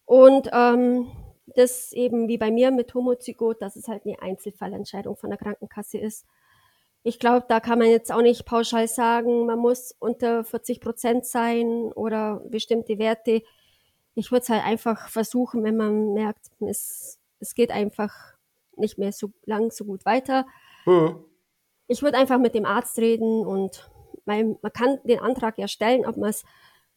Und 0.05 0.49
ähm, 0.53 1.11
das 1.55 1.91
eben 1.93 2.27
wie 2.27 2.37
bei 2.37 2.51
mir 2.51 2.71
mit 2.71 2.93
Homozygot, 2.93 3.61
dass 3.61 3.75
es 3.75 3.87
halt 3.87 4.05
eine 4.05 4.21
Einzelfallentscheidung 4.21 5.15
von 5.15 5.29
der 5.29 5.39
Krankenkasse 5.39 5.97
ist. 5.97 6.25
Ich 7.03 7.19
glaube, 7.19 7.45
da 7.49 7.59
kann 7.59 7.79
man 7.79 7.89
jetzt 7.89 8.11
auch 8.13 8.21
nicht 8.21 8.45
pauschal 8.45 8.87
sagen, 8.87 9.45
man 9.45 9.59
muss 9.59 9.93
unter 9.99 10.43
40 10.43 10.79
Prozent 10.79 11.25
sein 11.25 11.91
oder 11.93 12.41
bestimmte 12.49 12.97
Werte. 12.97 13.43
Ich 14.15 14.31
würde 14.31 14.43
es 14.43 14.49
halt 14.49 14.63
einfach 14.63 15.09
versuchen, 15.09 15.63
wenn 15.63 15.77
man 15.77 16.13
merkt, 16.13 16.47
es, 16.59 17.19
es 17.39 17.55
geht 17.55 17.71
einfach 17.71 18.13
nicht 18.77 18.97
mehr 18.97 19.11
so 19.11 19.31
lang, 19.45 19.71
so 19.71 19.85
gut 19.85 20.05
weiter. 20.05 20.45
Mhm. 20.85 21.23
Ich 21.87 22.01
würde 22.01 22.17
einfach 22.17 22.39
mit 22.39 22.55
dem 22.55 22.65
Arzt 22.65 22.97
reden 22.97 23.45
und 23.45 23.89
weil 24.25 24.57
man 24.61 24.73
kann 24.73 24.99
den 25.03 25.19
Antrag 25.19 25.57
ja 25.57 25.67
stellen, 25.67 26.05
ob 26.05 26.17
man 26.17 26.29
es 26.29 26.43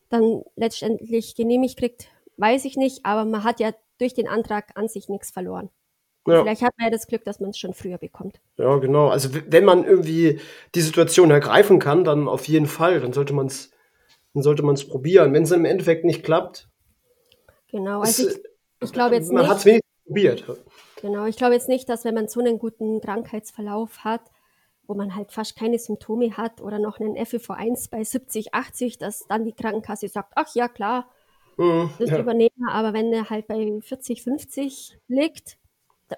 dann 0.08 0.42
letztendlich 0.54 1.34
genehmigt 1.34 1.78
kriegt, 1.78 2.08
weiß 2.36 2.64
ich 2.64 2.76
nicht, 2.76 3.04
aber 3.04 3.24
man 3.24 3.44
hat 3.44 3.60
ja 3.60 3.72
durch 3.98 4.14
den 4.14 4.28
Antrag 4.28 4.70
an 4.76 4.88
sich 4.88 5.08
nichts 5.08 5.30
verloren. 5.30 5.70
Ja. 6.26 6.42
Vielleicht 6.42 6.62
hat 6.62 6.74
man 6.76 6.86
ja 6.86 6.90
das 6.90 7.06
Glück, 7.06 7.24
dass 7.24 7.40
man 7.40 7.50
es 7.50 7.58
schon 7.58 7.72
früher 7.72 7.98
bekommt. 7.98 8.40
Ja, 8.56 8.76
genau. 8.76 9.08
Also 9.08 9.30
wenn 9.32 9.64
man 9.64 9.84
irgendwie 9.84 10.40
die 10.74 10.80
Situation 10.80 11.30
ergreifen 11.30 11.78
kann, 11.78 12.04
dann 12.04 12.28
auf 12.28 12.48
jeden 12.48 12.66
Fall. 12.66 13.00
Dann 13.00 13.12
sollte 13.12 13.32
man 13.32 13.46
es, 13.46 13.70
dann 14.34 14.42
sollte 14.42 14.64
man 14.64 14.74
es 14.74 14.86
probieren. 14.86 15.32
Wenn 15.32 15.44
es 15.44 15.52
im 15.52 15.64
Endeffekt 15.64 16.04
nicht 16.04 16.24
klappt, 16.24 16.68
Genau, 17.68 18.02
es, 18.02 18.18
also 18.18 18.30
ich, 18.30 18.44
ich 18.80 18.92
glaube 18.92 19.14
jetzt 19.16 19.32
man 19.32 19.46
hat 19.48 19.58
es 19.58 19.64
nicht, 19.64 19.82
wenigstens 19.82 20.04
probiert. 20.06 20.44
genau, 21.00 21.26
ich 21.26 21.36
glaube 21.36 21.54
jetzt 21.54 21.68
nicht, 21.68 21.88
dass 21.88 22.04
wenn 22.04 22.14
man 22.14 22.28
so 22.28 22.40
einen 22.40 22.58
guten 22.58 23.00
Krankheitsverlauf 23.00 24.04
hat, 24.04 24.22
wo 24.86 24.94
man 24.94 25.16
halt 25.16 25.32
fast 25.32 25.56
keine 25.56 25.78
Symptome 25.78 26.36
hat 26.36 26.60
oder 26.60 26.78
noch 26.78 27.00
einen 27.00 27.16
FEV1 27.16 27.90
bei 27.90 28.04
70, 28.04 28.54
80, 28.54 28.98
dass 28.98 29.26
dann 29.26 29.44
die 29.44 29.52
Krankenkasse 29.52 30.08
sagt, 30.08 30.32
ach 30.36 30.54
ja, 30.54 30.68
klar, 30.68 31.10
Mhm. 31.58 31.90
das 31.98 32.10
Ja. 32.10 32.18
übernehmen 32.18 32.50
wir, 32.56 32.72
aber 32.72 32.92
wenn 32.92 33.10
der 33.10 33.30
halt 33.30 33.46
bei 33.46 33.80
40, 33.80 34.22
50 34.22 34.98
liegt 35.08 35.58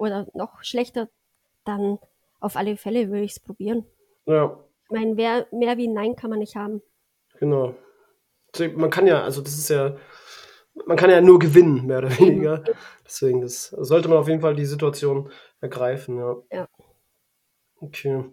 oder 0.01 0.26
noch 0.34 0.62
schlechter, 0.64 1.09
dann 1.64 1.99
auf 2.40 2.57
alle 2.57 2.76
Fälle 2.76 3.09
würde 3.11 3.24
ich 3.24 3.32
es 3.32 3.40
probieren. 3.40 3.86
ja, 4.26 4.59
Ich 4.84 4.90
meine, 4.90 5.16
wer, 5.16 5.46
mehr 5.53 5.76
wie 5.76 5.86
ein 5.88 5.94
Nein 5.94 6.16
kann 6.16 6.30
man 6.30 6.40
nicht 6.40 6.57
haben. 6.57 6.82
genau. 7.38 7.74
Man 8.74 8.90
kann 8.90 9.07
ja, 9.07 9.22
also 9.22 9.40
das 9.42 9.57
ist 9.59 9.68
ja, 9.68 9.96
man 10.87 10.97
kann 10.97 11.11
ja 11.11 11.20
nur 11.20 11.39
gewinnen, 11.39 11.87
mehr 11.87 11.99
oder 11.99 12.18
weniger. 12.18 12.64
Deswegen 13.05 13.41
das, 13.41 13.68
sollte 13.68 14.09
man 14.09 14.18
auf 14.18 14.29
jeden 14.29 14.41
Fall 14.41 14.55
die 14.55 14.66
Situation 14.66 15.31
ergreifen, 15.61 16.18
ja. 16.18 16.37
Ja. 16.53 16.68
Okay. 17.81 18.24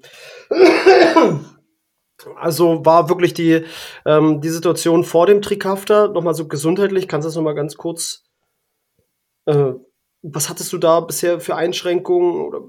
Also 2.36 2.86
war 2.86 3.10
wirklich 3.10 3.34
die, 3.34 3.66
ähm, 4.06 4.42
die 4.42 4.50
Situation 4.50 5.04
vor 5.04 5.28
dem 5.28 5.42
Trickhafter, 5.42 6.08
nochmal 6.08 6.34
so 6.34 6.48
gesundheitlich, 6.48 7.08
kannst 7.08 7.26
du 7.26 7.28
das 7.28 7.36
nochmal 7.36 7.56
ganz 7.56 7.76
kurz, 7.76 8.24
äh, 9.46 9.74
was 10.22 10.50
hattest 10.50 10.74
du 10.74 10.78
da 10.78 11.02
bisher 11.02 11.40
für 11.40 11.56
Einschränkungen? 11.56 12.46
Oder? 12.46 12.60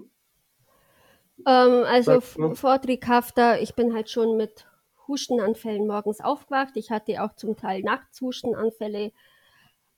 Ähm, 1.46 1.84
also 1.86 2.20
Sag 2.20 2.50
f- 2.50 2.58
vor 2.58 2.80
Trickhafter, 2.80 3.60
ich 3.62 3.74
bin 3.74 3.94
halt 3.94 4.10
schon 4.10 4.36
mit 4.36 4.66
Hustenanfällen 5.08 5.86
morgens 5.86 6.20
aufgewacht. 6.20 6.72
Ich 6.74 6.90
hatte 6.90 7.22
auch 7.22 7.34
zum 7.36 7.56
Teil 7.56 7.82
nachts 7.82 8.20
Hustenanfälle. 8.20 9.12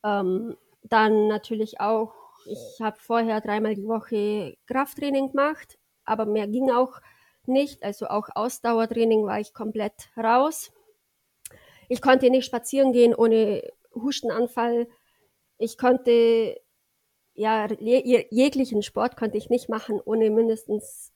Ähm, 0.04 0.56
dann 0.82 1.28
natürlich 1.28 1.80
auch, 1.80 2.14
ich 2.46 2.80
habe 2.80 2.98
vorher 3.00 3.40
dreimal 3.40 3.74
die 3.74 3.86
Woche 3.86 4.56
Krafttraining 4.66 5.28
gemacht, 5.30 5.78
aber 6.04 6.24
mehr 6.24 6.46
ging 6.46 6.70
auch 6.70 7.00
nicht. 7.46 7.82
Also 7.82 8.06
auch 8.06 8.28
Ausdauertraining 8.34 9.24
war 9.26 9.40
ich 9.40 9.52
komplett 9.52 10.08
raus. 10.16 10.72
Ich 11.88 12.00
konnte 12.02 12.30
nicht 12.30 12.46
spazieren 12.46 12.92
gehen 12.92 13.14
ohne 13.14 13.62
Hustenanfall. 13.94 14.86
Ich 15.58 15.78
konnte, 15.78 16.60
ja, 17.34 17.66
je, 17.80 18.26
jeglichen 18.30 18.82
Sport 18.82 19.16
konnte 19.16 19.38
ich 19.38 19.50
nicht 19.50 19.68
machen, 19.68 20.00
ohne 20.04 20.30
mindestens 20.30 21.12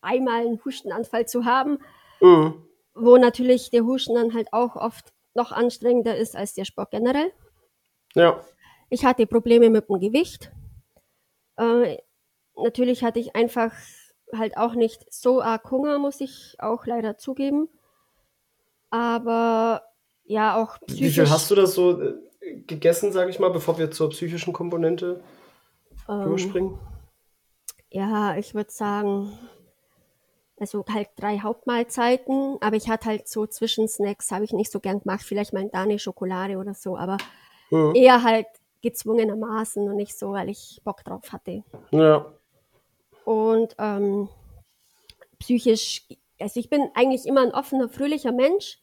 einmal 0.00 0.40
einen 0.46 0.64
Hustenanfall 0.64 1.26
zu 1.26 1.44
haben, 1.44 1.78
Mhm. 2.20 2.62
wo 2.94 3.16
natürlich 3.16 3.70
der 3.70 3.84
Husten 3.84 4.14
dann 4.14 4.34
halt 4.34 4.52
auch 4.52 4.76
oft 4.76 5.12
noch 5.34 5.52
anstrengender 5.52 6.16
ist 6.16 6.36
als 6.36 6.54
der 6.54 6.64
Sport 6.64 6.90
generell. 6.90 7.32
Ja, 8.14 8.40
Ich 8.90 9.04
hatte 9.04 9.26
Probleme 9.26 9.70
mit 9.70 9.88
dem 9.88 10.00
Gewicht. 10.00 10.52
Äh, 11.56 11.98
natürlich 12.56 13.02
hatte 13.02 13.18
ich 13.18 13.34
einfach 13.34 13.72
halt 14.32 14.56
auch 14.56 14.74
nicht 14.74 15.12
so 15.12 15.42
arg 15.42 15.70
Hunger, 15.70 15.98
muss 15.98 16.20
ich 16.20 16.56
auch 16.58 16.86
leider 16.86 17.18
zugeben. 17.18 17.68
Aber 18.90 19.82
ja, 20.24 20.62
auch 20.62 20.78
wie 20.86 20.94
viel 20.94 21.10
psychisch. 21.10 21.30
hast 21.30 21.50
du 21.50 21.54
das 21.54 21.74
so 21.74 22.00
äh, 22.00 22.14
gegessen, 22.66 23.12
sage 23.12 23.30
ich 23.30 23.38
mal, 23.38 23.50
bevor 23.50 23.78
wir 23.78 23.90
zur 23.90 24.10
psychischen 24.10 24.52
Komponente 24.52 25.22
ähm, 26.08 26.22
überspringen? 26.22 26.78
ja, 27.94 28.36
ich 28.36 28.54
würde 28.54 28.72
sagen, 28.72 29.38
also 30.58 30.84
halt 30.92 31.10
drei 31.16 31.38
Hauptmahlzeiten, 31.38 32.58
aber 32.60 32.76
ich 32.76 32.88
hatte 32.88 33.06
halt 33.06 33.28
so 33.28 33.46
Zwischensnacks, 33.46 34.32
habe 34.32 34.44
ich 34.44 34.52
nicht 34.52 34.72
so 34.72 34.80
gern 34.80 35.00
gemacht, 35.00 35.22
vielleicht 35.22 35.52
mal 35.52 35.68
eine 35.72 35.98
Schokolade 35.98 36.56
oder 36.58 36.74
so, 36.74 36.96
aber 36.96 37.18
Mhm. 37.74 37.94
eher 37.94 38.22
halt 38.22 38.46
gezwungenermaßen 38.82 39.88
und 39.88 39.96
nicht 39.96 40.16
so, 40.18 40.32
weil 40.32 40.48
ich 40.48 40.80
Bock 40.84 41.04
drauf 41.04 41.32
hatte. 41.32 41.64
Ja, 41.90 42.26
Und 43.24 43.74
ähm, 43.78 44.28
psychisch, 45.38 46.06
also 46.38 46.60
ich 46.60 46.68
bin 46.70 46.90
eigentlich 46.94 47.26
immer 47.26 47.42
ein 47.42 47.54
offener, 47.54 47.88
fröhlicher 47.88 48.32
Mensch, 48.32 48.78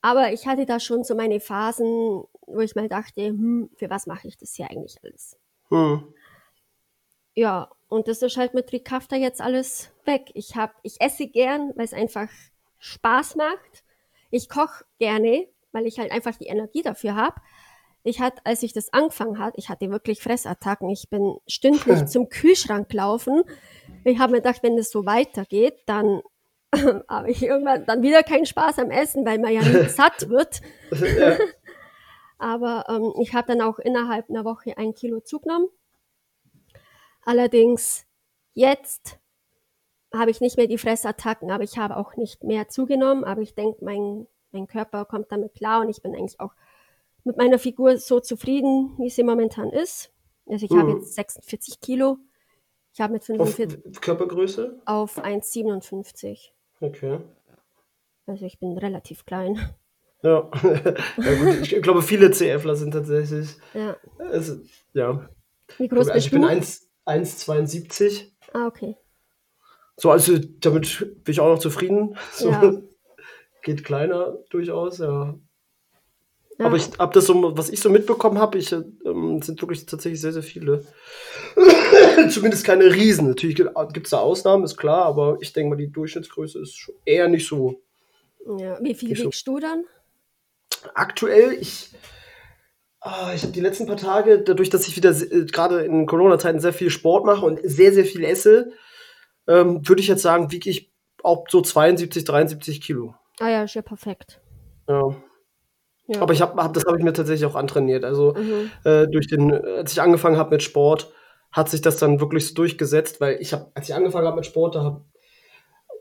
aber 0.00 0.32
ich 0.32 0.46
hatte 0.46 0.66
da 0.66 0.80
schon 0.80 1.04
so 1.04 1.14
meine 1.14 1.40
Phasen, 1.40 2.24
wo 2.46 2.60
ich 2.60 2.74
mal 2.74 2.88
dachte, 2.88 3.26
hm, 3.26 3.70
für 3.76 3.90
was 3.90 4.06
mache 4.06 4.28
ich 4.28 4.36
das 4.38 4.54
hier 4.54 4.70
eigentlich 4.70 4.96
alles? 5.04 5.36
mhm. 5.70 6.14
Ja, 7.34 7.70
und 7.88 8.08
das 8.08 8.22
ist 8.22 8.36
halt 8.36 8.54
mit 8.54 8.68
Trikafta 8.68 9.16
jetzt 9.16 9.40
alles 9.40 9.92
weg. 10.04 10.30
Ich 10.34 10.56
hab, 10.56 10.74
ich 10.82 11.00
esse 11.00 11.28
gern, 11.28 11.72
weil 11.76 11.84
es 11.84 11.92
einfach 11.94 12.28
Spaß 12.78 13.36
macht. 13.36 13.84
Ich 14.30 14.48
koche 14.48 14.84
gerne, 14.98 15.46
weil 15.72 15.86
ich 15.86 15.98
halt 15.98 16.10
einfach 16.10 16.36
die 16.36 16.46
Energie 16.48 16.82
dafür 16.82 17.14
habe. 17.14 17.40
Ich 18.02 18.20
hatte, 18.20 18.40
als 18.44 18.62
ich 18.62 18.72
das 18.72 18.92
angefangen 18.92 19.38
hat, 19.38 19.54
ich 19.56 19.68
hatte 19.68 19.90
wirklich 19.90 20.22
Fressattacken. 20.22 20.88
Ich 20.88 21.08
bin 21.10 21.36
stündlich 21.46 22.06
zum 22.06 22.28
Kühlschrank 22.28 22.92
laufen. 22.92 23.42
Ich 24.04 24.18
habe 24.18 24.32
mir 24.32 24.38
gedacht, 24.38 24.62
wenn 24.62 24.78
es 24.78 24.90
so 24.90 25.04
weitergeht, 25.04 25.74
dann 25.86 26.22
habe 27.08 27.30
ich 27.30 27.42
irgendwann 27.42 27.86
dann 27.86 28.02
wieder 28.02 28.22
keinen 28.22 28.46
Spaß 28.46 28.78
am 28.78 28.90
Essen, 28.90 29.24
weil 29.26 29.38
man 29.38 29.52
ja 29.52 29.62
nicht 29.62 29.90
satt 29.96 30.28
wird. 30.28 30.60
Ja. 30.90 31.36
Aber 32.38 32.84
ähm, 32.88 33.14
ich 33.20 33.34
habe 33.34 33.48
dann 33.48 33.60
auch 33.60 33.78
innerhalb 33.78 34.30
einer 34.30 34.44
Woche 34.44 34.76
ein 34.76 34.94
Kilo 34.94 35.20
zugenommen. 35.20 35.68
Allerdings 37.24 38.06
jetzt 38.54 39.18
habe 40.14 40.30
ich 40.30 40.40
nicht 40.40 40.56
mehr 40.56 40.66
die 40.66 40.78
Fressattacken, 40.78 41.50
aber 41.50 41.64
ich 41.64 41.78
habe 41.78 41.96
auch 41.96 42.16
nicht 42.16 42.44
mehr 42.44 42.68
zugenommen. 42.68 43.24
Aber 43.24 43.40
ich 43.40 43.54
denke, 43.54 43.84
mein, 43.84 44.26
mein 44.52 44.66
Körper 44.66 45.04
kommt 45.04 45.32
damit 45.32 45.54
klar 45.54 45.80
und 45.80 45.88
ich 45.88 46.00
bin 46.00 46.14
eigentlich 46.14 46.40
auch 46.40 46.54
mit 47.28 47.36
meiner 47.36 47.58
Figur 47.58 47.98
so 47.98 48.20
zufrieden, 48.20 48.94
wie 48.98 49.10
sie 49.10 49.22
momentan 49.22 49.68
ist. 49.68 50.10
Also 50.46 50.64
ich 50.64 50.70
mhm. 50.70 50.78
habe 50.78 50.90
jetzt 50.92 51.14
46 51.14 51.78
Kilo. 51.78 52.16
Ich 52.94 53.02
habe 53.02 53.12
mit 53.12 53.24
45 53.24 53.86
auf 53.86 54.00
Körpergröße 54.00 54.80
auf 54.86 55.22
1,57. 55.22 56.48
Okay. 56.80 57.20
Also 58.26 58.46
ich 58.46 58.58
bin 58.58 58.78
relativ 58.78 59.26
klein. 59.26 59.58
Ja, 60.22 60.50
ja 60.62 61.34
gut, 61.34 61.60
ich 61.60 61.82
glaube, 61.82 62.00
viele 62.00 62.30
CFler 62.30 62.76
sind 62.76 62.92
tatsächlich. 62.92 63.56
Ja. 63.74 63.96
Also, 64.18 64.62
ja. 64.94 65.28
Wie 65.76 65.86
groß 65.86 66.08
also 66.08 66.12
bist 66.14 66.26
ich 66.26 66.32
bin 66.32 66.44
1,72. 66.44 68.32
Ah, 68.54 68.66
okay. 68.66 68.96
So, 69.96 70.10
also 70.10 70.38
damit 70.60 71.24
bin 71.24 71.32
ich 71.32 71.40
auch 71.40 71.52
noch 71.52 71.58
zufrieden. 71.58 72.16
So, 72.32 72.50
ja. 72.50 72.72
Geht 73.62 73.84
kleiner 73.84 74.38
durchaus, 74.48 74.98
ja. 74.98 75.38
Ja. 76.58 76.66
Aber 76.66 76.76
ich 76.76 76.90
habe 76.98 77.14
das 77.14 77.26
so, 77.26 77.56
was 77.56 77.70
ich 77.70 77.80
so 77.80 77.88
mitbekommen 77.88 78.38
habe, 78.38 78.58
ich 78.58 78.72
ähm, 78.72 79.40
sind 79.42 79.62
wirklich 79.62 79.86
tatsächlich 79.86 80.20
sehr, 80.20 80.32
sehr 80.32 80.42
viele. 80.42 80.84
Zumindest 82.30 82.64
keine 82.64 82.92
Riesen. 82.92 83.28
Natürlich 83.28 83.56
gibt 83.56 84.06
es 84.06 84.10
da 84.10 84.18
Ausnahmen, 84.18 84.64
ist 84.64 84.76
klar, 84.76 85.04
aber 85.04 85.38
ich 85.40 85.52
denke 85.52 85.70
mal, 85.70 85.76
die 85.76 85.92
Durchschnittsgröße 85.92 86.60
ist 86.60 86.90
eher 87.04 87.28
nicht 87.28 87.46
so. 87.46 87.80
Ja, 88.58 88.78
wie 88.82 88.94
viel 88.94 89.10
wiegst 89.10 89.44
so. 89.44 89.52
du 89.52 89.60
dann? 89.60 89.84
Aktuell, 90.94 91.52
ich, 91.52 91.90
oh, 93.02 93.32
ich 93.34 93.42
habe 93.42 93.52
die 93.52 93.60
letzten 93.60 93.86
paar 93.86 93.96
Tage, 93.96 94.42
dadurch, 94.42 94.68
dass 94.68 94.88
ich 94.88 94.96
wieder 94.96 95.10
äh, 95.10 95.44
gerade 95.44 95.82
in 95.82 96.06
Corona-Zeiten 96.06 96.58
sehr 96.58 96.72
viel 96.72 96.90
Sport 96.90 97.24
mache 97.24 97.46
und 97.46 97.60
sehr, 97.62 97.92
sehr 97.92 98.04
viel 98.04 98.24
esse, 98.24 98.72
ähm, 99.46 99.88
würde 99.88 100.02
ich 100.02 100.08
jetzt 100.08 100.22
sagen, 100.22 100.50
wiege 100.50 100.70
ich 100.70 100.92
auch 101.22 101.46
so 101.48 101.60
72, 101.60 102.24
73 102.24 102.80
Kilo. 102.80 103.14
Ah 103.38 103.48
ja, 103.48 103.62
ist 103.62 103.74
ja 103.74 103.82
perfekt. 103.82 104.40
Ja. 104.88 105.14
Ja. 106.08 106.22
Aber 106.22 106.32
ich 106.32 106.40
hab, 106.40 106.56
hab 106.56 106.72
das 106.72 106.84
habe 106.86 106.98
ich 106.98 107.04
mir 107.04 107.12
tatsächlich 107.12 107.46
auch 107.46 107.54
antrainiert. 107.54 108.04
Also 108.04 108.34
mhm. 108.34 108.70
äh, 108.84 109.06
durch 109.06 109.28
den, 109.28 109.52
als 109.52 109.92
ich 109.92 110.00
angefangen 110.00 110.38
habe 110.38 110.50
mit 110.50 110.62
Sport, 110.62 111.12
hat 111.52 111.68
sich 111.68 111.80
das 111.80 111.98
dann 111.98 112.20
wirklich 112.20 112.46
so 112.48 112.54
durchgesetzt, 112.54 113.20
weil 113.20 113.38
ich 113.40 113.52
habe, 113.52 113.70
als 113.74 113.88
ich 113.88 113.94
angefangen 113.94 114.26
habe 114.26 114.36
mit 114.36 114.46
Sport, 114.46 114.74
da 114.74 114.82
habe 114.82 115.04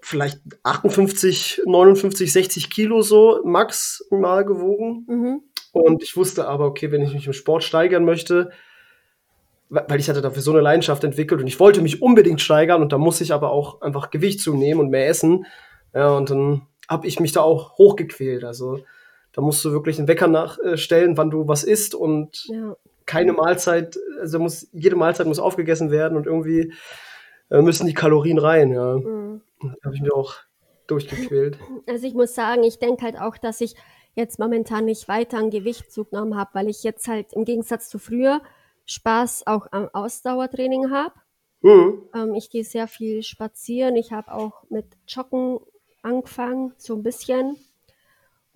vielleicht 0.02 0.40
58, 0.64 1.62
59, 1.66 2.32
60 2.32 2.70
Kilo 2.70 3.02
so 3.02 3.42
maximal 3.44 4.46
gewogen. 4.46 5.06
Mhm. 5.08 5.42
Und 5.74 6.04
ich 6.04 6.16
wusste 6.16 6.48
aber, 6.48 6.66
okay, 6.66 6.92
wenn 6.92 7.02
ich 7.02 7.14
mich 7.14 7.28
im 7.28 7.34
Sport 7.34 7.64
steigern 7.64 8.06
möchte, 8.06 8.50
weil 9.70 10.00
ich 10.00 10.10
hatte 10.10 10.22
dafür 10.22 10.42
so 10.42 10.52
eine 10.52 10.62
Leidenschaft 10.62 11.04
entwickelt 11.04 11.42
und 11.42 11.48
ich 11.48 11.60
wollte 11.60 11.82
mich 11.82 12.02
unbedingt 12.02 12.40
steigern 12.40 12.82
und 12.82 12.94
da 12.94 12.98
muss 12.98 13.20
ich 13.20 13.34
aber 13.34 13.52
auch 13.52 13.82
einfach 13.82 14.10
Gewicht 14.12 14.40
zunehmen 14.40 14.80
und 14.80 14.90
mehr 14.90 15.10
essen. 15.10 15.46
Ja, 15.94 16.12
und 16.12 16.30
dann 16.30 16.62
habe 16.88 17.06
ich 17.06 17.20
mich 17.20 17.34
da 17.34 17.42
auch 17.42 17.78
hochgequält. 17.78 18.46
Also 18.46 18.80
da 19.38 19.44
musst 19.44 19.64
du 19.64 19.72
wirklich 19.72 20.00
einen 20.00 20.08
Wecker 20.08 20.28
nachstellen, 20.28 21.16
wann 21.16 21.30
du 21.30 21.48
was 21.48 21.64
isst 21.64 21.94
und 21.94 22.48
ja. 22.48 22.76
keine 23.06 23.34
Mahlzeit, 23.34 23.96
also 24.20 24.40
muss, 24.40 24.68
jede 24.74 24.96
Mahlzeit 24.96 25.28
muss 25.28 25.38
aufgegessen 25.38 25.92
werden 25.92 26.18
und 26.18 26.26
irgendwie 26.26 26.74
äh, 27.52 27.62
müssen 27.62 27.86
die 27.86 27.94
Kalorien 27.94 28.40
rein, 28.40 28.72
ja. 28.72 28.96
Mhm. 28.96 29.42
Da 29.62 29.76
habe 29.86 29.96
ich 29.96 30.02
mich 30.02 30.12
auch 30.12 30.34
durchgequält. 30.88 31.60
Also 31.88 32.08
ich 32.08 32.16
muss 32.16 32.34
sagen, 32.34 32.64
ich 32.64 32.80
denke 32.80 33.06
halt 33.06 33.20
auch, 33.20 33.38
dass 33.38 33.62
ich 33.62 33.76
jetzt 34.16 34.40
momentan 34.40 34.86
nicht 34.86 35.08
weiter 35.08 35.38
an 35.38 35.52
Gewicht 35.52 35.92
zugenommen 35.92 36.36
habe, 36.36 36.50
weil 36.54 36.68
ich 36.68 36.82
jetzt 36.82 37.08
halt 37.08 37.34
im 37.34 37.46
Gegensatz 37.46 37.90
zu 37.90 38.00
früher 38.00 38.42
Spaß 38.86 39.46
auch 39.46 39.68
am 39.70 39.88
Ausdauertraining 39.94 40.90
habe. 40.90 41.14
Mhm. 41.62 42.02
Ähm, 42.16 42.34
ich 42.34 42.50
gehe 42.50 42.64
sehr 42.64 42.88
viel 42.88 43.22
spazieren. 43.22 43.98
Ich 43.98 44.12
habe 44.12 44.34
auch 44.34 44.64
mit 44.70 44.88
Joggen 45.08 45.60
angefangen, 46.02 46.74
so 46.78 46.96
ein 46.96 47.04
bisschen. 47.04 47.56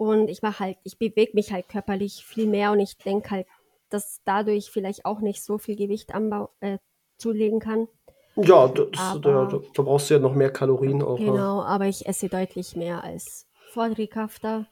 Und 0.02 0.30
ich 0.30 0.42
mache 0.42 0.62
halt, 0.62 0.78
ich 0.84 0.98
bewege 0.98 1.34
mich 1.36 1.54
halt 1.54 1.70
körperlich 1.70 2.26
viel 2.26 2.48
mehr 2.48 2.72
und 2.72 2.80
ich 2.80 2.98
denke 2.98 3.30
halt, 3.30 3.48
dass 3.92 4.20
dadurch 4.26 4.72
vielleicht 4.72 5.06
auch 5.06 5.20
nicht 5.20 5.44
so 5.44 5.60
viel 5.60 5.76
Gewicht 5.76 6.16
anbau, 6.16 6.50
äh, 6.60 6.80
zulegen 7.20 7.60
kann. 7.60 7.88
Ja, 8.36 8.68
das, 8.68 8.90
da, 9.22 9.46
da, 9.46 9.62
brauchst 9.84 10.10
du 10.10 10.16
ja 10.16 10.20
noch 10.20 10.34
mehr 10.34 10.50
Kalorien 10.52 11.04
auch. 11.04 11.20
Genau, 11.20 11.62
aber 11.62 11.86
ich 11.86 12.08
esse 12.08 12.30
deutlich 12.30 12.76
mehr 12.76 13.04
als 13.04 13.46
vor 13.74 13.96
Recafter. 13.96 14.66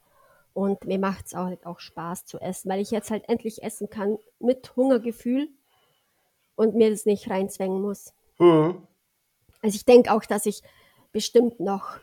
Und 0.53 0.85
mir 0.85 0.97
macht 0.97 1.27
es 1.27 1.35
auch, 1.35 1.45
halt 1.45 1.63
auch 1.63 1.79
Spaß 1.79 2.25
zu 2.25 2.39
essen, 2.39 2.71
weil 2.71 2.81
ich 2.81 2.89
jetzt 2.89 3.11
halt 3.11 3.29
endlich 3.29 3.61
essen 3.61 3.87
kann 3.87 4.17
mit 4.39 4.75
Hungergefühl 4.75 5.47
und 6.55 6.73
mir 6.73 6.89
das 6.89 7.05
nicht 7.05 7.29
reinzwängen 7.29 7.83
muss. 7.83 8.15
Mhm. 8.39 8.81
Also 9.61 9.75
ich 9.75 9.85
denke 9.85 10.11
auch, 10.11 10.25
dass 10.25 10.47
ich 10.47 10.63
bestimmt 11.11 11.59
noch 11.59 11.99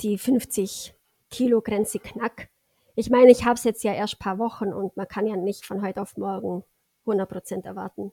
die 0.00 0.18
50 0.18 0.96
Kilo 1.30 1.60
Grenze 1.60 1.98
knack. 1.98 2.48
Ich 2.96 3.10
meine, 3.10 3.30
ich 3.30 3.44
habe 3.44 3.54
es 3.54 3.64
jetzt 3.64 3.84
ja 3.84 3.94
erst 3.94 4.14
ein 4.14 4.18
paar 4.18 4.38
Wochen 4.38 4.72
und 4.72 4.96
man 4.96 5.08
kann 5.08 5.26
ja 5.26 5.36
nicht 5.36 5.64
von 5.64 5.82
heute 5.82 6.02
auf 6.02 6.16
morgen 6.16 6.64
100 7.06 7.28
Prozent 7.28 7.66
erwarten. 7.66 8.12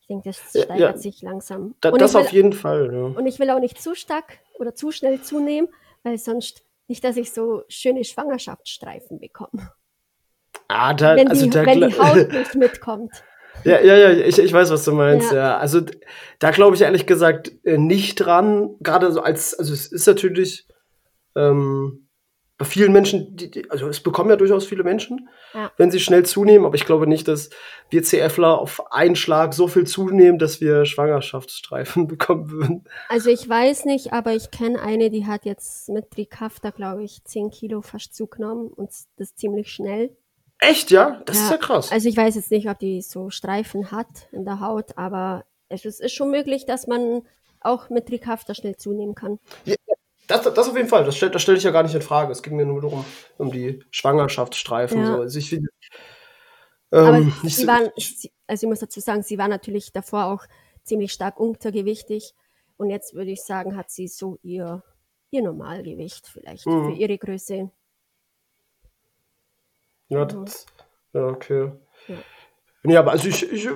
Ich 0.00 0.08
denke, 0.08 0.28
das 0.28 0.50
steigert 0.50 0.78
ja, 0.78 0.96
sich 0.96 1.22
langsam. 1.22 1.74
Da, 1.80 1.90
das 1.90 2.14
will, 2.14 2.20
auf 2.20 2.32
jeden 2.32 2.52
Fall. 2.52 2.92
Ja. 2.92 3.18
Und 3.18 3.26
ich 3.26 3.38
will 3.38 3.50
auch 3.50 3.58
nicht 3.58 3.80
zu 3.80 3.94
stark 3.94 4.38
oder 4.58 4.74
zu 4.74 4.92
schnell 4.92 5.22
zunehmen, 5.22 5.70
weil 6.02 6.18
sonst 6.18 6.62
nicht, 6.88 7.02
dass 7.02 7.16
ich 7.16 7.32
so 7.32 7.62
schöne 7.68 8.04
Schwangerschaftsstreifen 8.04 9.18
bekomme. 9.18 9.72
Ah, 10.68 10.92
da, 10.92 11.16
wenn 11.16 11.28
also 11.28 11.44
die, 11.44 11.50
da, 11.50 11.64
wenn 11.64 11.88
die 11.88 11.98
Haut 11.98 12.28
nicht 12.32 12.54
mitkommt. 12.54 13.12
Ja, 13.64 13.80
ja, 13.80 13.96
ja, 13.96 14.10
ich, 14.10 14.38
ich 14.38 14.52
weiß, 14.52 14.70
was 14.70 14.84
du 14.84 14.92
meinst, 14.92 15.32
ja. 15.32 15.38
ja. 15.38 15.56
Also 15.56 15.80
da 16.38 16.50
glaube 16.50 16.76
ich 16.76 16.82
ehrlich 16.82 17.06
gesagt 17.06 17.52
äh, 17.64 17.78
nicht 17.78 18.16
dran. 18.16 18.76
Gerade 18.80 19.10
so 19.12 19.22
als, 19.22 19.58
also 19.58 19.72
es 19.72 19.86
ist 19.86 20.06
natürlich 20.06 20.66
ähm, 21.36 22.04
bei 22.56 22.64
vielen 22.64 22.92
Menschen, 22.92 23.36
die, 23.36 23.50
die, 23.50 23.70
also 23.70 23.88
es 23.88 24.00
bekommen 24.00 24.30
ja 24.30 24.36
durchaus 24.36 24.64
viele 24.64 24.84
Menschen, 24.84 25.28
ja. 25.54 25.72
wenn 25.76 25.90
sie 25.90 25.98
schnell 25.98 26.24
zunehmen, 26.24 26.64
aber 26.64 26.76
ich 26.76 26.86
glaube 26.86 27.08
nicht, 27.08 27.26
dass 27.26 27.50
wir 27.90 28.04
CFler 28.04 28.60
auf 28.60 28.92
einen 28.92 29.16
Schlag 29.16 29.54
so 29.54 29.66
viel 29.66 29.86
zunehmen, 29.86 30.38
dass 30.38 30.60
wir 30.60 30.84
Schwangerschaftsstreifen 30.84 32.06
bekommen 32.08 32.50
würden. 32.50 32.84
Also 33.08 33.30
ich 33.30 33.48
weiß 33.48 33.86
nicht, 33.86 34.12
aber 34.12 34.34
ich 34.34 34.52
kenne 34.52 34.80
eine, 34.80 35.10
die 35.10 35.26
hat 35.26 35.44
jetzt 35.44 35.88
mit 35.88 36.12
Trikafta, 36.12 36.70
glaube 36.70 37.02
ich, 37.02 37.24
10 37.24 37.50
Kilo 37.50 37.82
fast 37.82 38.14
zugenommen 38.14 38.68
und 38.68 38.90
das 39.16 39.34
ziemlich 39.34 39.72
schnell. 39.72 40.16
Echt, 40.60 40.92
ja? 40.92 41.22
Das 41.26 41.36
ja. 41.38 41.44
ist 41.44 41.50
ja 41.50 41.56
krass. 41.56 41.90
Also 41.90 42.08
ich 42.08 42.16
weiß 42.16 42.36
jetzt 42.36 42.52
nicht, 42.52 42.68
ob 42.68 42.78
die 42.78 43.02
so 43.02 43.30
Streifen 43.30 43.90
hat 43.90 44.28
in 44.30 44.44
der 44.44 44.60
Haut, 44.60 44.96
aber 44.96 45.44
es 45.68 45.84
ist 45.84 46.12
schon 46.12 46.30
möglich, 46.30 46.66
dass 46.66 46.86
man 46.86 47.22
auch 47.60 47.90
mit 47.90 48.06
Trikafta 48.06 48.54
schnell 48.54 48.76
zunehmen 48.76 49.16
kann. 49.16 49.40
Ja, 49.64 49.74
das, 50.26 50.42
das 50.42 50.68
auf 50.68 50.76
jeden 50.76 50.88
Fall, 50.88 51.04
das, 51.04 51.18
das 51.18 51.42
stelle 51.42 51.58
ich 51.58 51.64
ja 51.64 51.70
gar 51.70 51.82
nicht 51.82 51.94
in 51.94 52.02
Frage. 52.02 52.32
Es 52.32 52.42
ging 52.42 52.56
mir 52.56 52.66
nur 52.66 52.80
darum, 52.80 53.04
um 53.38 53.50
die 53.50 53.82
Schwangerschaftsstreifen. 53.90 55.00
Ja. 55.00 55.06
So. 55.06 55.20
Also 55.20 55.38
ich 55.38 55.50
finde, 55.50 55.68
ähm, 56.94 57.32
Aber 57.32 57.48
sie 57.48 57.66
waren, 57.66 57.90
also 58.46 58.66
ich 58.66 58.68
muss 58.68 58.78
dazu 58.78 59.00
sagen, 59.00 59.22
sie 59.22 59.36
war 59.36 59.48
natürlich 59.48 59.92
davor 59.92 60.26
auch 60.26 60.44
ziemlich 60.84 61.12
stark 61.12 61.40
untergewichtig. 61.40 62.34
Und 62.76 62.90
jetzt 62.90 63.14
würde 63.14 63.32
ich 63.32 63.42
sagen, 63.42 63.76
hat 63.76 63.90
sie 63.90 64.06
so 64.06 64.38
ihr, 64.42 64.82
ihr 65.30 65.42
Normalgewicht 65.42 66.28
vielleicht 66.28 66.66
mhm. 66.66 66.84
für 66.84 66.92
ihre 66.92 67.18
Größe. 67.18 67.70
Ja, 70.08 70.24
das, 70.24 70.66
ja 71.12 71.26
okay. 71.26 71.72
Ja. 72.06 72.16
ja, 72.84 73.00
aber 73.00 73.12
also 73.12 73.28
ich, 73.28 73.50
ich 73.50 73.68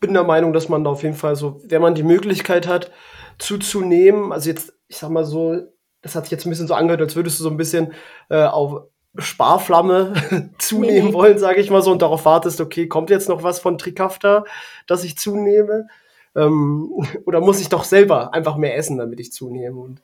bin 0.00 0.12
der 0.12 0.24
Meinung, 0.24 0.52
dass 0.52 0.68
man 0.68 0.84
da 0.84 0.90
auf 0.90 1.02
jeden 1.02 1.16
Fall 1.16 1.34
so, 1.34 1.60
wenn 1.64 1.82
man 1.82 1.96
die 1.96 2.04
Möglichkeit 2.04 2.68
hat, 2.68 2.92
zuzunehmen, 3.38 4.32
also 4.32 4.50
jetzt, 4.50 4.72
ich 4.86 4.98
sag 4.98 5.10
mal 5.10 5.24
so, 5.24 5.62
das 6.02 6.14
hat 6.14 6.24
sich 6.24 6.32
jetzt 6.32 6.46
ein 6.46 6.50
bisschen 6.50 6.66
so 6.66 6.74
angehört, 6.74 7.00
als 7.00 7.16
würdest 7.16 7.38
du 7.38 7.44
so 7.44 7.50
ein 7.50 7.56
bisschen 7.56 7.92
äh, 8.28 8.44
auf 8.44 8.82
Sparflamme 9.16 10.50
zunehmen 10.58 11.08
nee. 11.08 11.12
wollen, 11.12 11.38
sage 11.38 11.60
ich 11.60 11.70
mal 11.70 11.82
so, 11.82 11.92
und 11.92 12.02
darauf 12.02 12.24
wartest, 12.24 12.60
okay, 12.60 12.88
kommt 12.88 13.10
jetzt 13.10 13.28
noch 13.28 13.42
was 13.42 13.60
von 13.60 13.78
Trikafta, 13.78 14.44
dass 14.86 15.04
ich 15.04 15.16
zunehme? 15.16 15.88
Ähm, 16.34 16.90
oder 17.26 17.40
muss 17.40 17.60
ich 17.60 17.68
doch 17.68 17.84
selber 17.84 18.34
einfach 18.34 18.56
mehr 18.56 18.76
essen, 18.76 18.98
damit 18.98 19.20
ich 19.20 19.32
zunehme? 19.32 19.80
Und 19.80 20.00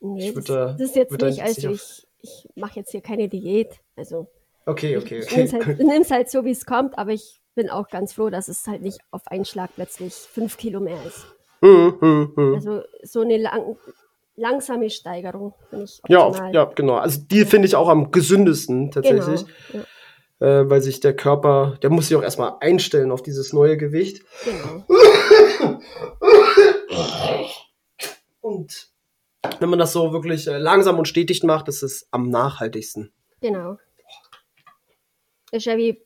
nee, 0.00 0.30
ich 0.30 0.34
würde, 0.34 0.76
das, 0.78 0.88
ist 0.90 0.96
jetzt 0.96 1.20
nicht, 1.20 1.42
also 1.42 1.70
ich, 1.70 2.06
ich 2.22 2.48
mache 2.54 2.78
jetzt 2.78 2.92
hier 2.92 3.00
keine 3.00 3.28
Diät. 3.28 3.80
Also 3.96 4.28
okay, 4.66 4.96
okay. 4.96 5.20
Ich, 5.20 5.36
ich 5.36 5.52
halt, 5.52 5.78
nehme 5.78 6.00
es 6.00 6.10
halt 6.10 6.30
so, 6.30 6.44
wie 6.44 6.52
es 6.52 6.64
kommt, 6.64 6.96
aber 6.98 7.10
ich 7.10 7.40
bin 7.54 7.68
auch 7.68 7.88
ganz 7.88 8.14
froh, 8.14 8.30
dass 8.30 8.48
es 8.48 8.66
halt 8.66 8.82
nicht 8.82 9.00
auf 9.10 9.26
einen 9.26 9.44
Schlag 9.44 9.70
plötzlich 9.74 10.14
fünf 10.14 10.56
Kilo 10.56 10.80
mehr 10.80 10.98
ist. 11.04 11.26
Hm, 11.60 11.94
hm, 12.00 12.32
hm. 12.34 12.54
Also 12.54 12.82
so 13.02 13.20
eine 13.20 13.36
lang, 13.36 13.76
langsame 14.42 14.90
Steigerung. 14.90 15.54
Ja, 16.08 16.50
ja, 16.50 16.64
genau. 16.64 16.96
Also 16.96 17.20
die 17.22 17.44
finde 17.46 17.66
ich 17.68 17.76
auch 17.76 17.88
am 17.88 18.10
gesündesten 18.10 18.90
tatsächlich. 18.90 19.44
Genau, 19.70 19.84
ja. 20.40 20.60
äh, 20.60 20.68
weil 20.68 20.82
sich 20.82 21.00
der 21.00 21.14
Körper, 21.14 21.78
der 21.82 21.90
muss 21.90 22.08
sich 22.08 22.16
auch 22.16 22.22
erstmal 22.22 22.56
einstellen 22.60 23.12
auf 23.12 23.22
dieses 23.22 23.52
neue 23.52 23.76
Gewicht. 23.78 24.22
Genau. 24.44 24.84
und 28.40 28.88
wenn 29.60 29.70
man 29.70 29.78
das 29.78 29.92
so 29.92 30.12
wirklich 30.12 30.46
äh, 30.48 30.58
langsam 30.58 30.98
und 30.98 31.06
stetig 31.06 31.42
macht, 31.44 31.68
ist 31.68 31.82
es 31.82 32.08
am 32.10 32.28
nachhaltigsten. 32.28 33.12
Genau. 33.40 33.78
Ist 35.52 35.66
ja 35.66 35.76
wie 35.76 36.02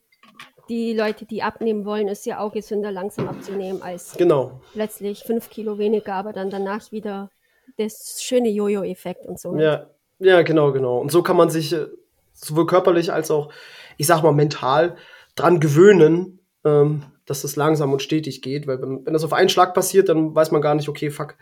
die 0.68 0.95
Leute, 0.95 1.26
die 1.26 1.43
abnehmen 1.43 1.84
wollen, 1.84 2.09
ist 2.09 2.26
ja 2.26 2.41
auch 2.41 2.53
gesünder, 2.53 2.91
langsam 2.91 3.28
abzunehmen, 3.28 3.82
als 3.82 4.16
Genau. 4.16 4.61
letztlich 4.74 5.22
fünf 5.22 5.49
Kilo 5.49 5.78
weniger, 5.78 6.14
aber 6.14 6.32
dann 6.32 6.51
danach 6.51 6.91
wieder 6.91 7.30
das 7.76 8.22
schöne 8.22 8.48
Jojo-Effekt 8.48 9.26
und 9.26 9.38
so. 9.38 9.56
Ja, 9.56 9.90
ja, 10.18 10.42
genau, 10.42 10.72
genau. 10.72 10.98
Und 10.98 11.12
so 11.12 11.22
kann 11.22 11.36
man 11.36 11.50
sich 11.50 11.72
äh, 11.72 11.86
sowohl 12.32 12.66
körperlich 12.66 13.12
als 13.12 13.30
auch, 13.30 13.52
ich 13.96 14.06
sag 14.06 14.22
mal, 14.22 14.32
mental 14.32 14.96
dran 15.34 15.60
gewöhnen, 15.60 16.40
ähm, 16.64 17.04
dass 17.26 17.44
es 17.44 17.56
langsam 17.56 17.92
und 17.92 18.02
stetig 18.02 18.42
geht. 18.42 18.66
Weil 18.66 18.80
wenn, 18.80 19.04
wenn 19.04 19.12
das 19.12 19.24
auf 19.24 19.32
einen 19.32 19.48
Schlag 19.48 19.74
passiert, 19.74 20.08
dann 20.08 20.34
weiß 20.34 20.50
man 20.52 20.62
gar 20.62 20.74
nicht, 20.74 20.88
okay, 20.88 21.10
fuck, 21.10 21.36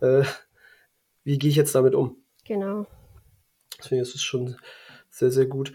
äh, 0.00 0.22
wie 1.24 1.38
gehe 1.38 1.50
ich 1.50 1.56
jetzt 1.56 1.74
damit 1.74 1.94
um? 1.94 2.16
Genau. 2.44 2.86
Deswegen 3.78 4.02
ist 4.02 4.14
es 4.14 4.22
schon 4.22 4.56
sehr, 5.10 5.30
sehr 5.30 5.46
gut. 5.46 5.72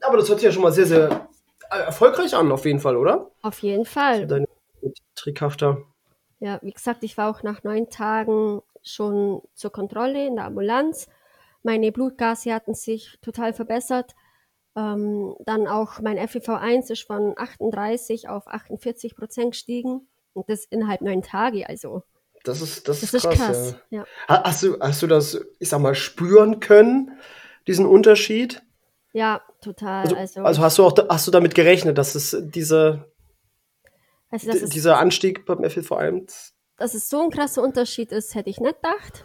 Aber 0.00 0.18
das 0.18 0.28
hört 0.28 0.40
sich 0.40 0.46
ja 0.46 0.52
schon 0.52 0.62
mal 0.62 0.72
sehr, 0.72 0.86
sehr 0.86 1.28
äh, 1.70 1.78
erfolgreich 1.78 2.34
an, 2.34 2.52
auf 2.52 2.64
jeden 2.66 2.80
Fall, 2.80 2.96
oder? 2.96 3.30
Auf 3.42 3.60
jeden 3.60 3.84
Fall. 3.84 4.26
Deine 4.26 4.46
Trickhafter. 5.24 5.78
Ja, 6.40 6.58
wie 6.62 6.72
gesagt, 6.72 7.02
ich 7.02 7.16
war 7.16 7.30
auch 7.30 7.42
nach 7.42 7.64
neun 7.64 7.88
Tagen 7.88 8.60
schon 8.82 9.40
zur 9.54 9.72
Kontrolle 9.72 10.26
in 10.26 10.36
der 10.36 10.44
Ambulanz. 10.44 11.08
Meine 11.62 11.90
Blutgase 11.92 12.52
hatten 12.52 12.74
sich 12.74 13.18
total 13.22 13.54
verbessert. 13.54 14.14
Ähm, 14.76 15.34
dann 15.46 15.66
auch 15.66 16.00
mein 16.00 16.18
FEV1 16.18 16.90
ist 16.92 17.06
von 17.06 17.32
38 17.38 18.28
auf 18.28 18.46
48 18.48 19.16
Prozent 19.16 19.52
gestiegen. 19.52 20.06
Und 20.34 20.50
das 20.50 20.64
innerhalb 20.66 21.00
neun 21.00 21.22
Tage. 21.22 21.66
Also, 21.68 22.02
Das 22.42 22.60
ist, 22.60 22.86
das 22.88 23.00
das 23.00 23.14
ist 23.14 23.14
ist 23.14 23.22
krass. 23.22 23.36
krass. 23.38 23.76
Ja. 23.90 24.00
Ja. 24.00 24.06
Ha- 24.28 24.42
Hast 24.44 24.62
du, 24.64 24.78
hast 24.80 25.00
du 25.02 25.06
das, 25.06 25.40
ich 25.60 25.68
sag 25.70 25.80
mal, 25.80 25.94
spüren 25.94 26.60
können, 26.60 27.12
diesen 27.66 27.86
Unterschied? 27.86 28.62
Ja, 29.14 29.40
total. 29.62 30.02
Also, 30.02 30.16
Also, 30.16 30.42
also 30.42 30.62
hast 30.62 30.78
du 30.78 30.84
auch 30.84 31.08
hast 31.08 31.26
du 31.26 31.30
damit 31.30 31.54
gerechnet, 31.54 31.96
dass 31.96 32.14
es 32.16 32.36
diese, 32.42 33.13
also 34.34 34.50
es, 34.64 34.70
dieser 34.70 34.98
Anstieg 34.98 35.46
beim 35.46 35.58
FEV1? 35.60 36.52
dass 36.76 36.94
es 36.94 37.08
so 37.08 37.20
ein 37.22 37.30
krasser 37.30 37.62
Unterschied 37.62 38.10
ist, 38.10 38.34
hätte 38.34 38.50
ich 38.50 38.58
nicht 38.60 38.74
gedacht. 38.82 39.24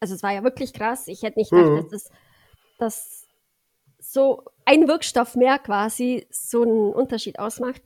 Also 0.00 0.14
es 0.14 0.22
war 0.24 0.32
ja 0.32 0.42
wirklich 0.42 0.72
krass. 0.72 1.06
Ich 1.06 1.22
hätte 1.22 1.38
nicht 1.38 1.50
gedacht, 1.52 1.70
Mhm. 1.70 1.88
dass, 1.90 1.90
das, 1.90 2.10
dass 2.78 3.26
so 4.00 4.42
ein 4.64 4.88
Wirkstoff 4.88 5.36
mehr 5.36 5.58
quasi 5.58 6.26
so 6.30 6.62
einen 6.62 6.92
Unterschied 6.92 7.38
ausmacht. 7.38 7.82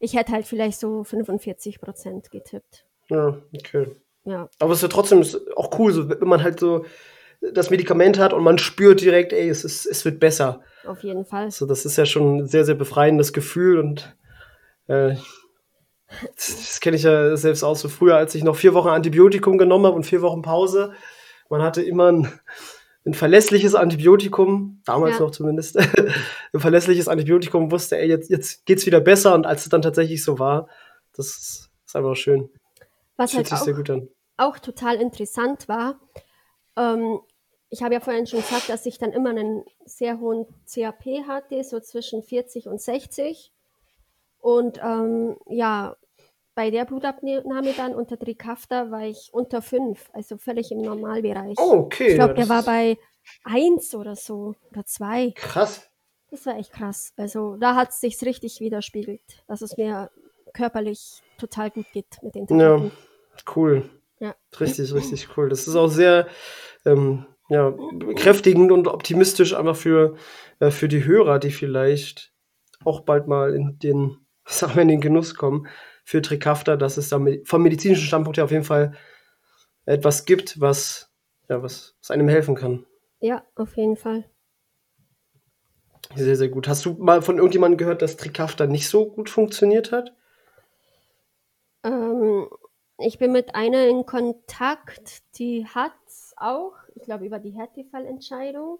Ich 0.00 0.14
hätte 0.14 0.32
halt 0.32 0.46
vielleicht 0.46 0.78
so 0.78 1.02
45 1.04 1.80
Prozent 1.80 2.30
getippt. 2.30 2.84
Ja, 3.08 3.38
okay. 3.56 3.96
Ja, 4.24 4.48
Aber 4.58 4.72
es 4.72 4.78
ist 4.78 4.82
ja 4.82 4.88
trotzdem 4.88 5.22
ist 5.22 5.40
auch 5.56 5.78
cool, 5.78 5.92
so, 5.92 6.08
wenn 6.10 6.28
man 6.28 6.42
halt 6.42 6.58
so 6.60 6.84
das 7.40 7.70
Medikament 7.70 8.18
hat 8.18 8.32
und 8.32 8.42
man 8.42 8.58
spürt 8.58 9.00
direkt, 9.00 9.32
ey, 9.32 9.48
es, 9.48 9.62
ist, 9.64 9.86
es 9.86 10.04
wird 10.04 10.18
besser. 10.20 10.62
auf 10.86 11.02
jeden 11.04 11.24
Fall. 11.24 11.44
Also 11.44 11.64
das 11.64 11.86
ist 11.86 11.96
ja 11.96 12.04
schon 12.04 12.38
ein 12.38 12.46
sehr, 12.46 12.64
sehr 12.64 12.74
befreiendes 12.74 13.32
Gefühl 13.32 13.78
und 13.78 14.16
äh, 14.88 15.14
das, 16.34 16.80
kenne 16.80 16.96
ich 16.96 17.02
ja 17.02 17.36
selbst 17.36 17.62
auch 17.62 17.76
so 17.76 17.88
früher, 17.88 18.16
als 18.16 18.34
ich 18.34 18.44
noch 18.44 18.56
vier 18.56 18.74
Wochen 18.74 18.88
Antibiotikum 18.88 19.58
genommen 19.58 19.86
habe 19.86 19.96
und 19.96 20.04
vier 20.04 20.22
Wochen 20.22 20.42
Pause. 20.42 20.92
Man 21.48 21.62
hatte 21.62 21.82
immer 21.82 22.12
ein, 22.12 22.32
ein 23.04 23.14
verlässliches 23.14 23.74
Antibiotikum, 23.74 24.82
damals 24.84 25.18
Ja. 25.18 25.24
noch 25.24 25.30
zumindest, 25.30 25.78
ein 26.52 26.60
verlässliches 26.60 27.08
Antibiotikum, 27.08 27.70
wusste, 27.70 27.98
ey, 27.98 28.08
jetzt, 28.08 28.30
jetzt 28.30 28.66
geht's 28.66 28.86
wieder 28.86 29.00
besser 29.00 29.34
und 29.34 29.46
als 29.46 29.62
es 29.62 29.68
dann 29.68 29.82
tatsächlich 29.82 30.24
so 30.24 30.38
war, 30.38 30.68
das 31.14 31.28
ist, 31.28 31.70
einfach 31.94 32.16
schön. 32.16 32.50
Was 33.16 33.34
halt 33.34 33.50
auch, 33.50 33.66
auch 34.36 34.58
total 34.58 34.96
interessant 34.96 35.68
war, 35.68 35.98
ähm, 36.76 37.20
ich 37.70 37.82
habe 37.82 37.94
ja 37.94 38.00
vorhin 38.00 38.26
schon 38.26 38.40
gesagt, 38.40 38.68
dass 38.68 38.86
ich 38.86 38.98
dann 38.98 39.12
immer 39.12 39.30
einen 39.30 39.64
sehr 39.84 40.20
hohen 40.20 40.46
CAP 40.72 41.04
hatte, 41.26 41.64
so 41.64 41.80
zwischen 41.80 42.22
40 42.22 42.68
und 42.68 42.80
60. 42.80 43.52
Und 44.40 44.78
ähm, 44.82 45.36
ja, 45.48 45.96
bei 46.56 46.70
der 46.70 46.86
Blutabnahme 46.86 47.74
dann 47.76 47.94
unter 47.94 48.18
Trikafta 48.18 48.90
war 48.90 49.04
ich 49.04 49.28
unter 49.32 49.60
5, 49.60 50.10
also 50.14 50.38
völlig 50.38 50.72
im 50.72 50.80
Normalbereich. 50.80 51.54
Oh, 51.58 51.72
okay. 51.84 52.08
ich 52.08 52.14
glaube, 52.14 52.30
ja, 52.32 52.34
der 52.38 52.48
war 52.48 52.62
bei 52.62 52.96
1 53.44 53.94
oder 53.94 54.16
so 54.16 54.54
oder 54.72 54.84
2. 54.84 55.32
Krass. 55.36 55.88
Das 56.30 56.46
war 56.46 56.56
echt 56.58 56.72
krass. 56.72 57.12
Also 57.16 57.56
da 57.56 57.76
hat 57.76 57.90
es 57.90 58.00
sich 58.00 58.20
richtig 58.22 58.60
widerspiegelt, 58.60 59.20
dass 59.46 59.60
es 59.60 59.76
mir 59.76 60.10
körperlich 60.54 61.20
total 61.38 61.70
gut 61.70 61.86
geht 61.92 62.06
mit 62.22 62.34
den 62.34 62.46
Ja, 62.48 62.76
Tabletten. 62.76 62.92
cool. 63.54 63.90
Ja. 64.18 64.34
Richtig, 64.58 64.94
richtig 64.94 65.36
cool. 65.36 65.50
Das 65.50 65.68
ist 65.68 65.76
auch 65.76 65.88
sehr 65.88 66.26
ähm, 66.86 67.26
ja, 67.50 67.68
bekräftigend 67.92 68.72
und 68.72 68.88
optimistisch 68.88 69.54
einfach 69.54 69.76
für, 69.76 70.16
äh, 70.60 70.70
für 70.70 70.88
die 70.88 71.04
Hörer, 71.04 71.38
die 71.38 71.50
vielleicht 71.50 72.32
auch 72.82 73.00
bald 73.00 73.28
mal 73.28 73.54
in 73.54 73.78
den, 73.78 74.26
ich 74.48 74.54
sag 74.54 74.74
mal, 74.74 74.82
in 74.82 74.88
den 74.88 75.02
Genuss 75.02 75.34
kommen 75.34 75.68
für 76.06 76.22
Trikafta, 76.22 76.76
dass 76.76 76.98
es 76.98 77.08
da 77.08 77.20
vom 77.44 77.62
medizinischen 77.64 78.06
Standpunkt 78.06 78.38
her 78.38 78.44
auf 78.44 78.52
jeden 78.52 78.62
Fall 78.62 78.92
etwas 79.86 80.24
gibt, 80.24 80.60
was, 80.60 81.12
ja, 81.48 81.60
was, 81.64 81.96
was 82.00 82.12
einem 82.12 82.28
helfen 82.28 82.54
kann. 82.54 82.86
Ja, 83.18 83.42
auf 83.56 83.76
jeden 83.76 83.96
Fall. 83.96 84.24
Sehr, 86.14 86.36
sehr 86.36 86.48
gut. 86.48 86.68
Hast 86.68 86.84
du 86.84 86.92
mal 86.92 87.22
von 87.22 87.38
irgendjemandem 87.38 87.78
gehört, 87.78 88.02
dass 88.02 88.16
Trikafta 88.16 88.68
nicht 88.68 88.88
so 88.88 89.10
gut 89.10 89.28
funktioniert 89.28 89.90
hat? 89.90 90.14
Ähm, 91.82 92.48
ich 92.98 93.18
bin 93.18 93.32
mit 93.32 93.56
einer 93.56 93.88
in 93.88 94.06
Kontakt, 94.06 95.24
die 95.40 95.66
hat's 95.66 96.34
auch, 96.36 96.74
ich 96.94 97.02
glaube 97.02 97.26
über 97.26 97.40
die 97.40 97.50
Härtefallentscheidung. 97.50 98.78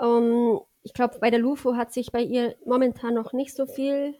Ähm, 0.00 0.60
ich 0.82 0.94
glaube, 0.94 1.18
bei 1.18 1.30
der 1.30 1.40
Lufo 1.40 1.74
hat 1.74 1.92
sich 1.92 2.12
bei 2.12 2.22
ihr 2.22 2.54
momentan 2.64 3.14
noch 3.14 3.32
nicht 3.32 3.56
so 3.56 3.66
viel 3.66 4.14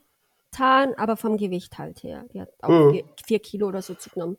getan, 0.51 0.95
aber 0.97 1.17
vom 1.17 1.37
Gewicht 1.37 1.79
halt 1.79 2.03
her. 2.03 2.25
Die 2.33 2.41
hat 2.41 2.51
auch 2.63 2.69
Mhm. 2.69 3.03
vier, 3.27 3.39
Kilo 3.41 3.69
oder 3.69 3.83
so 3.83 3.95
zugenommen. 3.95 4.39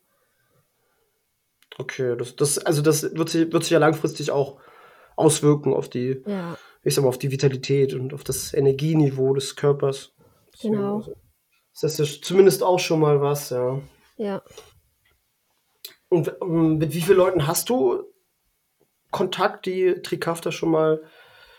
Okay, 1.78 2.16
das, 2.18 2.36
das, 2.36 2.58
also 2.60 2.82
das 2.82 3.04
wird 3.16 3.30
sich, 3.30 3.52
wird 3.52 3.64
sich 3.64 3.72
ja 3.72 3.80
langfristig 3.80 4.32
auch 4.32 4.60
auswirken 5.16 5.74
auf 5.74 5.90
die, 5.90 6.22
Ja, 6.26 6.58
ich 6.84 6.96
sag 6.96 7.04
mal, 7.04 7.10
auf 7.10 7.18
die 7.20 7.32
Vitalität 7.32 7.94
und 7.94 8.14
auf 8.14 8.24
das 8.24 8.54
Energieniveau 8.54 9.34
des 9.34 9.56
Körpers. 9.56 10.14
Genau. 10.62 10.98
also, 10.98 11.16
Das 11.82 12.00
ist 12.00 12.00
ja 12.00 12.22
zumindest 12.22 12.64
auch 12.64 12.80
schon 12.80 13.00
mal 13.00 13.22
was, 13.22 13.50
ja. 13.50 13.82
Ja. 14.18 14.42
Und 16.10 16.34
ähm, 16.42 16.78
mit 16.78 16.94
wie 16.94 17.02
vielen 17.02 17.18
Leuten 17.18 17.48
hast 17.48 17.70
du 17.70 18.04
Kontakt, 19.12 19.66
die 19.66 20.02
Trikafta 20.04 20.52
schon 20.52 20.72
mal 20.72 21.02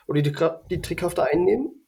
oder 0.07 0.23
die, 0.23 0.33
die 0.71 0.83
Trikafta 0.83 1.23
einnehmen? 1.23 1.80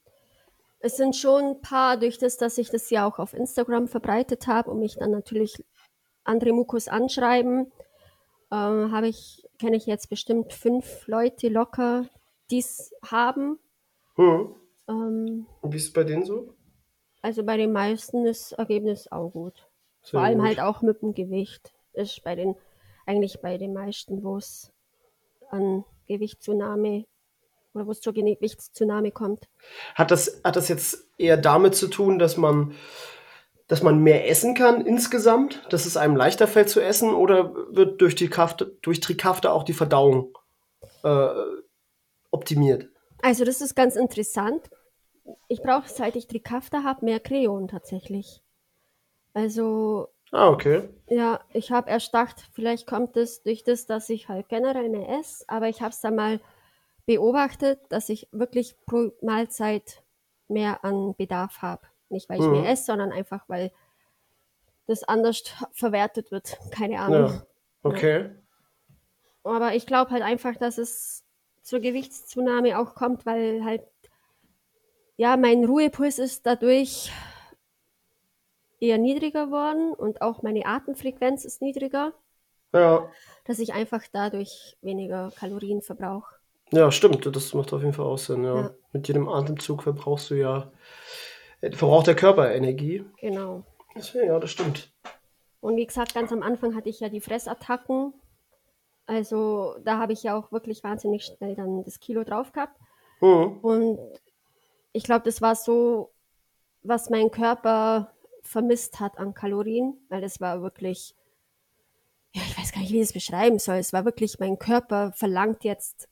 Es 0.82 0.96
sind 0.96 1.14
schon 1.16 1.44
ein 1.44 1.60
paar, 1.60 1.96
durch 1.96 2.18
das, 2.18 2.36
dass 2.36 2.58
ich 2.58 2.70
das 2.70 2.90
ja 2.90 3.06
auch 3.06 3.18
auf 3.18 3.34
Instagram 3.34 3.88
verbreitet 3.88 4.46
habe 4.46 4.70
und 4.70 4.80
mich 4.80 4.96
dann 4.96 5.12
natürlich 5.12 5.64
andere 6.24 6.52
Mukos 6.52 6.88
anschreiben, 6.88 7.72
äh, 8.50 8.54
habe 8.56 9.08
ich, 9.08 9.44
kenne 9.58 9.76
ich 9.76 9.86
jetzt 9.86 10.10
bestimmt 10.10 10.52
fünf 10.52 11.06
Leute 11.06 11.48
locker, 11.48 12.06
die 12.50 12.58
es 12.58 12.92
haben. 13.04 13.58
Hm. 14.16 14.54
Ähm, 14.88 15.46
Und 15.60 15.72
wie 15.72 15.76
ist 15.76 15.86
es 15.86 15.92
bei 15.92 16.04
denen 16.04 16.24
so? 16.24 16.54
also 17.22 17.44
bei 17.44 17.56
den 17.56 17.72
meisten 17.72 18.26
ist 18.26 18.52
das 18.52 18.58
Ergebnis 18.58 19.10
auch 19.10 19.30
gut. 19.30 19.54
Sehr 20.02 20.10
Vor 20.18 20.20
allem 20.20 20.38
gut. 20.38 20.48
halt 20.48 20.60
auch 20.60 20.82
mit 20.82 21.00
dem 21.00 21.14
Gewicht. 21.14 21.72
Ist 21.92 22.22
bei 22.24 22.34
den, 22.34 22.56
eigentlich 23.06 23.40
bei 23.40 23.56
den 23.58 23.72
meisten, 23.72 24.24
wo 24.24 24.36
es 24.36 24.72
an 25.50 25.84
Gewichtszunahme 26.08 27.06
oder 27.74 27.86
wo 27.86 27.90
es 27.90 28.00
zur 28.00 28.12
Gewichtszunahme 28.12 29.10
kommt. 29.10 29.48
Hat 29.94 30.10
das, 30.10 30.40
hat 30.44 30.56
das 30.56 30.68
jetzt 30.68 31.08
eher 31.18 31.36
damit 31.36 31.74
zu 31.74 31.88
tun, 31.88 32.18
dass 32.18 32.36
man, 32.36 32.74
dass 33.68 33.82
man 33.82 33.98
mehr 34.00 34.28
essen 34.28 34.54
kann 34.54 34.84
insgesamt, 34.84 35.62
dass 35.70 35.86
es 35.86 35.96
einem 35.96 36.16
leichter 36.16 36.46
fällt 36.46 36.68
zu 36.68 36.80
essen, 36.80 37.14
oder 37.14 37.54
wird 37.70 38.00
durch 38.00 38.14
die 38.14 38.28
Kraft, 38.28 38.66
durch 38.82 39.00
Trikafta 39.00 39.50
auch 39.50 39.62
die 39.62 39.72
Verdauung 39.72 40.36
äh, 41.02 41.28
optimiert? 42.30 42.88
Also 43.22 43.44
das 43.44 43.60
ist 43.60 43.74
ganz 43.74 43.96
interessant. 43.96 44.68
Ich 45.48 45.62
brauche, 45.62 45.88
seit 45.88 46.16
ich 46.16 46.26
Trikafta 46.26 46.82
habe, 46.82 47.04
mehr 47.04 47.20
Kreon 47.20 47.68
tatsächlich. 47.68 48.42
Also 49.34 50.08
Ah, 50.32 50.48
okay. 50.48 50.88
ja, 51.08 51.40
ich 51.52 51.70
habe 51.70 51.90
erst 51.90 52.12
gedacht, 52.12 52.48
vielleicht 52.52 52.86
kommt 52.86 53.16
es 53.16 53.42
durch 53.42 53.64
das, 53.64 53.86
dass 53.86 54.08
ich 54.08 54.28
halt 54.28 54.48
generell 54.48 54.88
mehr 54.88 55.08
esse, 55.20 55.44
aber 55.46 55.68
ich 55.68 55.80
habe 55.82 55.90
es 55.90 56.00
dann 56.00 56.16
mal 56.16 56.40
beobachtet, 57.06 57.80
dass 57.88 58.08
ich 58.08 58.28
wirklich 58.32 58.76
pro 58.86 59.12
Mahlzeit 59.22 60.02
mehr 60.48 60.84
an 60.84 61.14
Bedarf 61.16 61.62
habe. 61.62 61.82
Nicht, 62.08 62.28
weil 62.28 62.38
ich 62.40 62.46
Mhm. 62.46 62.52
mehr 62.52 62.70
esse, 62.70 62.84
sondern 62.84 63.12
einfach, 63.12 63.48
weil 63.48 63.72
das 64.86 65.02
anders 65.04 65.42
verwertet 65.72 66.30
wird. 66.30 66.58
Keine 66.70 67.00
Ahnung. 67.00 67.30
Ja. 67.30 67.46
Okay. 67.82 68.30
Aber 69.44 69.74
ich 69.74 69.86
glaube 69.86 70.10
halt 70.10 70.22
einfach, 70.22 70.56
dass 70.56 70.78
es 70.78 71.24
zur 71.62 71.80
Gewichtszunahme 71.80 72.78
auch 72.78 72.94
kommt, 72.94 73.24
weil 73.26 73.64
halt, 73.64 73.82
ja, 75.16 75.36
mein 75.36 75.64
Ruhepuls 75.64 76.18
ist 76.18 76.46
dadurch 76.46 77.10
eher 78.80 78.98
niedriger 78.98 79.46
geworden 79.46 79.92
und 79.94 80.22
auch 80.22 80.42
meine 80.42 80.66
Atemfrequenz 80.66 81.44
ist 81.44 81.62
niedriger, 81.62 82.12
Ja. 82.72 83.08
dass 83.44 83.58
ich 83.60 83.72
einfach 83.74 84.02
dadurch 84.12 84.76
weniger 84.82 85.32
Kalorien 85.36 85.82
verbrauche. 85.82 86.34
Ja, 86.72 86.90
stimmt. 86.90 87.24
Das 87.34 87.54
macht 87.54 87.72
auf 87.72 87.82
jeden 87.82 87.92
Fall 87.92 88.06
auch 88.06 88.18
Sinn, 88.18 88.44
ja. 88.44 88.60
Ja. 88.60 88.70
Mit 88.92 89.06
jedem 89.06 89.28
Atemzug 89.28 89.82
verbrauchst 89.82 90.30
du 90.30 90.34
ja, 90.34 90.72
äh, 91.60 91.70
verbraucht 91.70 92.06
der 92.06 92.16
Körper 92.16 92.52
Energie. 92.52 93.04
Genau. 93.20 93.64
Deswegen, 93.94 94.28
ja, 94.28 94.38
das 94.38 94.50
stimmt. 94.50 94.90
Und 95.60 95.76
wie 95.76 95.86
gesagt, 95.86 96.14
ganz 96.14 96.32
am 96.32 96.42
Anfang 96.42 96.74
hatte 96.74 96.88
ich 96.88 97.00
ja 97.00 97.08
die 97.08 97.20
Fressattacken. 97.20 98.14
Also 99.06 99.76
da 99.84 99.98
habe 99.98 100.14
ich 100.14 100.22
ja 100.22 100.36
auch 100.36 100.50
wirklich 100.50 100.82
wahnsinnig 100.82 101.24
schnell 101.24 101.54
dann 101.54 101.84
das 101.84 102.00
Kilo 102.00 102.24
drauf 102.24 102.52
gehabt. 102.52 102.80
Mhm. 103.20 103.58
Und 103.60 103.98
ich 104.92 105.04
glaube, 105.04 105.24
das 105.24 105.42
war 105.42 105.54
so, 105.54 106.10
was 106.82 107.10
mein 107.10 107.30
Körper 107.30 108.12
vermisst 108.42 108.98
hat 108.98 109.18
an 109.18 109.34
Kalorien, 109.34 109.98
weil 110.08 110.20
das 110.20 110.40
war 110.40 110.62
wirklich, 110.62 111.14
ja, 112.32 112.42
ich 112.46 112.58
weiß 112.58 112.72
gar 112.72 112.80
nicht, 112.80 112.92
wie 112.92 113.00
ich 113.00 113.08
es 113.08 113.12
beschreiben 113.12 113.58
soll. 113.58 113.76
Es 113.76 113.92
war 113.92 114.04
wirklich, 114.04 114.40
mein 114.40 114.58
Körper 114.58 115.12
verlangt 115.12 115.64
jetzt 115.64 116.08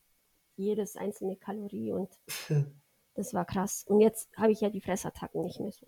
jedes 0.60 0.96
einzelne 0.96 1.36
Kalorie 1.36 1.92
und 1.92 2.08
das 3.14 3.34
war 3.34 3.44
krass. 3.44 3.84
Und 3.86 4.00
jetzt 4.00 4.28
habe 4.36 4.52
ich 4.52 4.60
ja 4.60 4.70
die 4.70 4.80
Fressattacken 4.80 5.42
nicht 5.42 5.60
mehr 5.60 5.72
so. 5.72 5.86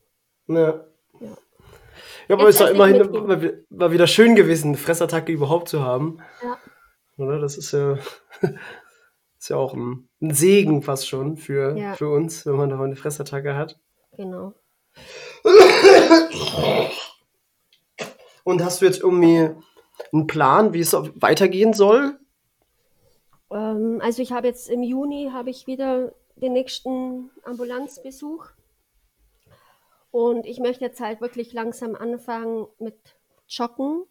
Ja. 0.48 0.84
Ja. 1.20 1.36
Ja, 2.28 2.36
aber 2.36 2.48
es 2.48 2.58
war 2.58 2.70
immerhin 2.70 3.00
wi- 3.42 3.64
war 3.68 3.92
wieder 3.92 4.06
schön 4.06 4.34
gewesen, 4.34 4.68
eine 4.68 4.76
Fressattacke 4.78 5.30
überhaupt 5.30 5.68
zu 5.68 5.82
haben. 5.82 6.18
Ja. 6.42 6.56
Oder? 7.18 7.38
Das 7.38 7.58
ist 7.58 7.72
ja, 7.72 7.98
ist 9.38 9.48
ja 9.50 9.56
auch 9.56 9.74
ein, 9.74 10.08
ein 10.22 10.32
Segen 10.32 10.82
fast 10.82 11.06
schon 11.08 11.36
für, 11.36 11.76
Ja. 11.76 11.94
für 11.94 12.08
uns, 12.10 12.46
wenn 12.46 12.56
man 12.56 12.70
da 12.70 12.76
mal 12.76 12.84
eine 12.86 12.96
Fressattacke 12.96 13.54
hat. 13.54 13.78
Genau. 14.16 14.54
Und 18.44 18.64
hast 18.64 18.80
du 18.80 18.86
jetzt 18.86 19.00
irgendwie 19.00 19.50
einen 20.12 20.26
Plan, 20.26 20.72
wie 20.72 20.80
es 20.80 20.92
weitergehen 20.94 21.72
soll? 21.74 22.18
Ähm, 23.52 24.00
also 24.02 24.22
ich 24.22 24.32
habe 24.32 24.46
jetzt 24.48 24.68
im 24.68 24.82
Juni 24.82 25.30
habe 25.32 25.50
ich 25.50 25.66
wieder 25.66 26.12
den 26.36 26.54
nächsten 26.54 27.30
Ambulanzbesuch. 27.44 28.46
Und 30.10 30.46
ich 30.46 30.58
möchte 30.58 30.84
jetzt 30.84 31.00
halt 31.00 31.20
wirklich 31.20 31.52
langsam 31.52 31.94
anfangen 31.94 32.66
mit 32.78 32.96
Joggen. 33.48 34.04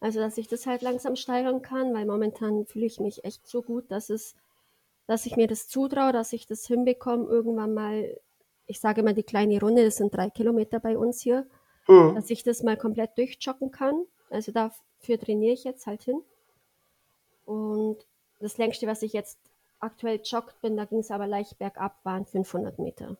Also 0.00 0.20
dass 0.20 0.38
ich 0.38 0.46
das 0.46 0.66
halt 0.66 0.82
langsam 0.82 1.16
steigern 1.16 1.62
kann, 1.62 1.92
weil 1.92 2.06
momentan 2.06 2.66
fühle 2.66 2.86
ich 2.86 3.00
mich 3.00 3.24
echt 3.24 3.46
so 3.48 3.62
gut, 3.62 3.90
dass 3.90 4.10
es, 4.10 4.36
dass 5.06 5.26
ich 5.26 5.36
mir 5.36 5.48
das 5.48 5.66
zutraue, 5.68 6.12
dass 6.12 6.32
ich 6.32 6.46
das 6.46 6.66
hinbekomme, 6.66 7.26
irgendwann 7.26 7.74
mal, 7.74 8.16
ich 8.66 8.78
sage 8.78 9.00
immer 9.00 9.12
die 9.12 9.24
kleine 9.24 9.58
Runde, 9.58 9.84
das 9.84 9.96
sind 9.96 10.14
drei 10.14 10.30
Kilometer 10.30 10.78
bei 10.78 10.96
uns 10.96 11.20
hier, 11.20 11.46
Hm. 11.86 12.14
dass 12.14 12.28
ich 12.30 12.44
das 12.44 12.62
mal 12.62 12.76
komplett 12.76 13.16
durchjoggen 13.16 13.70
kann. 13.70 14.04
Also 14.30 14.52
dafür 14.52 15.18
trainiere 15.18 15.54
ich 15.54 15.64
jetzt 15.64 15.86
halt 15.86 16.02
hin. 16.02 16.22
Und 17.46 18.06
das 18.40 18.58
längste, 18.58 18.86
was 18.86 19.02
ich 19.02 19.12
jetzt 19.12 19.38
aktuell 19.80 20.20
joggt 20.24 20.60
bin, 20.60 20.76
da 20.76 20.84
ging 20.84 20.98
es 21.00 21.10
aber 21.10 21.26
leicht 21.26 21.58
bergab, 21.58 21.98
waren 22.04 22.26
500 22.26 22.78
Meter. 22.78 23.16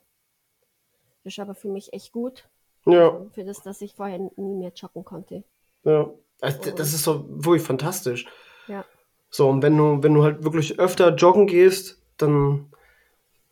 Das 1.25 1.33
ist 1.35 1.39
aber 1.39 1.55
für 1.55 1.69
mich 1.69 1.93
echt 1.93 2.12
gut, 2.12 2.49
Ja, 2.87 3.21
für 3.33 3.45
das, 3.45 3.62
dass 3.62 3.81
ich 3.81 3.95
vorher 3.95 4.19
nie 4.19 4.55
mehr 4.55 4.73
joggen 4.75 5.05
konnte. 5.05 5.45
ja. 5.85 6.11
Also, 6.41 6.71
das 6.71 6.95
ist 6.95 7.05
doch 7.05 7.25
wirklich 7.29 7.62
fantastisch. 7.64 8.25
Ja, 8.69 8.85
So, 9.29 9.49
und 9.49 9.61
wenn 9.61 9.77
du, 9.77 10.01
wenn 10.05 10.14
du 10.14 10.23
halt 10.23 10.45
wirklich 10.45 10.79
öfter 10.79 11.12
joggen 11.16 11.49
gehst, 11.49 12.01
dann 12.16 12.73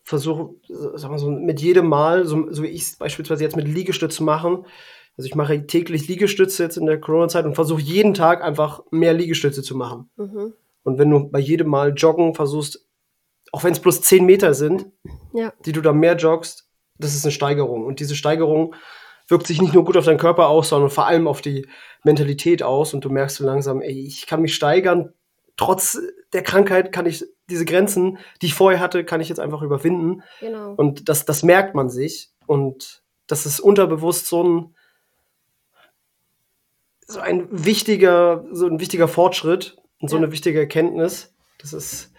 versuche, 0.03 0.55
sag 0.95 1.11
mal 1.11 1.19
so, 1.19 1.29
mit 1.29 1.59
jedem 1.59 1.89
Mal, 1.89 2.25
so, 2.25 2.49
so 2.49 2.63
wie 2.63 2.67
ich 2.67 2.83
es 2.83 2.95
beispielsweise 2.95 3.43
jetzt 3.43 3.57
mit 3.57 3.67
Liegestützen 3.67 4.25
machen. 4.25 4.65
Also 5.17 5.27
ich 5.27 5.35
mache 5.35 5.67
täglich 5.67 6.07
Liegestütze 6.07 6.63
jetzt 6.63 6.77
in 6.77 6.85
der 6.85 7.01
Corona-Zeit 7.01 7.43
und 7.43 7.55
versuche 7.55 7.81
jeden 7.81 8.13
Tag 8.13 8.41
einfach 8.41 8.81
mehr 8.89 9.13
Liegestütze 9.13 9.61
zu 9.61 9.75
machen. 9.75 10.09
mhm. 10.15 10.53
Und 10.87 10.99
wenn 10.99 11.09
du 11.09 11.29
bei 11.29 11.39
jedem 11.39 11.67
Mal 11.67 11.93
joggen 11.97 12.33
versuchst, 12.33 12.87
auch 13.51 13.65
wenn 13.65 13.73
es 13.73 13.81
bloß 13.81 14.03
10 14.03 14.25
Meter 14.25 14.53
sind, 14.53 14.85
ja, 15.33 15.51
die 15.65 15.73
du 15.73 15.81
da 15.81 15.91
mehr 15.91 16.15
joggst, 16.15 16.69
das 16.97 17.13
ist 17.13 17.25
eine 17.25 17.33
Steigerung. 17.33 17.85
Und 17.85 17.99
diese 17.99 18.15
Steigerung 18.15 18.73
wirkt 19.27 19.47
sich 19.47 19.61
nicht 19.61 19.73
nur 19.73 19.83
gut 19.83 19.97
auf 19.97 20.05
deinen 20.05 20.17
Körper 20.17 20.47
aus, 20.47 20.69
sondern 20.69 20.89
vor 20.89 21.05
allem 21.05 21.27
auf 21.27 21.41
die 21.41 21.67
Mentalität 22.05 22.63
aus. 22.63 22.93
Und 22.93 23.03
du 23.03 23.09
merkst 23.09 23.35
so 23.35 23.45
langsam, 23.45 23.81
ey, 23.81 24.01
ich 24.07 24.27
kann 24.27 24.41
mich 24.41 24.55
steigern. 24.55 25.13
Trotz 25.57 25.99
der 26.31 26.43
Krankheit 26.43 26.93
kann 26.93 27.05
ich 27.05 27.25
diese 27.49 27.65
Grenzen, 27.65 28.17
die 28.41 28.45
ich 28.45 28.53
vorher 28.53 28.79
hatte, 28.79 29.03
kann 29.03 29.19
ich 29.19 29.27
jetzt 29.27 29.41
einfach 29.41 29.63
überwinden. 29.63 30.23
genau. 30.39 30.73
Und 30.77 31.09
das, 31.09 31.25
das 31.25 31.43
merkt 31.43 31.75
man 31.75 31.89
sich. 31.89 32.29
Und 32.45 33.03
das 33.27 33.45
ist 33.45 33.59
unterbewusst 33.59 34.27
so 34.27 34.41
ein, 34.41 34.75
so 37.07 37.19
ein 37.19 37.49
wichtiger, 37.51 38.45
so 38.53 38.67
ein 38.67 38.79
wichtiger 38.79 39.09
Fortschritt 39.09 39.75
und 39.99 40.09
so 40.09 40.15
Ja. 40.17 40.23
eine 40.23 40.31
wichtige 40.31 40.59
Erkenntnis. 40.59 41.33
Das 41.59 41.73
ist, 41.73 42.13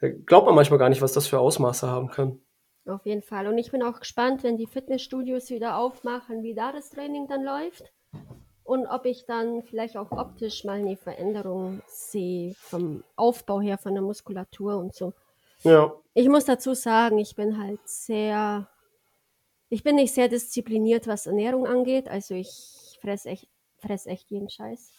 äh, 0.00 0.10
glaubt 0.10 0.46
man 0.46 0.54
manchmal 0.54 0.78
gar 0.78 0.88
nicht, 0.88 1.02
was 1.02 1.12
das 1.12 1.26
für 1.26 1.38
Ausmaße 1.38 1.86
haben 1.88 2.08
kann. 2.10 2.40
Auf 2.86 3.06
jeden 3.06 3.22
Fall. 3.22 3.46
Und 3.46 3.56
ich 3.58 3.70
bin 3.70 3.82
auch 3.82 4.00
gespannt, 4.00 4.42
wenn 4.42 4.56
die 4.58 4.66
Fitnessstudios 4.66 5.48
wieder 5.50 5.78
aufmachen, 5.78 6.42
wie 6.42 6.54
da 6.54 6.70
das 6.72 6.90
Training 6.90 7.26
dann 7.28 7.42
läuft. 7.42 7.92
Und 8.62 8.86
ob 8.86 9.04
ich 9.06 9.26
dann 9.26 9.62
vielleicht 9.62 9.96
auch 9.96 10.10
optisch 10.10 10.64
mal 10.64 10.78
eine 10.78 10.96
Veränderung 10.96 11.82
sehe 11.86 12.54
vom 12.56 13.04
Aufbau 13.16 13.60
her, 13.60 13.76
von 13.78 13.92
der 13.94 14.02
Muskulatur 14.02 14.76
und 14.78 14.94
so. 14.94 15.12
Ja, 15.62 15.94
Ich 16.14 16.28
muss 16.28 16.44
dazu 16.44 16.74
sagen, 16.74 17.18
ich 17.18 17.34
bin 17.36 17.58
halt 17.62 17.80
sehr, 17.86 18.68
ich 19.70 19.82
bin 19.82 19.96
nicht 19.96 20.12
sehr 20.14 20.28
diszipliniert, 20.28 21.06
was 21.06 21.26
Ernährung 21.26 21.66
angeht. 21.66 22.08
Also 22.08 22.34
ich 22.34 22.98
fress 23.00 23.24
echt, 23.26 23.48
fress 23.78 24.06
echt 24.06 24.30
jeden 24.30 24.48
Scheiß. 24.50 24.92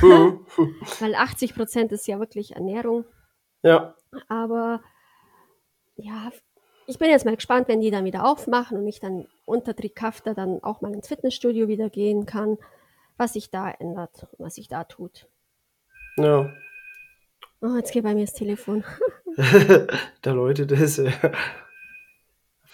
Mhm. 0.00 0.46
Weil 1.00 1.14
80 1.14 1.54
Prozent 1.54 1.92
ist 1.92 2.06
ja 2.06 2.18
wirklich 2.18 2.52
Ernährung. 2.56 3.04
ja, 3.62 3.94
Aber 4.28 4.80
ja, 5.96 6.30
ich 6.86 6.98
bin 6.98 7.10
jetzt 7.10 7.24
mal 7.24 7.34
gespannt, 7.36 7.68
wenn 7.68 7.80
die 7.80 7.90
dann 7.90 8.04
wieder 8.04 8.24
aufmachen 8.26 8.78
und 8.78 8.86
ich 8.88 9.00
dann 9.00 9.26
unter 9.44 9.74
Trikafter 9.76 10.34
dann 10.34 10.62
auch 10.62 10.80
mal 10.80 10.92
ins 10.94 11.08
Fitnessstudio 11.08 11.68
wieder 11.68 11.90
gehen 11.90 12.26
kann, 12.26 12.58
was 13.16 13.34
sich 13.34 13.50
da 13.50 13.70
ändert, 13.70 14.26
was 14.38 14.54
sich 14.54 14.68
da 14.68 14.84
tut. 14.84 15.26
ja. 16.16 16.50
Oh, 17.62 17.76
jetzt 17.76 17.92
geht 17.92 18.04
bei 18.04 18.14
mir 18.14 18.24
das 18.24 18.32
Telefon. 18.32 18.84
da 20.22 20.32
Leute, 20.32 20.66
das, 20.66 20.96
äh, 20.98 21.10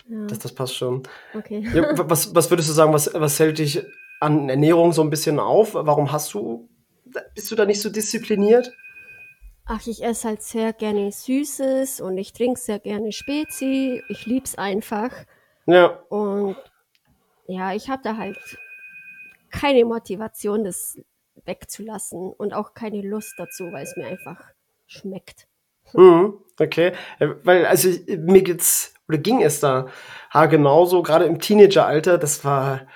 Ja, 0.09 0.27
das, 0.29 0.39
das 0.39 0.55
passt 0.55 0.77
schon. 0.77 1.03
okay. 1.35 1.67
Ja, 1.75 1.99
wa- 1.99 2.05
was, 2.09 2.33
was 2.37 2.49
würdest 2.51 2.69
du 2.69 2.73
sagen, 2.73 2.93
was, 2.93 3.13
was 3.13 3.41
hält 3.41 3.59
dich 3.59 3.83
an 4.21 4.49
Ernährung 4.49 4.93
so 4.93 5.03
ein 5.03 5.11
bisschen 5.11 5.41
auf? 5.41 5.75
Warum 5.75 6.13
hast 6.13 6.33
du, 6.35 6.69
bist 7.35 7.51
du 7.51 7.55
da 7.57 7.67
nicht 7.67 7.81
so 7.81 7.91
diszipliniert? 7.91 8.73
Ach, 9.67 9.85
ich 9.87 10.05
esse 10.05 10.29
halt 10.29 10.43
sehr 10.43 10.73
gerne 10.73 11.11
Süßes 11.11 12.01
und 12.01 12.17
ich 12.19 12.33
trinke 12.33 12.59
sehr 12.61 12.79
gerne 12.79 13.13
Spezi. 13.13 14.03
Ich 14.09 14.27
lieb's 14.27 14.57
einfach. 14.57 15.11
Ja, 15.67 15.87
Und 16.09 16.57
ja, 17.49 17.73
ich 17.73 17.89
habe 17.89 18.03
da 18.03 18.17
halt 18.17 18.39
keine 19.51 19.85
Motivation, 19.85 20.65
das 20.65 20.99
wegzulassen 21.45 22.33
und 22.33 22.55
auch 22.55 22.75
keine 22.75 23.03
Lust 23.03 23.35
dazu, 23.39 23.73
weil 23.73 23.85
es 23.85 23.97
mir 23.97 24.07
einfach 24.07 24.41
schmeckt. 24.87 25.47
mhm. 25.93 26.39
okay. 26.59 26.93
Äh, 27.19 27.29
Weil, 27.43 27.67
also 27.67 27.89
mir 28.09 28.43
geht's, 28.43 28.95
oder 29.09 29.19
ging 29.19 29.43
es 29.43 29.61
da 29.61 29.87
ha, 30.31 30.47
genauso, 30.47 31.03
gerade 31.03 31.25
im 31.27 31.41
Teenageralter, 31.41 32.19
das 32.19 32.45
war 32.45 32.87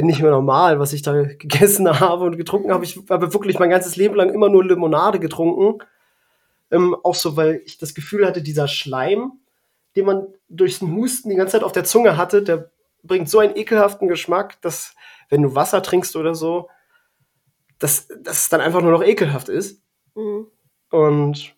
nicht 0.00 0.22
mehr 0.22 0.30
normal, 0.30 0.80
was 0.80 0.92
ich 0.92 1.02
da 1.02 1.12
gegessen 1.22 2.00
habe 2.00 2.24
und 2.24 2.36
getrunken 2.36 2.72
habe. 2.72 2.84
Ich 2.84 2.98
habe 3.10 3.32
wirklich 3.34 3.58
mein 3.58 3.70
ganzes 3.70 3.96
Leben 3.96 4.14
lang 4.14 4.32
immer 4.32 4.48
nur 4.48 4.64
Limonade 4.64 5.20
getrunken. 5.20 5.82
Ähm, 6.70 6.96
auch 7.02 7.14
so, 7.14 7.36
weil 7.36 7.60
ich 7.66 7.76
das 7.76 7.94
Gefühl 7.94 8.26
hatte, 8.26 8.42
dieser 8.42 8.66
Schleim, 8.68 9.32
den 9.94 10.06
man 10.06 10.26
durch 10.48 10.78
den 10.78 10.96
Husten 10.96 11.28
die 11.28 11.36
ganze 11.36 11.52
Zeit 11.52 11.64
auf 11.64 11.72
der 11.72 11.84
Zunge 11.84 12.16
hatte, 12.16 12.42
der 12.42 12.70
bringt 13.02 13.28
so 13.28 13.40
einen 13.40 13.56
ekelhaften 13.56 14.08
Geschmack, 14.08 14.60
dass 14.62 14.94
wenn 15.28 15.42
du 15.42 15.54
Wasser 15.54 15.82
trinkst 15.82 16.16
oder 16.16 16.34
so, 16.34 16.70
dass, 17.78 18.08
dass 18.08 18.44
es 18.44 18.48
dann 18.48 18.60
einfach 18.60 18.80
nur 18.80 18.92
noch 18.92 19.02
ekelhaft 19.02 19.48
ist. 19.48 19.82
Mhm. 20.14 20.46
Und 20.90 21.54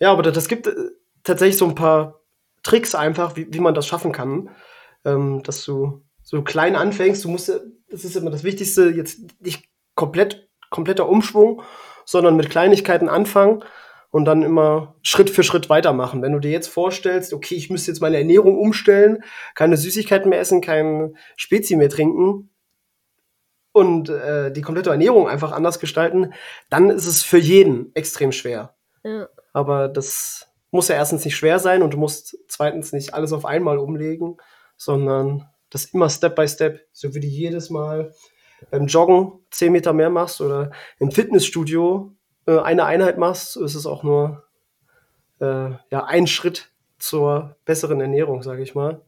ja, 0.00 0.12
aber 0.12 0.22
das 0.22 0.48
gibt 0.48 0.66
äh, 0.66 0.74
tatsächlich 1.22 1.56
so 1.56 1.66
ein 1.66 1.74
paar 1.74 2.20
Tricks 2.62 2.94
einfach, 2.94 3.36
wie, 3.36 3.52
wie 3.52 3.60
man 3.60 3.74
das 3.74 3.86
schaffen 3.86 4.12
kann, 4.12 4.50
ähm, 5.04 5.42
dass 5.42 5.64
du 5.64 6.02
so 6.32 6.42
klein 6.42 6.76
anfängst. 6.76 7.22
Du 7.24 7.28
musst, 7.28 7.52
das 7.90 8.04
ist 8.04 8.16
immer 8.16 8.30
das 8.30 8.42
Wichtigste, 8.42 8.88
jetzt 8.88 9.20
nicht 9.40 9.68
komplett, 9.94 10.48
kompletter 10.70 11.06
Umschwung, 11.06 11.60
sondern 12.06 12.36
mit 12.36 12.48
Kleinigkeiten 12.48 13.10
anfangen 13.10 13.62
und 14.10 14.24
dann 14.24 14.42
immer 14.42 14.96
Schritt 15.02 15.28
für 15.28 15.42
Schritt 15.42 15.68
weitermachen. 15.68 16.22
Wenn 16.22 16.32
du 16.32 16.38
dir 16.38 16.50
jetzt 16.50 16.68
vorstellst, 16.68 17.34
okay, 17.34 17.54
ich 17.54 17.68
müsste 17.68 17.90
jetzt 17.90 18.00
meine 18.00 18.16
Ernährung 18.16 18.58
umstellen, 18.58 19.22
keine 19.54 19.76
Süßigkeiten 19.76 20.30
mehr 20.30 20.40
essen, 20.40 20.62
kein 20.62 21.18
Spezi 21.36 21.76
mehr 21.76 21.90
trinken 21.90 22.48
und 23.72 24.08
äh, 24.08 24.50
die 24.50 24.62
komplette 24.62 24.88
Ernährung 24.88 25.28
einfach 25.28 25.52
anders 25.52 25.80
gestalten, 25.80 26.32
dann 26.70 26.88
ist 26.88 27.06
es 27.06 27.22
für 27.22 27.38
jeden 27.38 27.94
extrem 27.94 28.32
schwer. 28.32 28.74
Ja, 29.04 29.28
Aber 29.52 29.86
das 29.88 30.48
muss 30.70 30.88
ja 30.88 30.94
erstens 30.94 31.26
nicht 31.26 31.36
schwer 31.36 31.58
sein 31.58 31.82
und 31.82 31.92
du 31.92 31.98
musst 31.98 32.38
zweitens 32.48 32.94
nicht 32.94 33.12
alles 33.12 33.34
auf 33.34 33.44
einmal 33.44 33.76
umlegen, 33.76 34.38
sondern 34.78 35.51
das 35.72 35.86
immer 35.86 36.08
Step 36.10 36.36
by 36.36 36.46
Step, 36.46 36.86
so 36.92 37.14
wie 37.14 37.20
du 37.20 37.26
jedes 37.26 37.70
Mal 37.70 38.14
beim 38.70 38.86
Joggen 38.86 39.40
10 39.50 39.72
Meter 39.72 39.92
mehr 39.92 40.10
machst 40.10 40.40
oder 40.40 40.70
im 40.98 41.10
Fitnessstudio 41.10 42.14
äh, 42.46 42.58
eine 42.58 42.84
Einheit 42.84 43.18
machst, 43.18 43.56
ist 43.56 43.74
es 43.74 43.86
auch 43.86 44.02
nur 44.02 44.44
äh, 45.40 45.70
ja, 45.90 46.04
ein 46.04 46.26
Schritt 46.26 46.70
zur 46.98 47.56
besseren 47.64 48.00
Ernährung, 48.00 48.42
sage 48.42 48.62
ich 48.62 48.74
mal. 48.74 49.02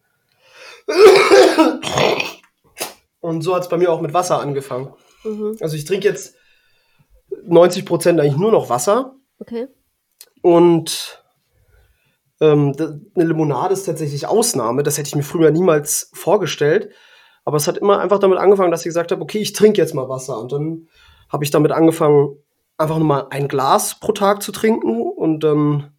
Und 3.21 3.43
so 3.43 3.55
hat 3.55 3.63
es 3.63 3.69
bei 3.69 3.77
mir 3.77 3.93
auch 3.93 4.01
mit 4.01 4.13
Wasser 4.13 4.41
angefangen. 4.41 4.93
Mhm. 5.23 5.57
Also 5.61 5.77
ich 5.77 5.85
trinke 5.85 6.09
jetzt 6.09 6.35
90 7.45 7.87
Prozent 7.87 8.21
eigentlich 8.21 8.37
nur 8.37 8.53
noch 8.53 8.69
Wasser. 8.69 9.15
Okay. 9.39 9.69
Und 10.43 11.24
ähm, 12.41 12.73
eine 13.15 13.25
Limonade 13.25 13.75
ist 13.75 13.85
tatsächlich 13.85 14.27
Ausnahme. 14.27 14.83
Das 14.83 14.99
hätte 14.99 15.09
ich 15.09 15.17
mir 15.17 15.23
früher 15.23 15.51
niemals 15.51 16.11
vorgestellt. 16.15 16.91
Aber 17.45 17.57
es 17.57 17.69
hat 17.69 17.79
immer 17.79 18.01
einfach 18.01 18.19
damit 18.19 18.39
angefangen, 18.39 18.71
dass 18.71 18.81
ich 18.81 18.87
gesagt 18.87 19.13
habe, 19.13 19.23
okay, 19.23 19.39
ich 19.39 19.53
trinke 19.53 19.81
jetzt 19.81 19.95
mal 19.95 20.09
Wasser. 20.09 20.39
Und 20.39 20.53
dann 20.53 20.89
habe 21.29 21.45
ich 21.45 21.51
damit 21.51 21.73
angefangen, 21.73 22.37
einfach 22.79 22.99
nur 22.99 23.07
mal 23.07 23.27
ein 23.31 23.49
Glas 23.49 24.01
pro 24.01 24.13
Tag 24.13 24.43
zu 24.43 24.51
trinken. 24.51 25.03
Und 25.03 25.41
dann 25.41 25.93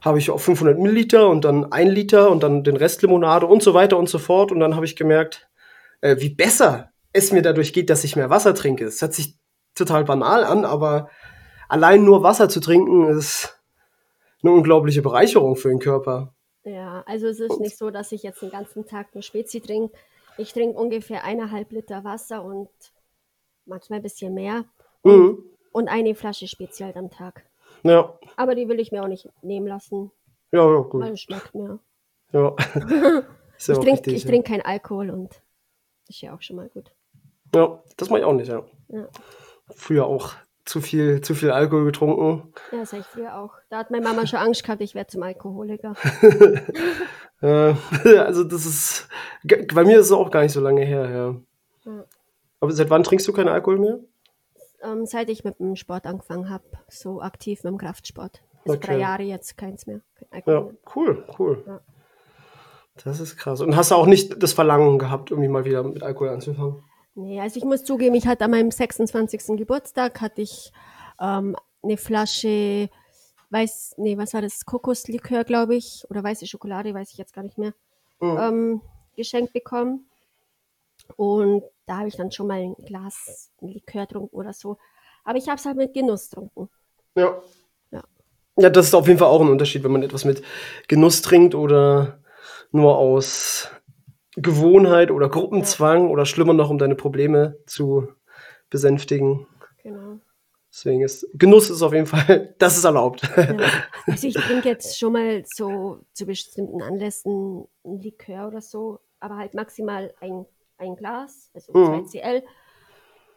habe 0.00 0.18
ich 0.18 0.30
auch 0.30 0.40
500 0.40 0.78
Milliliter 0.78 1.28
und 1.28 1.44
dann 1.44 1.72
ein 1.72 1.88
Liter 1.88 2.30
und 2.30 2.42
dann 2.42 2.62
den 2.62 2.76
Rest 2.76 3.02
Limonade 3.02 3.46
und 3.46 3.62
so 3.62 3.74
weiter 3.74 3.96
und 3.98 4.08
so 4.08 4.18
fort. 4.18 4.52
Und 4.52 4.60
dann 4.60 4.76
habe 4.76 4.84
ich 4.84 4.96
gemerkt, 4.96 5.48
äh, 6.02 6.16
wie 6.18 6.30
besser 6.30 6.90
es 7.12 7.32
mir 7.32 7.42
dadurch 7.42 7.72
geht, 7.72 7.88
dass 7.90 8.04
ich 8.04 8.16
mehr 8.16 8.28
Wasser 8.30 8.54
trinke. 8.54 8.84
Es 8.84 9.00
hört 9.00 9.14
sich 9.14 9.38
total 9.74 10.04
banal 10.04 10.44
an, 10.44 10.64
aber 10.64 11.08
allein 11.68 12.04
nur 12.04 12.22
Wasser 12.22 12.48
zu 12.48 12.60
trinken 12.60 13.08
ist 13.08 13.58
eine 14.44 14.52
unglaubliche 14.52 15.02
Bereicherung 15.02 15.56
für 15.56 15.68
den 15.68 15.78
Körper. 15.78 16.34
Ja, 16.64 17.02
also 17.06 17.26
es 17.26 17.40
ist 17.40 17.60
nicht 17.60 17.76
so, 17.76 17.90
dass 17.90 18.12
ich 18.12 18.22
jetzt 18.22 18.40
den 18.42 18.50
ganzen 18.50 18.86
Tag 18.86 19.14
nur 19.14 19.22
Spezi 19.22 19.60
trinke. 19.60 19.94
Ich 20.38 20.52
trinke 20.52 20.78
ungefähr 20.78 21.24
eineinhalb 21.24 21.70
Liter 21.72 22.04
Wasser 22.04 22.44
und 22.44 22.68
manchmal 23.66 23.98
ein 23.98 24.02
bisschen 24.02 24.34
mehr. 24.34 24.64
Und, 25.02 25.16
Mhm. 25.18 25.44
und 25.72 25.88
eine 25.88 26.14
Flasche 26.14 26.46
Spezi 26.48 26.82
halt 26.82 26.96
am 26.96 27.10
Tag. 27.10 27.44
Ja, 27.82 28.18
Aber 28.36 28.54
die 28.54 28.66
will 28.68 28.80
ich 28.80 28.92
mir 28.92 29.02
auch 29.02 29.08
nicht 29.08 29.28
nehmen 29.42 29.66
lassen, 29.66 30.10
ja, 30.52 30.60
ja, 30.60 30.76
weil 30.78 30.84
gut. 30.84 31.04
es 31.04 31.20
schmeckt 31.20 31.54
mir. 31.54 31.78
Ja. 32.32 32.54
Ich 33.56 33.66
trinke 33.66 33.92
richtig, 33.92 34.14
ich 34.14 34.24
ja. 34.24 34.30
trink 34.30 34.46
keinen 34.48 34.62
Alkohol 34.62 35.10
und 35.10 35.40
ist 36.08 36.20
ja 36.20 36.34
auch 36.34 36.42
schon 36.42 36.56
mal 36.56 36.68
gut. 36.68 36.90
Ja, 37.54 37.80
das 37.96 38.10
mache 38.10 38.18
ich 38.18 38.24
auch 38.26 38.32
nicht, 38.32 38.48
ja. 38.48 38.64
Ja. 38.88 39.06
Früher 39.70 40.06
auch 40.06 40.32
zu 40.64 40.80
viel, 40.80 41.20
zu 41.20 41.34
viel 41.34 41.50
Alkohol 41.50 41.84
getrunken. 41.84 42.52
Ja, 42.72 42.78
das 42.80 42.92
habe 42.92 43.00
ich 43.02 43.06
früher 43.06 43.36
auch. 43.36 43.52
Da 43.70 43.78
hat 43.78 43.90
meine 43.90 44.04
Mama 44.04 44.26
schon 44.26 44.38
Angst 44.38 44.64
gehabt, 44.64 44.80
ich 44.80 44.94
werde 44.94 45.08
zum 45.08 45.22
Alkoholiker. 45.22 45.94
Äh, 47.42 47.74
also 48.20 48.42
das 48.44 48.64
ist, 48.64 49.08
bei 49.74 49.84
mir 49.84 49.98
ist 49.98 50.06
es 50.06 50.12
auch 50.12 50.30
gar 50.30 50.42
nicht 50.42 50.52
so 50.52 50.60
lange 50.60 50.82
her, 50.82 51.10
ja. 51.10 51.92
Ja. 51.92 52.04
Aber 52.60 52.72
seit 52.72 52.88
wann 52.88 53.02
trinkst 53.02 53.28
du 53.28 53.32
keinen 53.34 53.48
Alkohol 53.48 53.78
mehr? 53.78 53.98
Ähm, 54.82 55.04
seit 55.04 55.28
ich 55.28 55.44
mit 55.44 55.58
dem 55.58 55.76
Sport 55.76 56.06
angefangen 56.06 56.48
habe, 56.48 56.64
so 56.88 57.20
aktiv 57.20 57.62
mit 57.64 57.72
dem 57.72 57.78
Kraftsport. 57.78 58.42
Also 58.64 58.78
drei 58.80 58.92
Okay. 58.94 59.00
Jahre 59.00 59.22
jetzt 59.24 59.58
keins 59.58 59.86
mehr. 59.86 60.00
Kein 60.30 60.42
Ja, 60.46 60.60
mehr. 60.60 60.70
cool, 60.96 61.24
cool. 61.38 61.62
Ja. 61.66 61.80
Das 63.04 63.20
ist 63.20 63.36
krass. 63.36 63.60
Und 63.60 63.76
hast 63.76 63.90
du 63.90 63.96
auch 63.96 64.06
nicht 64.06 64.42
das 64.42 64.54
Verlangen 64.54 64.98
gehabt, 64.98 65.30
irgendwie 65.30 65.48
mal 65.48 65.64
wieder 65.66 65.82
mit 65.82 66.02
Alkohol 66.02 66.30
anzufangen? 66.30 66.82
Nee, 67.14 67.40
also 67.40 67.58
ich 67.58 67.64
muss 67.64 67.84
zugeben, 67.84 68.14
ich 68.14 68.26
hatte 68.26 68.44
an 68.44 68.50
meinem 68.50 68.70
26. 68.70 69.56
Geburtstag 69.56 70.20
hatte 70.20 70.42
ich 70.42 70.72
ähm, 71.20 71.56
eine 71.82 71.96
Flasche 71.96 72.88
weiß, 73.50 73.94
nee, 73.98 74.18
was 74.18 74.34
war 74.34 74.42
das? 74.42 74.64
Kokoslikör, 74.64 75.44
glaube 75.44 75.76
ich, 75.76 76.04
oder 76.10 76.24
weiße 76.24 76.46
Schokolade, 76.46 76.92
weiß 76.92 77.12
ich 77.12 77.18
jetzt 77.18 77.32
gar 77.34 77.42
nicht 77.44 77.58
mehr, 77.58 77.72
Mhm. 78.20 78.38
ähm, 78.38 78.80
geschenkt 79.16 79.52
bekommen. 79.52 80.06
Und 81.16 81.62
da 81.86 81.98
habe 81.98 82.08
ich 82.08 82.16
dann 82.16 82.32
schon 82.32 82.46
mal 82.48 82.60
ein 82.60 82.74
Glas 82.84 83.50
Likör 83.60 84.06
getrunken 84.06 84.34
oder 84.34 84.52
so. 84.52 84.78
Aber 85.24 85.38
ich 85.38 85.48
habe 85.48 85.58
es 85.58 85.64
halt 85.66 85.76
mit 85.76 85.94
Genuss 85.94 86.30
getrunken. 86.30 86.68
Ja. 87.14 87.40
Ja. 87.92 88.02
Ja, 88.56 88.70
das 88.70 88.86
ist 88.86 88.94
auf 88.94 89.06
jeden 89.06 89.18
Fall 89.18 89.28
auch 89.28 89.40
ein 89.40 89.48
Unterschied, 89.50 89.84
wenn 89.84 89.92
man 89.92 90.02
etwas 90.02 90.24
mit 90.24 90.42
Genuss 90.88 91.22
trinkt 91.22 91.54
oder 91.54 92.18
nur 92.72 92.96
aus 92.96 93.68
Gewohnheit 94.36 95.10
oder 95.10 95.28
Gruppenzwang 95.28 96.10
oder 96.10 96.26
schlimmer 96.26 96.52
noch, 96.52 96.70
um 96.70 96.78
deine 96.78 96.94
Probleme 96.96 97.56
zu 97.66 98.08
besänftigen. 98.70 99.46
Genau. 99.82 100.18
Deswegen 100.72 101.02
ist 101.02 101.28
Genuss 101.34 101.70
ist 101.70 101.82
auf 101.82 101.92
jeden 101.92 102.06
Fall, 102.06 102.54
das 102.58 102.76
ist 102.76 102.84
erlaubt. 102.84 103.22
Ja. 103.36 103.56
Also 104.06 104.26
ich 104.26 104.34
trinke 104.34 104.68
jetzt 104.68 104.98
schon 104.98 105.12
mal 105.12 105.44
so 105.46 106.00
zu 106.12 106.26
bestimmten 106.26 106.82
Anlässen 106.82 107.68
ein 107.84 108.00
Likör 108.00 108.48
oder 108.48 108.60
so, 108.60 108.98
aber 109.20 109.36
halt 109.36 109.54
maximal 109.54 110.12
ein, 110.20 110.46
ein 110.78 110.96
Glas, 110.96 111.50
also 111.54 111.72
Mhm. 111.72 112.06
2 112.08 112.18
CL. 112.18 112.42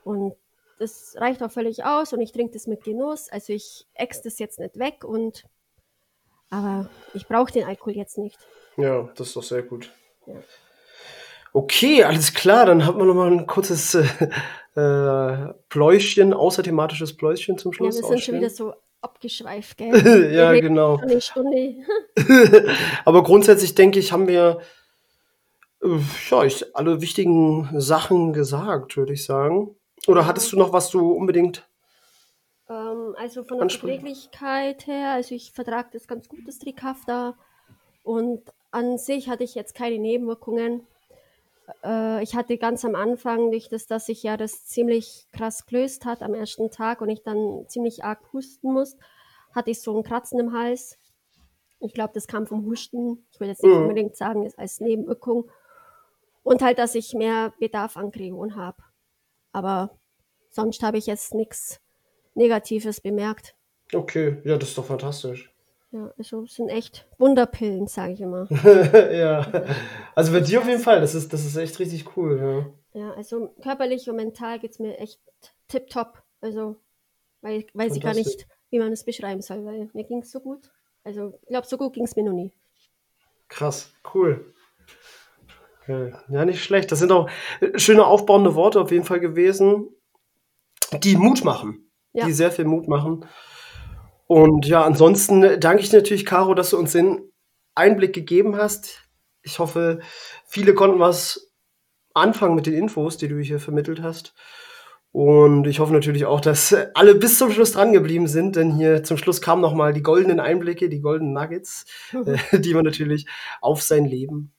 Und 0.03 0.33
das 0.79 1.15
reicht 1.17 1.43
auch 1.43 1.51
völlig 1.51 1.83
aus 1.83 2.13
und 2.13 2.21
ich 2.21 2.31
trinke 2.31 2.53
das 2.53 2.65
mit 2.65 2.83
Genuss. 2.83 3.29
Also 3.29 3.53
ich 3.53 3.87
ex 3.93 4.21
das 4.23 4.39
jetzt 4.39 4.59
nicht 4.59 4.79
weg 4.79 5.03
und 5.03 5.45
aber 6.49 6.89
ich 7.13 7.27
brauche 7.27 7.51
den 7.51 7.65
Alkohol 7.65 7.93
jetzt 7.93 8.17
nicht. 8.17 8.39
Ja, 8.77 9.09
das 9.15 9.27
ist 9.27 9.35
doch 9.35 9.43
sehr 9.43 9.63
gut. 9.63 9.91
Ja. 10.25 10.35
Okay, 11.57 12.03
alles 12.03 12.35
klar, 12.35 12.67
dann 12.67 12.85
hat 12.85 12.97
man 12.97 13.07
noch 13.07 13.15
mal 13.15 13.31
ein 13.31 13.47
kurzes 13.47 13.95
äh, 13.95 14.05
äh, 14.79 15.53
Pläuschen, 15.69 16.31
außerthematisches 16.31 17.17
Pläuschen 17.17 17.57
zum 17.57 17.71
Ja, 17.71 17.77
Schluss. 17.77 17.95
wir 17.95 18.03
sind 18.03 18.21
schon 18.21 18.35
wieder 18.35 18.51
so 18.51 18.75
abgeschweift, 19.01 19.75
gell? 19.75 20.31
ja, 20.35 20.53
genau. 20.53 20.97
Eine 20.97 21.19
Stunde. 21.19 21.77
Aber 23.05 23.23
grundsätzlich 23.23 23.73
denke 23.73 23.97
ich, 23.97 24.11
haben 24.11 24.27
wir 24.27 24.59
äh, 25.81 25.97
ja, 26.29 26.43
ich, 26.43 26.75
alle 26.75 27.01
wichtigen 27.01 27.67
Sachen 27.81 28.33
gesagt, 28.33 28.95
würde 28.95 29.13
ich 29.13 29.25
sagen. 29.25 29.75
Oder 30.05 30.27
hattest 30.27 30.51
du 30.51 30.57
noch 30.57 30.73
was 30.73 30.91
du 30.91 31.11
unbedingt? 31.11 31.67
Ähm, 32.69 33.15
also 33.17 33.43
von 33.43 33.57
der. 33.57 33.69
Verträglichkeit 33.71 34.85
her, 34.85 35.13
also 35.13 35.33
ich 35.33 35.53
vertrage 35.53 35.89
das 35.93 36.07
ganz 36.07 36.29
gut, 36.29 36.41
das 36.45 36.59
Trikafta. 36.59 37.35
Und 38.03 38.43
an 38.69 38.99
sich 38.99 39.27
hatte 39.27 39.43
ich 39.43 39.55
jetzt 39.55 39.73
keine 39.73 39.97
Nebenwirkungen. 39.97 40.85
Äh, 41.83 42.23
ich 42.23 42.35
hatte 42.35 42.57
ganz 42.57 42.85
am 42.85 42.95
Anfang, 42.95 43.51
durch 43.51 43.69
das, 43.69 43.87
dass 43.87 44.05
sich 44.05 44.23
ja 44.23 44.37
das 44.37 44.65
ziemlich 44.65 45.27
krass 45.31 45.65
gelöst 45.65 46.05
hat 46.05 46.21
am 46.21 46.33
ersten 46.33 46.71
Tag 46.71 47.01
und 47.01 47.09
ich 47.09 47.23
dann 47.23 47.65
ziemlich 47.67 48.03
arg 48.03 48.21
husten 48.33 48.71
musste, 48.73 48.99
hatte 49.53 49.71
ich 49.71 49.81
so 49.81 49.95
ein 49.97 50.03
Kratzen 50.03 50.39
im 50.39 50.53
Hals. 50.53 50.97
Ich 51.79 51.93
glaube, 51.93 52.13
das 52.13 52.27
kam 52.27 52.47
vom 52.47 52.65
Husten. 52.65 53.25
Ich 53.31 53.39
will 53.39 53.47
jetzt 53.49 53.63
nicht 53.63 53.73
Mhm. 53.73 53.81
unbedingt 53.83 54.15
sagen, 54.15 54.45
ist 54.45 54.57
als 54.57 54.79
Nebenwirkung. 54.79 55.49
Und 56.43 56.61
halt, 56.61 56.79
dass 56.79 56.95
ich 56.95 57.13
mehr 57.13 57.53
Bedarf 57.59 57.97
an 57.97 58.11
Kreon 58.11 58.55
habe. 58.55 58.77
Aber 59.51 59.91
sonst 60.49 60.81
habe 60.81 60.97
ich 60.97 61.05
jetzt 61.05 61.33
nichts 61.33 61.81
Negatives 62.35 63.01
bemerkt. 63.01 63.55
Okay, 63.93 64.37
ja, 64.43 64.57
das 64.57 64.69
ist 64.69 64.77
doch 64.77 64.85
fantastisch. 64.85 65.53
Ja, 65.97 66.13
also 66.15 66.45
sind 66.45 66.69
echt 66.69 67.07
Wunderpillen, 67.17 67.87
sage 67.87 68.13
ich 68.13 68.21
immer. 68.21 68.47
ja. 69.11 69.65
Also 70.13 70.31
bei 70.31 70.41
dir 70.41 70.59
auf 70.59 70.67
jeden 70.67 70.81
Fall, 70.81 71.01
das 71.01 71.15
ist, 71.15 71.33
das 71.33 71.43
ist 71.43 71.55
echt 71.57 71.79
richtig 71.79 72.15
cool, 72.15 72.71
ja. 72.93 73.01
Ja, 73.01 73.11
also 73.13 73.49
körperlich 73.63 74.07
und 74.09 74.15
mental 74.17 74.59
geht 74.59 74.71
es 74.71 74.79
mir 74.79 74.97
echt 74.99 75.19
tipptopp. 75.67 76.21
Also, 76.39 76.75
weil 77.41 77.65
weiß 77.73 77.95
ich 77.95 78.03
gar 78.03 78.13
nicht, 78.13 78.47
wie 78.69 78.77
man 78.77 78.91
es 78.91 79.03
beschreiben 79.05 79.41
soll, 79.41 79.65
weil 79.65 79.89
mir 79.93 80.03
ging 80.03 80.21
es 80.21 80.31
so 80.31 80.39
gut. 80.39 80.71
Also, 81.03 81.39
ich 81.43 81.47
glaube, 81.49 81.65
so 81.65 81.77
gut 81.77 81.93
ging 81.93 82.03
es 82.05 82.15
mir 82.15 82.23
noch 82.23 82.33
nie. 82.33 82.51
Krass, 83.47 83.91
cool. 84.13 84.53
Okay. 85.81 86.13
Ja, 86.29 86.45
nicht 86.45 86.63
schlecht. 86.63 86.91
Das 86.91 86.99
sind 86.99 87.11
auch 87.11 87.27
schöne 87.75 88.05
aufbauende 88.05 88.53
Worte 88.53 88.79
auf 88.81 88.91
jeden 88.91 89.05
Fall 89.05 89.19
gewesen, 89.19 89.89
die 91.01 91.15
Mut 91.15 91.43
machen, 91.43 91.89
Ja. 92.13 92.25
die 92.25 92.33
sehr 92.33 92.51
viel 92.51 92.65
Mut 92.65 92.87
machen. 92.87 93.25
Und 94.27 94.67
ja, 94.67 94.83
ansonsten 94.83 95.59
danke 95.59 95.81
ich 95.81 95.91
natürlich, 95.91 96.25
Caro, 96.25 96.53
dass 96.53 96.71
du 96.71 96.77
uns 96.77 96.91
den 96.91 97.31
Einblick 97.75 98.13
gegeben 98.13 98.57
hast. 98.57 99.03
Ich 99.41 99.59
hoffe, 99.59 99.99
viele 100.45 100.73
konnten 100.73 100.99
was 100.99 101.51
anfangen 102.13 102.55
mit 102.55 102.65
den 102.65 102.73
Infos, 102.73 103.17
die 103.17 103.29
du 103.29 103.39
hier 103.39 103.59
vermittelt 103.59 104.01
hast. 104.01 104.33
Und 105.11 105.65
ich 105.65 105.79
hoffe 105.79 105.93
natürlich 105.93 106.25
auch, 106.25 106.41
dass 106.41 106.75
alle 106.93 107.15
bis 107.15 107.37
zum 107.37 107.51
Schluss 107.51 107.71
dran 107.71 107.93
geblieben 107.93 108.27
sind, 108.27 108.55
denn 108.55 108.75
hier 108.75 109.03
zum 109.03 109.17
Schluss 109.17 109.41
kamen 109.41 109.61
nochmal 109.61 109.93
die 109.93 110.03
goldenen 110.03 110.39
Einblicke, 110.39 110.89
die 110.89 110.99
goldenen 110.99 111.33
Nuggets, 111.33 111.85
äh, 112.13 112.59
die 112.59 112.73
man 112.73 112.83
natürlich 112.83 113.25
auf 113.61 113.81
sein 113.81 114.05
Leben 114.05 114.51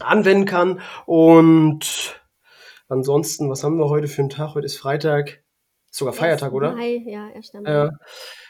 anwenden 0.00 0.44
kann. 0.44 0.80
Und 1.06 2.20
ansonsten, 2.88 3.48
was 3.48 3.64
haben 3.64 3.78
wir 3.78 3.88
heute 3.88 4.06
für 4.06 4.20
einen 4.20 4.30
Tag? 4.30 4.54
Heute 4.54 4.66
ist 4.66 4.76
Freitag, 4.76 5.42
sogar 5.90 6.12
Feiertag, 6.12 6.52
oder? 6.52 6.76
Mai, 6.76 7.02
ja, 7.06 7.30
erst 7.30 7.54
einmal. 7.54 7.72
Ja, 7.72 7.90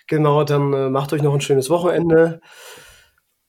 genau, 0.09 0.45
dann 0.45 0.73
äh, 0.73 0.91
macht 0.91 1.13
euch 1.13 1.23
noch 1.23 1.35
ein 1.35 1.41
schönes 1.41 1.71
Wochenende. 1.71 2.41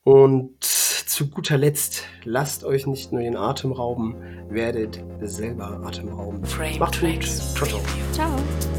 Und 0.03 0.63
zu 0.63 1.29
guter 1.29 1.57
Letzt, 1.57 2.03
lasst 2.23 2.63
euch 2.63 2.87
nicht 2.87 3.11
nur 3.11 3.21
den 3.21 3.35
Atem 3.35 3.71
rauben, 3.71 4.15
werdet 4.49 5.03
selber 5.21 5.81
Atem 5.83 6.09
rauben. 6.09 6.41
Macht's 6.79 7.01
gut. 7.01 7.23
Ciao, 7.23 7.67
ciao. 7.67 7.81
Ciao. 8.13 8.78